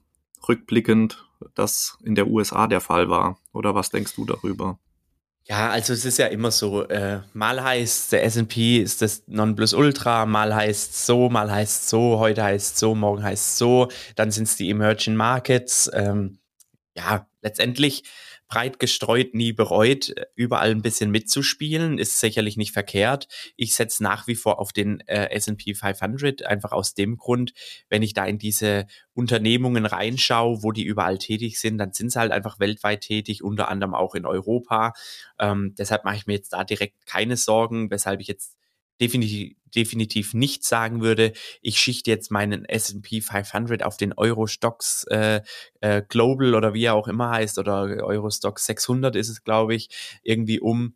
rückblickend 0.49 1.27
das 1.53 1.99
in 2.03 2.15
der 2.15 2.25
USA 2.25 2.65
der 2.65 2.81
Fall 2.81 3.07
war. 3.07 3.37
Oder 3.53 3.75
was 3.75 3.91
denkst 3.91 4.15
du 4.15 4.25
darüber? 4.25 4.79
Ja, 5.43 5.69
also 5.69 5.93
es 5.93 6.03
ist 6.03 6.17
ja 6.17 6.25
immer 6.25 6.49
so, 6.49 6.87
äh, 6.87 7.21
mal 7.33 7.63
heißt 7.63 8.13
der 8.13 8.23
S&P 8.23 8.79
ist 8.79 9.03
das 9.03 9.25
Nonplusultra, 9.27 10.25
mal 10.25 10.55
heißt 10.55 11.05
so, 11.05 11.29
mal 11.29 11.51
heißt 11.51 11.87
so, 11.87 12.17
heute 12.17 12.43
heißt 12.43 12.79
so, 12.79 12.95
morgen 12.95 13.21
heißt 13.21 13.59
so, 13.59 13.89
dann 14.15 14.31
sind 14.31 14.45
es 14.45 14.55
die 14.55 14.71
Emerging 14.71 15.15
Markets. 15.15 15.87
Ähm, 15.93 16.39
ja, 16.97 17.27
letztendlich 17.43 18.03
breit 18.55 18.79
gestreut, 18.79 19.33
nie 19.33 19.51
bereut, 19.51 20.15
überall 20.33 20.71
ein 20.71 20.81
bisschen 20.81 21.11
mitzuspielen, 21.11 21.97
ist 21.97 22.21
sicherlich 22.21 22.55
nicht 22.55 22.71
verkehrt. 22.71 23.27
Ich 23.57 23.75
setze 23.75 24.01
nach 24.01 24.27
wie 24.27 24.35
vor 24.35 24.59
auf 24.59 24.71
den 24.71 25.01
äh, 25.07 25.29
S&P 25.31 25.73
500, 25.73 26.43
einfach 26.43 26.71
aus 26.71 26.93
dem 26.93 27.17
Grund, 27.17 27.51
wenn 27.89 28.01
ich 28.01 28.13
da 28.13 28.23
in 28.23 28.37
diese 28.37 28.85
Unternehmungen 29.13 29.85
reinschaue, 29.85 30.63
wo 30.63 30.71
die 30.71 30.85
überall 30.85 31.17
tätig 31.17 31.59
sind, 31.59 31.77
dann 31.77 31.91
sind 31.91 32.13
sie 32.13 32.19
halt 32.19 32.31
einfach 32.31 32.57
weltweit 32.57 33.01
tätig, 33.01 33.43
unter 33.43 33.67
anderem 33.67 33.93
auch 33.93 34.15
in 34.15 34.25
Europa. 34.25 34.93
Ähm, 35.37 35.75
deshalb 35.77 36.05
mache 36.05 36.15
ich 36.15 36.25
mir 36.25 36.35
jetzt 36.35 36.53
da 36.53 36.63
direkt 36.63 37.05
keine 37.05 37.35
Sorgen, 37.35 37.91
weshalb 37.91 38.21
ich 38.21 38.27
jetzt 38.29 38.55
definitiv, 39.01 39.55
definitiv 39.75 40.33
nicht 40.33 40.63
sagen 40.63 41.01
würde, 41.01 41.33
ich 41.61 41.79
schichte 41.79 42.09
jetzt 42.09 42.31
meinen 42.31 42.65
S&P 42.65 43.21
500 43.21 43.83
auf 43.83 43.97
den 43.97 44.13
Eurostox 44.13 45.05
äh, 45.09 45.41
äh, 45.81 46.01
Global 46.07 46.55
oder 46.55 46.73
wie 46.73 46.85
er 46.85 46.95
auch 46.95 47.07
immer 47.07 47.29
heißt 47.31 47.59
oder 47.59 48.03
Eurostox 48.03 48.65
600 48.65 49.15
ist 49.15 49.29
es, 49.29 49.43
glaube 49.43 49.75
ich, 49.75 49.89
irgendwie 50.23 50.59
um. 50.59 50.95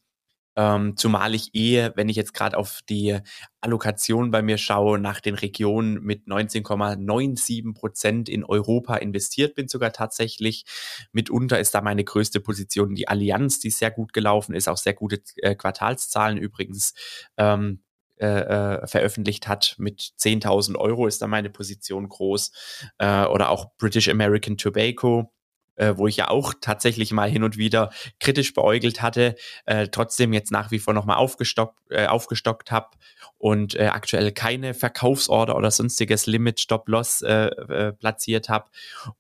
Ähm, 0.56 0.98
zumal 0.98 1.36
ich 1.36 1.56
eher, 1.56 1.96
wenn 1.96 2.10
ich 2.10 2.18
jetzt 2.18 2.34
gerade 2.34 2.58
auf 2.58 2.82
die 2.90 3.18
Allokation 3.62 4.30
bei 4.30 4.42
mir 4.42 4.58
schaue, 4.58 5.00
nach 5.00 5.22
den 5.22 5.36
Regionen 5.36 6.04
mit 6.04 6.28
19,97 6.28 7.74
Prozent 7.74 8.28
in 8.28 8.44
Europa 8.44 8.98
investiert 8.98 9.56
bin, 9.56 9.70
sogar 9.70 9.94
tatsächlich. 9.94 10.66
Mitunter 11.14 11.60
ist 11.60 11.76
da 11.76 11.82
meine 11.82 12.04
größte 12.04 12.42
Position 12.42 12.94
die 12.94 13.08
Allianz, 13.08 13.60
die 13.60 13.70
sehr 13.70 13.92
gut 13.92 14.12
gelaufen 14.12 14.54
ist, 14.54 14.68
auch 14.68 14.76
sehr 14.76 14.94
gute 14.94 15.22
äh, 15.38 15.56
Quartalszahlen 15.56 16.38
übrigens. 16.38 16.94
Ähm, 17.38 17.82
äh, 18.20 18.28
äh, 18.28 18.88
veröffentlicht 18.88 19.48
hat. 19.48 19.76
Mit 19.78 20.02
10.000 20.20 20.78
Euro 20.78 21.08
ist 21.08 21.22
da 21.22 21.28
meine 21.28 21.50
Position 21.50 22.08
groß. 22.08 22.52
Äh, 22.98 23.26
oder 23.26 23.50
auch 23.50 23.72
British 23.78 24.10
American 24.10 24.58
Tobacco 24.58 25.32
äh, 25.80 25.98
wo 25.98 26.08
ich 26.08 26.18
ja 26.18 26.28
auch 26.28 26.54
tatsächlich 26.60 27.12
mal 27.12 27.30
hin 27.30 27.44
und 27.44 27.58
wieder 27.58 27.92
kritisch 28.20 28.54
beäugelt 28.54 29.02
hatte, 29.02 29.36
äh, 29.66 29.88
trotzdem 29.88 30.34
jetzt 30.34 30.52
nach 30.52 30.72
wie 30.72 30.80
vor 30.80 30.94
nochmal 30.94 31.18
aufgestockt, 31.18 31.80
äh, 31.90 32.06
aufgestockt 32.06 32.72
habe 32.72 32.90
und 33.38 33.76
äh, 33.76 33.88
aktuell 33.88 34.32
keine 34.32 34.74
Verkaufsorder 34.74 35.56
oder 35.56 35.72
sonstiges 35.72 36.28
Limit 36.28 36.60
Stop 36.60 36.88
Loss 36.90 37.22
äh, 37.22 37.46
äh, 37.46 37.94
platziert 37.94 38.50
habe. 38.50 38.70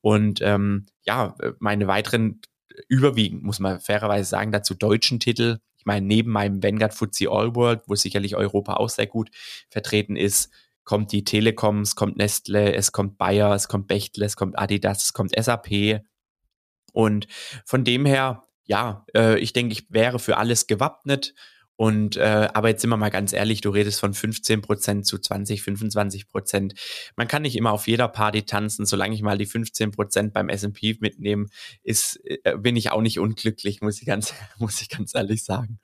Und 0.01 0.41
ähm, 0.41 0.85
ja, 1.03 1.35
meine 1.59 1.87
weiteren 1.87 2.41
überwiegend, 2.87 3.43
muss 3.43 3.59
man 3.59 3.79
fairerweise 3.79 4.29
sagen, 4.29 4.51
dazu 4.51 4.73
deutschen 4.73 5.19
Titel 5.19 5.59
ich 5.79 5.85
meine, 5.85 6.05
neben 6.05 6.31
meinem 6.31 6.61
Vanguard 6.61 6.93
FTSE 6.93 7.31
All 7.31 7.55
World, 7.55 7.83
wo 7.87 7.95
sicherlich 7.95 8.35
Europa 8.35 8.73
auch 8.73 8.89
sehr 8.89 9.07
gut 9.07 9.29
vertreten 9.69 10.17
ist, 10.17 10.51
kommt 10.83 11.11
die 11.13 11.23
Telekom, 11.23 11.81
es 11.81 11.95
kommt 11.95 12.17
Nestle, 12.17 12.73
es 12.73 12.91
kommt 12.91 13.17
Bayer, 13.17 13.53
es 13.53 13.69
kommt 13.69 13.87
Bechtle, 13.87 14.25
es 14.25 14.35
kommt 14.35 14.59
Adidas, 14.59 15.05
es 15.05 15.13
kommt 15.13 15.33
SAP. 15.39 16.01
Und 16.91 17.27
von 17.63 17.85
dem 17.85 18.05
her, 18.05 18.43
ja, 18.65 19.05
äh, 19.15 19.39
ich 19.39 19.53
denke, 19.53 19.71
ich 19.71 19.85
wäre 19.89 20.19
für 20.19 20.37
alles 20.37 20.67
gewappnet 20.67 21.33
und 21.79 22.17
äh, 22.17 22.49
aber 22.53 22.67
jetzt 22.67 22.81
sind 22.81 22.89
wir 22.89 22.97
mal 22.97 23.07
ganz 23.07 23.31
ehrlich, 23.31 23.61
du 23.61 23.69
redest 23.69 24.01
von 24.01 24.13
15 24.13 24.61
Prozent 24.61 25.05
zu 25.05 25.17
20, 25.17 25.61
25 25.63 26.27
Prozent. 26.27 26.73
Man 27.15 27.29
kann 27.29 27.43
nicht 27.43 27.55
immer 27.55 27.71
auf 27.71 27.87
jeder 27.87 28.09
Party 28.09 28.43
tanzen. 28.43 28.85
Solange 28.85 29.15
ich 29.15 29.21
mal 29.21 29.37
die 29.37 29.45
15 29.45 29.91
Prozent 29.91 30.33
beim 30.33 30.49
S&P 30.49 30.97
mitnehme, 30.99 31.45
ist 31.83 32.19
äh, 32.25 32.57
bin 32.57 32.75
ich 32.75 32.91
auch 32.91 32.99
nicht 32.99 33.17
unglücklich, 33.17 33.79
muss 33.79 34.01
ich 34.01 34.05
ganz 34.05 34.33
muss 34.57 34.81
ich 34.81 34.89
ganz 34.89 35.15
ehrlich 35.15 35.45
sagen. 35.45 35.79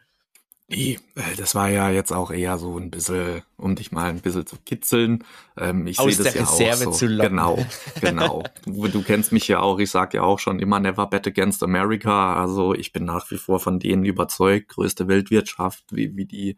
Nee, 0.67 0.97
äh, 1.13 1.36
das 1.38 1.54
war 1.54 1.69
ja 1.69 1.91
jetzt 1.91 2.12
auch 2.12 2.32
eher 2.32 2.58
so 2.58 2.80
ein 2.80 2.89
bisschen, 2.89 3.43
um 3.56 3.75
dich 3.75 3.91
mal 3.91 4.10
ein 4.10 4.21
bisschen 4.21 4.47
zu 4.47 4.56
kitzeln. 4.65 5.23
Ähm, 5.58 5.86
ich 5.86 5.97
sehe 5.97 6.15
das 6.15 6.34
ja 6.34 6.41
Reserve 6.41 6.89
auch 6.89 6.93
so. 6.93 7.06
Genau, 7.06 7.65
genau. 8.01 8.43
du, 8.65 8.88
du, 8.88 9.04
kennst 9.04 9.32
mich 9.32 9.47
ja 9.47 9.60
auch, 9.60 9.78
ich 9.78 9.91
sag 9.91 10.15
ja 10.15 10.23
auch 10.23 10.39
schon 10.39 10.58
immer 10.60 10.80
never 10.80 11.06
bet 11.06 11.28
against 11.28 11.62
America. 11.62 12.36
Also 12.41 12.73
ich 12.73 12.91
bin 12.91 13.06
nach 13.06 13.30
wie 13.30 13.38
vor 13.38 13.60
von 13.60 13.80
denen 13.80 14.06
überzeugt, 14.06 14.69
größte 14.69 15.08
Weltwirtschaft, 15.08 15.84
wie, 15.91 16.15
wie 16.15 16.25
die 16.25 16.58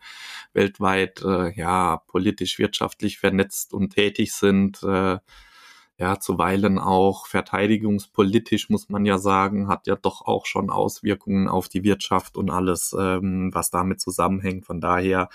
weltweit 0.54 1.22
äh, 1.24 1.54
ja 1.60 1.98
politisch, 2.08 2.60
wirtschaftlich 2.60 3.20
vernetzt 3.20 3.74
und 3.74 3.94
tätig 3.94 4.34
sind. 4.34 4.82
Äh, 4.84 5.18
ja, 6.00 6.20
zuweilen 6.20 6.78
auch 6.78 7.26
verteidigungspolitisch, 7.26 8.70
muss 8.70 8.88
man 8.88 9.06
ja 9.06 9.18
sagen, 9.18 9.68
hat 9.68 9.88
ja 9.88 9.96
doch 9.96 10.22
auch 10.22 10.46
schon 10.46 10.70
Auswirkungen 10.70 11.48
auf 11.48 11.70
die 11.70 11.84
Wirtschaft 11.84 12.38
und 12.38 12.52
alles, 12.52 12.96
ähm, 12.98 13.50
was 13.52 13.72
damit 13.72 14.00
zusammenhängt. 14.00 14.68
Von 14.68 14.80
daher 14.80 15.28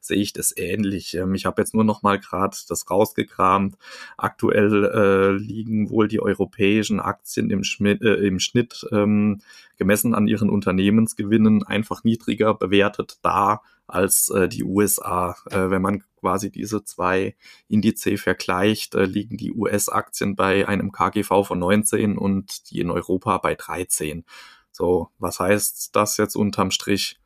sehe 0.00 0.18
ich 0.18 0.32
das 0.32 0.56
ähnlich. 0.56 1.14
Ähm, 1.14 1.34
ich 1.34 1.46
habe 1.46 1.60
jetzt 1.60 1.74
nur 1.74 1.82
noch 1.82 2.02
mal 2.02 2.20
gerade 2.20 2.56
das 2.68 2.88
rausgekramt. 2.88 3.76
Aktuell 4.16 4.84
äh, 4.84 5.30
liegen 5.32 5.90
wohl 5.90 6.06
die 6.06 6.20
europäischen 6.20 7.00
Aktien 7.00 7.50
im, 7.50 7.64
Schmidt, 7.64 8.02
äh, 8.02 8.14
im 8.14 8.38
Schnitt 8.38 8.86
ähm, 8.92 9.40
gemessen 9.78 10.14
an 10.14 10.28
ihren 10.28 10.48
Unternehmensgewinnen 10.48 11.64
einfach 11.64 12.04
niedriger 12.04 12.54
bewertet 12.54 13.18
da 13.22 13.62
als 13.86 14.28
äh, 14.30 14.48
die 14.48 14.64
USA. 14.64 15.36
Äh, 15.50 15.70
wenn 15.70 15.82
man 15.82 16.02
quasi 16.16 16.50
diese 16.50 16.84
zwei 16.84 17.36
Indizes 17.68 18.20
vergleicht, 18.20 18.94
äh, 18.94 19.04
liegen 19.04 19.36
die 19.36 19.52
US-Aktien 19.52 20.36
bei 20.36 20.66
einem 20.66 20.92
KGV 20.92 21.44
von 21.44 21.58
19 21.58 22.16
und 22.18 22.70
die 22.70 22.80
in 22.80 22.90
Europa 22.90 23.38
bei 23.38 23.54
13. 23.54 24.24
So, 24.70 25.10
was 25.18 25.40
heißt 25.40 25.94
das 25.94 26.16
jetzt 26.16 26.36
unterm 26.36 26.70
Strich? 26.70 27.20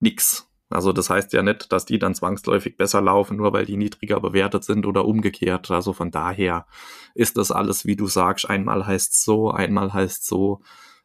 Nix. 0.00 0.48
Also 0.72 0.92
das 0.92 1.10
heißt 1.10 1.32
ja 1.32 1.42
nicht, 1.42 1.70
dass 1.70 1.84
die 1.84 1.98
dann 1.98 2.14
zwangsläufig 2.14 2.76
besser 2.76 3.00
laufen, 3.00 3.36
nur 3.36 3.52
weil 3.52 3.66
die 3.66 3.76
niedriger 3.76 4.20
bewertet 4.20 4.64
sind 4.64 4.86
oder 4.86 5.04
umgekehrt. 5.04 5.70
Also 5.70 5.92
von 5.92 6.10
daher 6.10 6.66
ist 7.14 7.36
das 7.36 7.50
alles, 7.50 7.84
wie 7.84 7.96
du 7.96 8.06
sagst, 8.06 8.48
einmal 8.48 8.86
heißt 8.86 9.22
so, 9.22 9.50
einmal 9.50 9.92
heißt 9.92 10.26
so. 10.26 10.62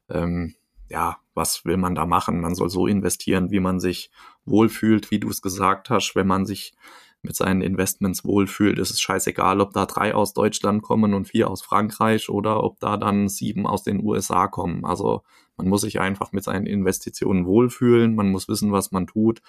Ähm, 0.10 0.56
ja, 0.90 1.18
was 1.38 1.64
will 1.64 1.78
man 1.78 1.96
da 1.96 2.06
machen? 2.06 2.42
Man 2.42 2.56
soll 2.56 2.70
so 2.70 2.88
investieren, 2.88 3.52
wie 3.52 3.62
man 3.62 3.80
sich 3.80 4.12
wohlfühlt, 4.44 5.12
wie 5.12 5.20
du 5.20 5.30
es 5.30 5.42
gesagt 5.42 5.90
hast. 5.90 6.16
Wenn 6.16 6.28
man 6.28 6.46
sich 6.46 6.74
mit 7.22 7.36
seinen 7.36 7.62
Investments 7.62 8.26
wohlfühlt, 8.26 8.80
ist 8.80 8.92
es 8.92 9.00
scheißegal, 9.00 9.62
ob 9.62 9.74
da 9.74 9.86
drei 9.86 10.14
aus 10.14 10.34
Deutschland 10.34 10.82
kommen 10.82 11.14
und 11.14 11.28
vier 11.30 11.50
aus 11.50 11.62
Frankreich 11.62 12.30
oder 12.30 12.64
ob 12.64 12.80
da 12.80 12.98
dann 12.98 13.30
sieben 13.30 13.66
aus 13.66 13.84
den 13.84 14.04
USA 14.04 14.48
kommen. 14.48 14.86
Also 14.86 15.24
man 15.56 15.68
muss 15.68 15.82
sich 15.82 16.00
einfach 16.00 16.32
mit 16.32 16.44
seinen 16.44 16.66
Investitionen 16.66 17.46
wohlfühlen, 17.46 18.16
man 18.16 18.30
muss 18.30 18.48
wissen, 18.48 18.72
was 18.72 18.92
man 18.92 19.08
tut, 19.08 19.42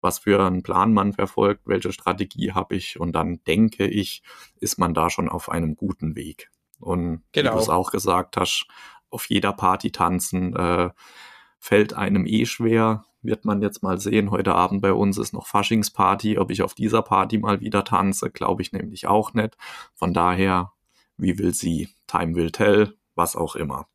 was 0.00 0.18
für 0.18 0.44
einen 0.44 0.62
Plan 0.62 0.92
man 0.92 1.12
verfolgt, 1.12 1.62
welche 1.66 1.92
Strategie 1.92 2.52
habe 2.52 2.74
ich 2.74 2.98
und 2.98 3.12
dann 3.12 3.42
denke 3.44 3.86
ich, 3.86 4.22
ist 4.58 4.78
man 4.78 4.94
da 4.94 5.10
schon 5.10 5.28
auf 5.28 5.48
einem 5.48 5.76
guten 5.76 6.16
Weg. 6.16 6.50
Und 6.80 7.22
genau. 7.30 7.50
wie 7.50 7.54
du 7.54 7.60
es 7.60 7.68
auch 7.68 7.92
gesagt 7.92 8.36
hast, 8.36 8.66
auf 9.10 9.26
jeder 9.26 9.52
Party 9.52 9.92
tanzen, 9.92 10.56
äh, 10.56 10.90
fällt 11.62 11.94
einem 11.94 12.26
eh 12.26 12.44
schwer. 12.44 13.04
Wird 13.22 13.44
man 13.44 13.62
jetzt 13.62 13.84
mal 13.84 14.00
sehen. 14.00 14.32
Heute 14.32 14.56
Abend 14.56 14.82
bei 14.82 14.92
uns 14.92 15.16
ist 15.16 15.32
noch 15.32 15.46
Faschingsparty. 15.46 16.36
Ob 16.38 16.50
ich 16.50 16.62
auf 16.62 16.74
dieser 16.74 17.02
Party 17.02 17.38
mal 17.38 17.60
wieder 17.60 17.84
tanze, 17.84 18.30
glaube 18.30 18.62
ich 18.62 18.72
nämlich 18.72 19.06
auch 19.06 19.32
nicht. 19.32 19.56
Von 19.94 20.12
daher, 20.12 20.72
wie 21.16 21.38
will 21.38 21.54
sie? 21.54 21.88
Time 22.08 22.34
will 22.34 22.50
tell, 22.50 22.94
was 23.14 23.36
auch 23.36 23.54
immer. 23.54 23.86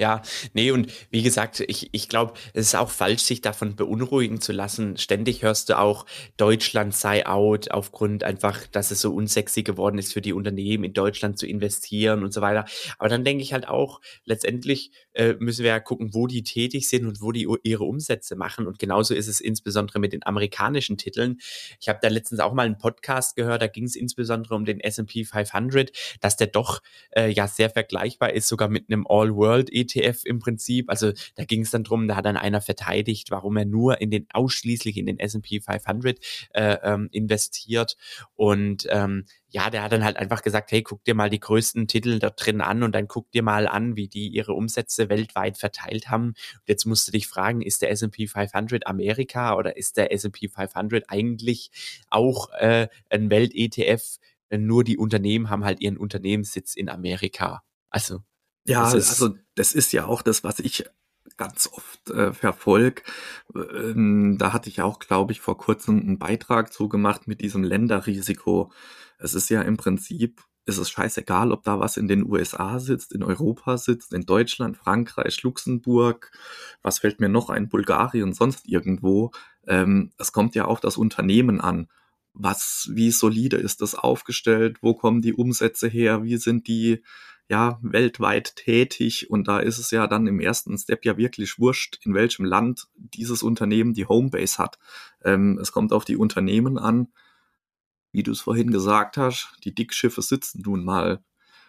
Ja, 0.00 0.22
nee, 0.52 0.70
und 0.70 0.92
wie 1.10 1.24
gesagt, 1.24 1.58
ich, 1.66 1.88
ich 1.90 2.08
glaube, 2.08 2.34
es 2.54 2.68
ist 2.68 2.74
auch 2.76 2.88
falsch, 2.88 3.22
sich 3.22 3.40
davon 3.40 3.74
beunruhigen 3.74 4.40
zu 4.40 4.52
lassen. 4.52 4.96
Ständig 4.96 5.42
hörst 5.42 5.70
du 5.70 5.78
auch, 5.78 6.06
Deutschland 6.36 6.94
sei 6.94 7.26
out, 7.26 7.72
aufgrund 7.72 8.22
einfach, 8.22 8.64
dass 8.68 8.92
es 8.92 9.00
so 9.00 9.12
unsexy 9.12 9.64
geworden 9.64 9.98
ist 9.98 10.12
für 10.12 10.20
die 10.20 10.32
Unternehmen, 10.32 10.84
in 10.84 10.92
Deutschland 10.92 11.36
zu 11.36 11.48
investieren 11.48 12.22
und 12.22 12.32
so 12.32 12.40
weiter. 12.40 12.64
Aber 12.98 13.08
dann 13.08 13.24
denke 13.24 13.42
ich 13.42 13.52
halt 13.52 13.66
auch, 13.66 14.00
letztendlich 14.24 14.92
äh, 15.14 15.34
müssen 15.40 15.64
wir 15.64 15.70
ja 15.70 15.80
gucken, 15.80 16.14
wo 16.14 16.28
die 16.28 16.44
tätig 16.44 16.88
sind 16.88 17.04
und 17.04 17.20
wo 17.20 17.32
die 17.32 17.48
ihre 17.64 17.82
Umsätze 17.82 18.36
machen. 18.36 18.68
Und 18.68 18.78
genauso 18.78 19.14
ist 19.14 19.26
es 19.26 19.40
insbesondere 19.40 19.98
mit 19.98 20.12
den 20.12 20.24
amerikanischen 20.24 20.96
Titeln. 20.96 21.38
Ich 21.80 21.88
habe 21.88 21.98
da 22.00 22.06
letztens 22.06 22.38
auch 22.38 22.52
mal 22.52 22.66
einen 22.66 22.78
Podcast 22.78 23.34
gehört, 23.34 23.62
da 23.62 23.66
ging 23.66 23.84
es 23.84 23.96
insbesondere 23.96 24.54
um 24.54 24.64
den 24.64 24.78
S&P 24.78 25.24
500, 25.24 25.90
dass 26.20 26.36
der 26.36 26.46
doch 26.46 26.82
äh, 27.16 27.28
ja 27.30 27.48
sehr 27.48 27.68
vergleichbar 27.68 28.32
ist, 28.32 28.46
sogar 28.46 28.68
mit 28.68 28.84
einem 28.88 29.04
All-World 29.08 29.70
ETF 29.88 30.24
im 30.24 30.38
Prinzip. 30.38 30.90
Also 30.90 31.12
da 31.36 31.44
ging 31.44 31.62
es 31.62 31.70
dann 31.70 31.84
drum, 31.84 32.08
da 32.08 32.16
hat 32.16 32.24
dann 32.24 32.36
einer 32.36 32.60
verteidigt, 32.60 33.30
warum 33.30 33.56
er 33.56 33.64
nur 33.64 34.00
in 34.00 34.10
den 34.10 34.26
ausschließlich 34.32 34.96
in 34.96 35.06
den 35.06 35.18
S&P 35.18 35.60
500 35.60 36.18
äh, 36.54 36.76
ähm, 36.82 37.08
investiert 37.12 37.96
und 38.34 38.86
ähm, 38.90 39.24
ja, 39.50 39.70
der 39.70 39.82
hat 39.82 39.92
dann 39.92 40.04
halt 40.04 40.18
einfach 40.18 40.42
gesagt, 40.42 40.72
hey, 40.72 40.82
guck 40.82 41.04
dir 41.04 41.14
mal 41.14 41.30
die 41.30 41.40
größten 41.40 41.88
Titel 41.88 42.18
da 42.18 42.30
drin 42.30 42.60
an 42.60 42.82
und 42.82 42.94
dann 42.94 43.08
guck 43.08 43.30
dir 43.32 43.42
mal 43.42 43.66
an, 43.66 43.96
wie 43.96 44.08
die 44.08 44.28
ihre 44.28 44.52
Umsätze 44.52 45.08
weltweit 45.08 45.56
verteilt 45.56 46.10
haben. 46.10 46.28
Und 46.28 46.62
jetzt 46.66 46.84
musst 46.84 47.08
du 47.08 47.12
dich 47.12 47.26
fragen, 47.26 47.62
ist 47.62 47.80
der 47.80 47.90
S&P 47.90 48.26
500 48.26 48.86
Amerika 48.86 49.56
oder 49.56 49.76
ist 49.76 49.96
der 49.96 50.12
S&P 50.12 50.48
500 50.48 51.04
eigentlich 51.08 51.70
auch 52.10 52.50
äh, 52.58 52.88
ein 53.08 53.30
Welt-ETF? 53.30 54.18
Nur 54.50 54.84
die 54.84 54.98
Unternehmen 54.98 55.50
haben 55.50 55.64
halt 55.64 55.80
ihren 55.80 55.96
Unternehmenssitz 55.96 56.74
in 56.74 56.88
Amerika. 56.88 57.62
Also 57.90 58.20
ja, 58.68 58.84
also 58.84 59.34
das 59.54 59.74
ist 59.74 59.92
ja 59.92 60.06
auch 60.06 60.22
das, 60.22 60.44
was 60.44 60.58
ich 60.60 60.84
ganz 61.36 61.68
oft 61.72 62.10
äh, 62.10 62.32
verfolge. 62.32 63.02
Ähm, 63.54 64.36
da 64.38 64.52
hatte 64.52 64.68
ich 64.68 64.82
auch, 64.82 64.98
glaube 64.98 65.32
ich, 65.32 65.40
vor 65.40 65.56
kurzem 65.56 66.00
einen 66.00 66.18
Beitrag 66.18 66.72
zugemacht 66.72 67.26
mit 67.26 67.40
diesem 67.40 67.62
Länderrisiko. 67.62 68.72
Es 69.18 69.34
ist 69.34 69.48
ja 69.48 69.62
im 69.62 69.76
Prinzip, 69.76 70.42
es 70.66 70.78
ist 70.78 70.90
scheißegal, 70.90 71.52
ob 71.52 71.64
da 71.64 71.80
was 71.80 71.96
in 71.96 72.08
den 72.08 72.28
USA 72.28 72.78
sitzt, 72.78 73.12
in 73.12 73.22
Europa 73.22 73.78
sitzt, 73.78 74.12
in 74.12 74.26
Deutschland, 74.26 74.76
Frankreich, 74.76 75.42
Luxemburg, 75.42 76.30
was 76.82 76.98
fällt 76.98 77.20
mir 77.20 77.28
noch 77.28 77.48
ein, 77.48 77.68
Bulgarien, 77.68 78.32
sonst 78.32 78.68
irgendwo. 78.68 79.30
Ähm, 79.66 80.10
es 80.18 80.32
kommt 80.32 80.54
ja 80.54 80.66
auf 80.66 80.80
das 80.80 80.96
Unternehmen 80.96 81.60
an. 81.60 81.88
Was, 82.34 82.90
wie 82.92 83.10
solide 83.10 83.56
ist 83.56 83.80
das 83.80 83.94
aufgestellt? 83.94 84.78
Wo 84.82 84.94
kommen 84.94 85.22
die 85.22 85.34
Umsätze 85.34 85.88
her? 85.88 86.22
Wie 86.22 86.36
sind 86.36 86.68
die 86.68 87.02
ja 87.48 87.78
weltweit 87.82 88.56
tätig? 88.56 89.30
Und 89.30 89.48
da 89.48 89.58
ist 89.58 89.78
es 89.78 89.90
ja 89.90 90.06
dann 90.06 90.26
im 90.26 90.40
ersten 90.40 90.76
Step 90.78 91.04
ja 91.04 91.16
wirklich 91.16 91.58
wurscht, 91.58 91.98
in 92.04 92.14
welchem 92.14 92.44
Land 92.44 92.88
dieses 92.94 93.42
Unternehmen 93.42 93.94
die 93.94 94.06
Homebase 94.06 94.58
hat. 94.58 94.78
Ähm, 95.24 95.58
es 95.60 95.72
kommt 95.72 95.92
auf 95.92 96.04
die 96.04 96.16
Unternehmen 96.16 96.78
an 96.78 97.08
wie 98.12 98.22
du 98.22 98.32
es 98.32 98.40
vorhin 98.40 98.70
gesagt 98.70 99.16
hast, 99.16 99.56
die 99.64 99.74
Dickschiffe 99.74 100.22
sitzen 100.22 100.62
nun 100.64 100.84
mal 100.84 101.22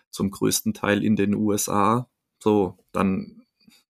zum 0.10 0.32
größten 0.32 0.74
Teil 0.74 1.04
in 1.04 1.16
den 1.16 1.36
USA. 1.36 2.10
So, 2.40 2.78
dann 2.92 3.44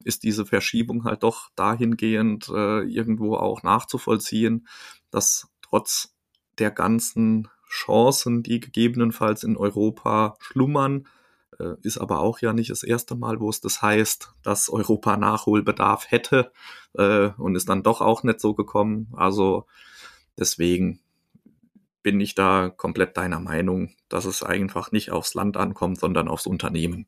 ist 0.03 0.23
diese 0.23 0.45
Verschiebung 0.45 1.03
halt 1.03 1.23
doch 1.23 1.49
dahingehend 1.55 2.49
äh, 2.49 2.81
irgendwo 2.81 3.35
auch 3.35 3.63
nachzuvollziehen, 3.63 4.67
dass 5.11 5.47
trotz 5.61 6.15
der 6.57 6.71
ganzen 6.71 7.47
Chancen, 7.69 8.43
die 8.43 8.59
gegebenenfalls 8.59 9.43
in 9.43 9.55
Europa 9.55 10.35
schlummern, 10.39 11.07
ist 11.81 11.97
aber 11.97 12.19
auch 12.19 12.39
ja 12.39 12.53
nicht 12.53 12.69
das 12.69 12.83
erste 12.83 13.15
Mal, 13.15 13.39
wo 13.39 13.49
es 13.49 13.61
das 13.61 13.81
heißt, 13.81 14.33
dass 14.43 14.69
Europa 14.69 15.17
Nachholbedarf 15.17 16.09
hätte 16.09 16.51
äh, 16.93 17.29
und 17.37 17.55
ist 17.55 17.69
dann 17.69 17.83
doch 17.83 18.01
auch 18.01 18.23
nicht 18.23 18.39
so 18.39 18.53
gekommen. 18.53 19.13
Also 19.15 19.65
deswegen 20.37 20.99
bin 22.01 22.19
ich 22.21 22.33
da 22.33 22.69
komplett 22.69 23.17
deiner 23.17 23.39
Meinung, 23.39 23.93
dass 24.07 24.25
es 24.25 24.41
einfach 24.41 24.91
nicht 24.91 25.11
aufs 25.11 25.33
Land 25.33 25.57
ankommt, 25.57 25.99
sondern 25.99 26.27
aufs 26.27 26.47
Unternehmen. 26.47 27.07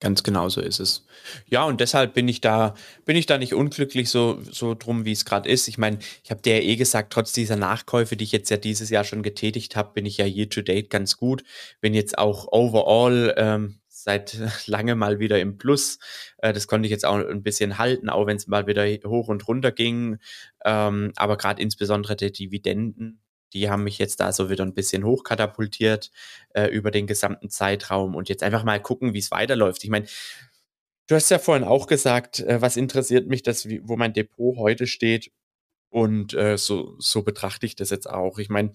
Ganz 0.00 0.22
genau 0.22 0.48
so 0.48 0.62
ist 0.62 0.80
es. 0.80 1.04
Ja, 1.46 1.64
und 1.64 1.80
deshalb 1.80 2.14
bin 2.14 2.26
ich 2.26 2.40
da, 2.40 2.74
bin 3.04 3.16
ich 3.16 3.26
da 3.26 3.36
nicht 3.36 3.52
unglücklich 3.52 4.08
so, 4.08 4.40
so 4.50 4.74
drum, 4.74 5.04
wie 5.04 5.12
es 5.12 5.26
gerade 5.26 5.46
ist. 5.46 5.68
Ich 5.68 5.76
meine, 5.76 5.98
ich 6.24 6.30
habe 6.30 6.40
dir 6.40 6.56
ja 6.56 6.62
eh 6.62 6.76
gesagt, 6.76 7.12
trotz 7.12 7.32
dieser 7.32 7.56
Nachkäufe, 7.56 8.16
die 8.16 8.24
ich 8.24 8.32
jetzt 8.32 8.48
ja 8.48 8.56
dieses 8.56 8.88
Jahr 8.88 9.04
schon 9.04 9.22
getätigt 9.22 9.76
habe, 9.76 9.92
bin 9.92 10.06
ich 10.06 10.16
ja 10.16 10.24
year 10.24 10.48
to 10.48 10.62
date 10.62 10.88
ganz 10.88 11.18
gut. 11.18 11.44
Bin 11.82 11.92
jetzt 11.92 12.16
auch 12.16 12.50
overall 12.50 13.34
ähm, 13.36 13.80
seit 13.88 14.38
lange 14.66 14.94
mal 14.94 15.18
wieder 15.18 15.38
im 15.38 15.58
Plus. 15.58 15.98
Äh, 16.38 16.54
das 16.54 16.66
konnte 16.66 16.86
ich 16.86 16.90
jetzt 16.90 17.04
auch 17.04 17.16
ein 17.16 17.42
bisschen 17.42 17.76
halten, 17.76 18.08
auch 18.08 18.26
wenn 18.26 18.38
es 18.38 18.46
mal 18.46 18.66
wieder 18.66 18.86
hoch 19.06 19.28
und 19.28 19.46
runter 19.48 19.70
ging. 19.70 20.16
Ähm, 20.64 21.12
aber 21.16 21.36
gerade 21.36 21.60
insbesondere 21.60 22.16
die 22.16 22.32
Dividenden 22.32 23.20
die 23.52 23.70
haben 23.70 23.84
mich 23.84 23.98
jetzt 23.98 24.20
da 24.20 24.32
so 24.32 24.50
wieder 24.50 24.64
ein 24.64 24.74
bisschen 24.74 25.04
hochkatapultiert 25.04 26.10
äh, 26.54 26.66
über 26.66 26.90
den 26.90 27.06
gesamten 27.06 27.50
Zeitraum 27.50 28.14
und 28.14 28.28
jetzt 28.28 28.42
einfach 28.42 28.64
mal 28.64 28.80
gucken, 28.80 29.14
wie 29.14 29.18
es 29.18 29.30
weiterläuft. 29.30 29.84
Ich 29.84 29.90
meine, 29.90 30.06
du 31.06 31.14
hast 31.14 31.30
ja 31.30 31.38
vorhin 31.38 31.64
auch 31.64 31.86
gesagt, 31.86 32.40
äh, 32.40 32.60
was 32.62 32.76
interessiert 32.76 33.26
mich, 33.28 33.42
dass, 33.42 33.68
wo 33.82 33.96
mein 33.96 34.12
Depot 34.12 34.56
heute 34.56 34.86
steht. 34.86 35.32
Und 35.90 36.34
äh, 36.34 36.56
so, 36.56 36.94
so 36.98 37.22
betrachte 37.22 37.66
ich 37.66 37.74
das 37.74 37.90
jetzt 37.90 38.08
auch. 38.08 38.38
Ich 38.38 38.48
meine, 38.48 38.72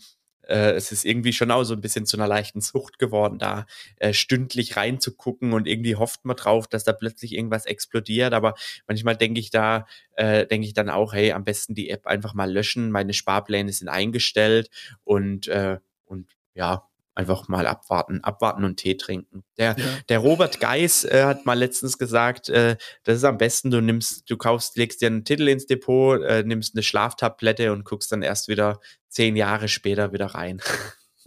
äh, 0.47 0.71
es 0.71 0.91
ist 0.91 1.05
irgendwie 1.05 1.33
schon 1.33 1.51
auch 1.51 1.63
so 1.63 1.73
ein 1.73 1.81
bisschen 1.81 2.05
zu 2.05 2.17
einer 2.17 2.27
leichten 2.27 2.61
Sucht 2.61 2.99
geworden, 2.99 3.39
da 3.39 3.65
äh, 3.97 4.13
stündlich 4.13 4.77
reinzugucken 4.77 5.53
und 5.53 5.67
irgendwie 5.67 5.95
hofft 5.95 6.25
man 6.25 6.35
drauf, 6.35 6.67
dass 6.67 6.83
da 6.83 6.93
plötzlich 6.93 7.33
irgendwas 7.33 7.65
explodiert. 7.65 8.33
Aber 8.33 8.55
manchmal 8.87 9.15
denke 9.15 9.39
ich 9.39 9.49
da, 9.49 9.85
äh, 10.15 10.45
denke 10.45 10.67
ich 10.67 10.73
dann 10.73 10.89
auch, 10.89 11.13
hey, 11.13 11.31
am 11.31 11.43
besten 11.43 11.75
die 11.75 11.89
App 11.89 12.07
einfach 12.07 12.33
mal 12.33 12.51
löschen. 12.51 12.91
Meine 12.91 13.13
Sparpläne 13.13 13.71
sind 13.71 13.89
eingestellt 13.89 14.69
und, 15.03 15.47
äh, 15.47 15.79
und 16.05 16.35
ja, 16.53 16.87
einfach 17.16 17.47
mal 17.47 17.66
abwarten, 17.66 18.24
abwarten 18.24 18.63
und 18.63 18.78
Tee 18.78 18.95
trinken. 18.95 19.43
Der, 19.57 19.76
ja. 19.78 19.86
der 20.09 20.20
Robert 20.20 20.59
Geis 20.59 21.05
äh, 21.05 21.24
hat 21.24 21.45
mal 21.45 21.57
letztens 21.57 21.97
gesagt, 21.97 22.49
äh, 22.49 22.78
das 23.03 23.18
ist 23.18 23.24
am 23.24 23.38
besten, 23.38 23.72
du 23.72 23.82
nimmst, 23.82 24.30
du 24.30 24.38
kaufst, 24.38 24.78
legst 24.78 25.01
dir 25.01 25.07
einen 25.07 25.24
Titel 25.24 25.47
ins 25.47 25.66
Depot, 25.66 26.22
äh, 26.22 26.43
nimmst 26.43 26.76
eine 26.76 26.84
Schlaftablette 26.84 27.72
und 27.72 27.86
guckst 27.86 28.11
dann 28.11 28.22
erst 28.22 28.47
wieder 28.49 28.80
zehn 29.07 29.36
Jahre 29.36 29.68
später 29.68 30.13
wieder 30.13 30.28
rein. 30.28 30.61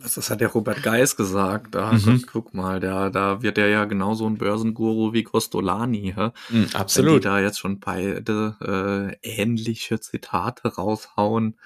Das 0.01 0.31
hat 0.31 0.41
der 0.41 0.53
Robert 0.53 0.85
Geis 0.85 1.17
gesagt. 1.17 1.75
Da, 1.75 1.93
mhm. 1.93 2.25
guck 2.25 2.55
mal, 2.55 2.79
der, 2.79 3.11
da 3.11 3.43
wird 3.43 3.59
er 3.59 3.67
ja 3.67 3.85
genauso 3.85 4.27
ein 4.27 4.39
Börsenguru 4.39 5.13
wie 5.13 5.25
Costolani. 5.25 6.15
Hä? 6.17 6.31
Mhm, 6.51 6.69
absolut. 6.75 7.15
Wenn 7.15 7.21
die 7.21 7.25
da 7.25 7.41
jetzt 7.41 7.59
schon 7.59 7.81
beide 7.81 9.19
äh, 9.25 9.29
ähnliche 9.29 9.99
Zitate 9.99 10.69
raushauen, 10.69 11.59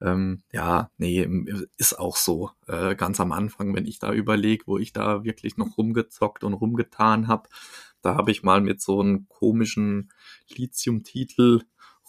ähm, 0.00 0.42
ja, 0.52 0.90
nee, 0.96 1.28
ist 1.76 1.98
auch 1.98 2.16
so. 2.16 2.50
Äh, 2.66 2.94
ganz 2.94 3.20
am 3.20 3.32
Anfang, 3.32 3.74
wenn 3.74 3.86
ich 3.86 3.98
da 3.98 4.12
überlege, 4.12 4.64
wo 4.66 4.78
ich 4.78 4.92
da 4.92 5.24
wirklich 5.24 5.56
noch 5.56 5.76
rumgezockt 5.78 6.44
und 6.44 6.54
rumgetan 6.54 7.28
habe, 7.28 7.48
da 8.02 8.14
habe 8.14 8.30
ich 8.30 8.42
mal 8.42 8.60
mit 8.60 8.80
so 8.80 9.00
einem 9.00 9.26
komischen 9.28 10.10
Lithium-Titel 10.48 11.62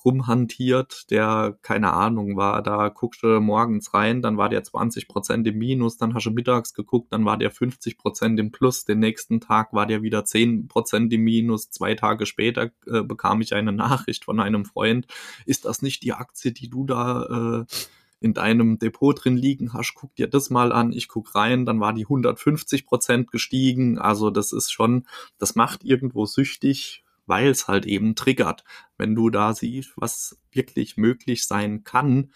rumhantiert, 0.05 1.09
der, 1.11 1.57
keine 1.61 1.93
Ahnung, 1.93 2.37
war, 2.37 2.61
da 2.61 2.89
guckst 2.89 3.23
du 3.23 3.39
morgens 3.39 3.93
rein, 3.93 4.21
dann 4.21 4.37
war 4.37 4.49
der 4.49 4.63
20% 4.63 5.45
im 5.47 5.57
Minus, 5.57 5.97
dann 5.97 6.13
hast 6.13 6.25
du 6.25 6.31
mittags 6.31 6.73
geguckt, 6.73 7.11
dann 7.11 7.25
war 7.25 7.37
der 7.37 7.51
50% 7.51 8.39
im 8.39 8.51
Plus, 8.51 8.85
den 8.85 8.99
nächsten 8.99 9.41
Tag 9.41 9.73
war 9.73 9.85
der 9.85 10.01
wieder 10.01 10.21
10% 10.21 11.11
im 11.11 11.21
Minus, 11.23 11.69
zwei 11.69 11.95
Tage 11.95 12.25
später 12.25 12.71
äh, 12.87 13.03
bekam 13.03 13.41
ich 13.41 13.53
eine 13.53 13.71
Nachricht 13.71 14.25
von 14.25 14.39
einem 14.39 14.65
Freund, 14.65 15.07
ist 15.45 15.65
das 15.65 15.81
nicht 15.81 16.03
die 16.03 16.13
Aktie, 16.13 16.51
die 16.51 16.69
du 16.69 16.85
da 16.85 17.65
äh, 17.67 17.75
in 18.21 18.33
deinem 18.33 18.79
Depot 18.79 19.23
drin 19.23 19.37
liegen 19.37 19.73
hast, 19.73 19.93
guck 19.95 20.15
dir 20.15 20.27
das 20.27 20.49
mal 20.49 20.71
an, 20.71 20.91
ich 20.91 21.07
guck 21.07 21.35
rein, 21.35 21.65
dann 21.65 21.79
war 21.79 21.93
die 21.93 22.05
150% 22.05 23.27
gestiegen, 23.27 23.97
also 23.97 24.29
das 24.29 24.51
ist 24.51 24.71
schon, 24.71 25.07
das 25.37 25.55
macht 25.55 25.83
irgendwo 25.83 26.25
süchtig, 26.25 27.03
weil 27.29 27.47
es 27.47 27.67
halt 27.67 27.85
eben 27.85 28.15
triggert, 28.15 28.63
wenn 28.97 29.15
du 29.15 29.29
da 29.29 29.53
siehst, 29.53 29.93
was 29.95 30.37
wirklich 30.51 30.97
möglich 30.97 31.45
sein 31.45 31.83
kann. 31.83 32.33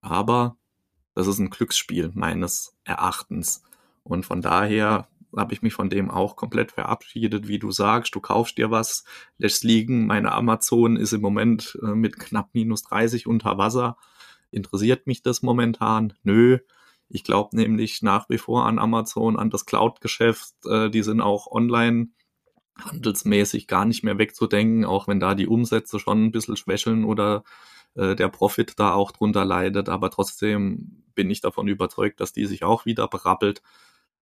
Aber 0.00 0.56
das 1.14 1.26
ist 1.26 1.38
ein 1.38 1.50
Glücksspiel 1.50 2.12
meines 2.14 2.76
Erachtens. 2.84 3.62
Und 4.04 4.24
von 4.24 4.40
daher 4.40 5.08
habe 5.36 5.54
ich 5.54 5.62
mich 5.62 5.74
von 5.74 5.90
dem 5.90 6.10
auch 6.10 6.36
komplett 6.36 6.72
verabschiedet, 6.72 7.48
wie 7.48 7.58
du 7.58 7.70
sagst, 7.70 8.14
du 8.14 8.20
kaufst 8.20 8.58
dir 8.58 8.70
was, 8.70 9.04
lässt 9.38 9.64
liegen. 9.64 10.06
Meine 10.06 10.32
Amazon 10.32 10.96
ist 10.96 11.12
im 11.12 11.20
Moment 11.20 11.78
äh, 11.82 11.94
mit 11.94 12.18
knapp 12.18 12.50
minus 12.52 12.84
30 12.84 13.26
unter 13.26 13.58
Wasser. 13.58 13.96
Interessiert 14.50 15.06
mich 15.06 15.22
das 15.22 15.42
momentan? 15.42 16.12
Nö. 16.22 16.58
Ich 17.08 17.24
glaube 17.24 17.56
nämlich 17.56 18.02
nach 18.02 18.28
wie 18.28 18.38
vor 18.38 18.66
an 18.66 18.78
Amazon, 18.78 19.38
an 19.38 19.50
das 19.50 19.66
Cloud-Geschäft. 19.66 20.54
Äh, 20.66 20.90
die 20.90 21.02
sind 21.02 21.20
auch 21.20 21.50
online 21.50 22.08
handelsmäßig 22.78 23.66
gar 23.66 23.84
nicht 23.84 24.02
mehr 24.02 24.18
wegzudenken, 24.18 24.84
auch 24.84 25.08
wenn 25.08 25.20
da 25.20 25.34
die 25.34 25.46
Umsätze 25.46 25.98
schon 25.98 26.24
ein 26.24 26.32
bisschen 26.32 26.56
schwächeln 26.56 27.04
oder 27.04 27.44
äh, 27.94 28.16
der 28.16 28.28
Profit 28.28 28.78
da 28.78 28.94
auch 28.94 29.12
drunter 29.12 29.44
leidet. 29.44 29.88
Aber 29.88 30.10
trotzdem 30.10 31.04
bin 31.14 31.30
ich 31.30 31.40
davon 31.40 31.68
überzeugt, 31.68 32.20
dass 32.20 32.32
die 32.32 32.46
sich 32.46 32.64
auch 32.64 32.86
wieder 32.86 33.08
berappelt. 33.08 33.62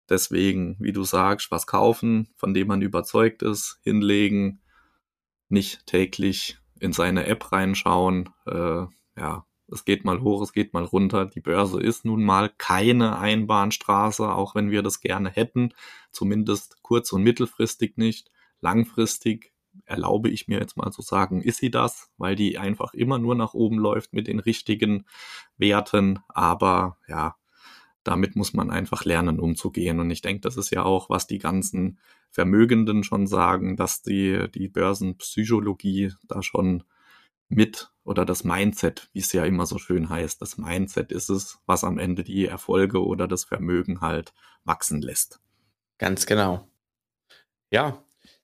Deswegen, 0.08 0.76
wie 0.80 0.92
du 0.92 1.04
sagst, 1.04 1.50
was 1.50 1.66
kaufen, 1.66 2.28
von 2.36 2.52
dem 2.52 2.66
man 2.66 2.82
überzeugt 2.82 3.42
ist, 3.42 3.78
hinlegen, 3.82 4.60
nicht 5.48 5.86
täglich 5.86 6.58
in 6.80 6.92
seine 6.92 7.26
App 7.26 7.52
reinschauen. 7.52 8.30
Äh, 8.46 8.86
ja, 9.16 9.46
es 9.68 9.84
geht 9.84 10.04
mal 10.04 10.20
hoch, 10.20 10.42
es 10.42 10.52
geht 10.52 10.72
mal 10.72 10.84
runter. 10.84 11.26
Die 11.26 11.40
Börse 11.40 11.80
ist 11.80 12.04
nun 12.04 12.24
mal 12.24 12.50
keine 12.58 13.18
Einbahnstraße, 13.18 14.28
auch 14.28 14.56
wenn 14.56 14.70
wir 14.70 14.82
das 14.82 15.00
gerne 15.00 15.30
hätten, 15.30 15.72
zumindest 16.10 16.82
kurz- 16.82 17.12
und 17.12 17.22
mittelfristig 17.22 17.96
nicht 17.96 18.30
langfristig 18.60 19.52
erlaube 19.84 20.28
ich 20.28 20.48
mir 20.48 20.58
jetzt 20.58 20.76
mal 20.76 20.90
zu 20.90 21.02
sagen, 21.02 21.42
ist 21.42 21.58
sie 21.58 21.70
das, 21.70 22.10
weil 22.16 22.34
die 22.36 22.58
einfach 22.58 22.92
immer 22.94 23.18
nur 23.18 23.34
nach 23.34 23.54
oben 23.54 23.78
läuft 23.78 24.12
mit 24.12 24.26
den 24.26 24.40
richtigen 24.40 25.06
Werten. 25.56 26.20
Aber 26.28 26.98
ja, 27.08 27.36
damit 28.02 28.36
muss 28.36 28.52
man 28.52 28.70
einfach 28.70 29.04
lernen, 29.04 29.38
umzugehen. 29.38 30.00
Und 30.00 30.10
ich 30.10 30.22
denke, 30.22 30.40
das 30.40 30.56
ist 30.56 30.70
ja 30.70 30.84
auch, 30.84 31.10
was 31.10 31.26
die 31.26 31.38
ganzen 31.38 31.98
Vermögenden 32.30 33.04
schon 33.04 33.26
sagen, 33.26 33.76
dass 33.76 34.02
die, 34.02 34.50
die 34.52 34.68
Börsenpsychologie 34.68 36.12
da 36.26 36.42
schon 36.42 36.84
mit 37.48 37.90
oder 38.04 38.24
das 38.24 38.44
Mindset, 38.44 39.10
wie 39.12 39.18
es 39.18 39.32
ja 39.32 39.44
immer 39.44 39.66
so 39.66 39.78
schön 39.78 40.08
heißt, 40.08 40.40
das 40.40 40.56
Mindset 40.56 41.12
ist 41.12 41.28
es, 41.28 41.58
was 41.66 41.84
am 41.84 41.98
Ende 41.98 42.24
die 42.24 42.46
Erfolge 42.46 43.04
oder 43.04 43.26
das 43.28 43.44
Vermögen 43.44 44.00
halt 44.00 44.32
wachsen 44.64 45.02
lässt. 45.02 45.40
Ganz 45.98 46.26
genau. 46.26 46.68
Ja, 47.70 48.02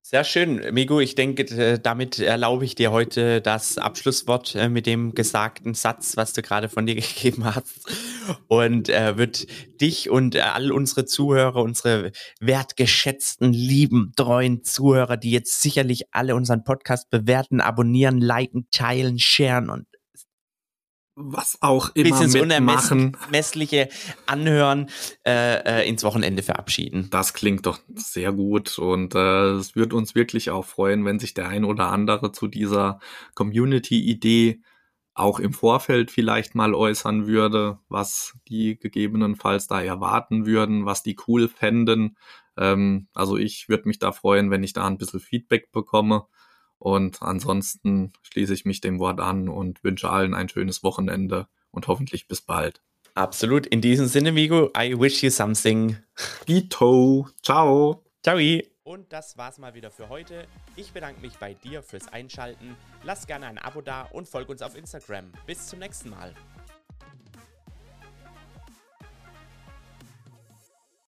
sehr 0.08 0.22
schön, 0.22 0.62
Migu. 0.72 1.00
Ich 1.00 1.16
denke, 1.16 1.80
damit 1.80 2.20
erlaube 2.20 2.64
ich 2.64 2.76
dir 2.76 2.92
heute 2.92 3.40
das 3.40 3.76
Abschlusswort 3.76 4.54
äh, 4.54 4.68
mit 4.68 4.86
dem 4.86 5.14
gesagten 5.14 5.74
Satz, 5.74 6.16
was 6.16 6.32
du 6.32 6.42
gerade 6.42 6.68
von 6.68 6.86
dir 6.86 6.94
gegeben 6.94 7.44
hast. 7.44 7.90
Und 8.46 8.88
äh, 8.88 9.18
wird 9.18 9.48
dich 9.80 10.08
und 10.08 10.36
all 10.36 10.70
unsere 10.70 11.06
Zuhörer, 11.06 11.56
unsere 11.56 12.12
wertgeschätzten, 12.38 13.52
lieben, 13.52 14.12
treuen 14.14 14.62
Zuhörer, 14.62 15.16
die 15.16 15.32
jetzt 15.32 15.60
sicherlich 15.60 16.04
alle 16.12 16.36
unseren 16.36 16.62
Podcast 16.62 17.10
bewerten, 17.10 17.60
abonnieren, 17.60 18.20
liken, 18.20 18.68
teilen, 18.70 19.18
sharen 19.18 19.70
und 19.70 19.86
was 21.16 21.58
auch 21.62 21.90
immer 21.94 22.20
bis 22.20 22.34
mitmachen. 22.34 23.16
unermessliche 23.16 23.88
Anhören 24.26 24.90
äh, 25.26 25.80
äh, 25.80 25.88
ins 25.88 26.04
Wochenende 26.04 26.42
verabschieden. 26.42 27.08
Das 27.10 27.32
klingt 27.32 27.64
doch 27.64 27.80
sehr 27.94 28.32
gut 28.32 28.78
und 28.78 29.14
äh, 29.14 29.52
es 29.52 29.74
wird 29.74 29.94
uns 29.94 30.14
wirklich 30.14 30.50
auch 30.50 30.66
freuen, 30.66 31.06
wenn 31.06 31.18
sich 31.18 31.32
der 31.32 31.48
ein 31.48 31.64
oder 31.64 31.90
andere 31.90 32.32
zu 32.32 32.48
dieser 32.48 33.00
Community-Idee 33.34 34.60
auch 35.14 35.40
im 35.40 35.54
Vorfeld 35.54 36.10
vielleicht 36.10 36.54
mal 36.54 36.74
äußern 36.74 37.26
würde, 37.26 37.78
was 37.88 38.34
die 38.48 38.78
gegebenenfalls 38.78 39.66
da 39.66 39.80
erwarten 39.80 40.44
würden, 40.44 40.84
was 40.84 41.02
die 41.02 41.16
cool 41.26 41.48
fänden. 41.48 42.18
Ähm, 42.58 43.08
also 43.14 43.38
ich 43.38 43.70
würde 43.70 43.88
mich 43.88 43.98
da 43.98 44.12
freuen, 44.12 44.50
wenn 44.50 44.62
ich 44.62 44.74
da 44.74 44.86
ein 44.86 44.98
bisschen 44.98 45.20
Feedback 45.20 45.72
bekomme. 45.72 46.26
Und 46.78 47.22
ansonsten 47.22 48.12
schließe 48.22 48.54
ich 48.54 48.64
mich 48.64 48.80
dem 48.80 48.98
Wort 48.98 49.20
an 49.20 49.48
und 49.48 49.82
wünsche 49.82 50.10
allen 50.10 50.34
ein 50.34 50.48
schönes 50.48 50.82
Wochenende 50.82 51.48
und 51.70 51.88
hoffentlich 51.88 52.28
bis 52.28 52.42
bald. 52.42 52.82
Absolut. 53.14 53.66
In 53.66 53.80
diesem 53.80 54.06
Sinne, 54.06 54.30
Migo, 54.30 54.70
I 54.76 54.98
wish 54.98 55.22
you 55.22 55.30
something. 55.30 55.96
Dito. 56.46 57.28
Ciao. 57.42 58.04
Ciao. 58.22 58.38
Und 58.84 59.12
das 59.12 59.36
war's 59.36 59.58
mal 59.58 59.74
wieder 59.74 59.90
für 59.90 60.08
heute. 60.08 60.46
Ich 60.76 60.92
bedanke 60.92 61.20
mich 61.20 61.38
bei 61.38 61.54
dir 61.54 61.82
fürs 61.82 62.08
Einschalten. 62.08 62.76
Lass 63.02 63.26
gerne 63.26 63.46
ein 63.46 63.58
Abo 63.58 63.80
da 63.80 64.02
und 64.02 64.28
folg 64.28 64.48
uns 64.48 64.62
auf 64.62 64.76
Instagram. 64.76 65.32
Bis 65.46 65.66
zum 65.66 65.78
nächsten 65.78 66.10
Mal. 66.10 66.34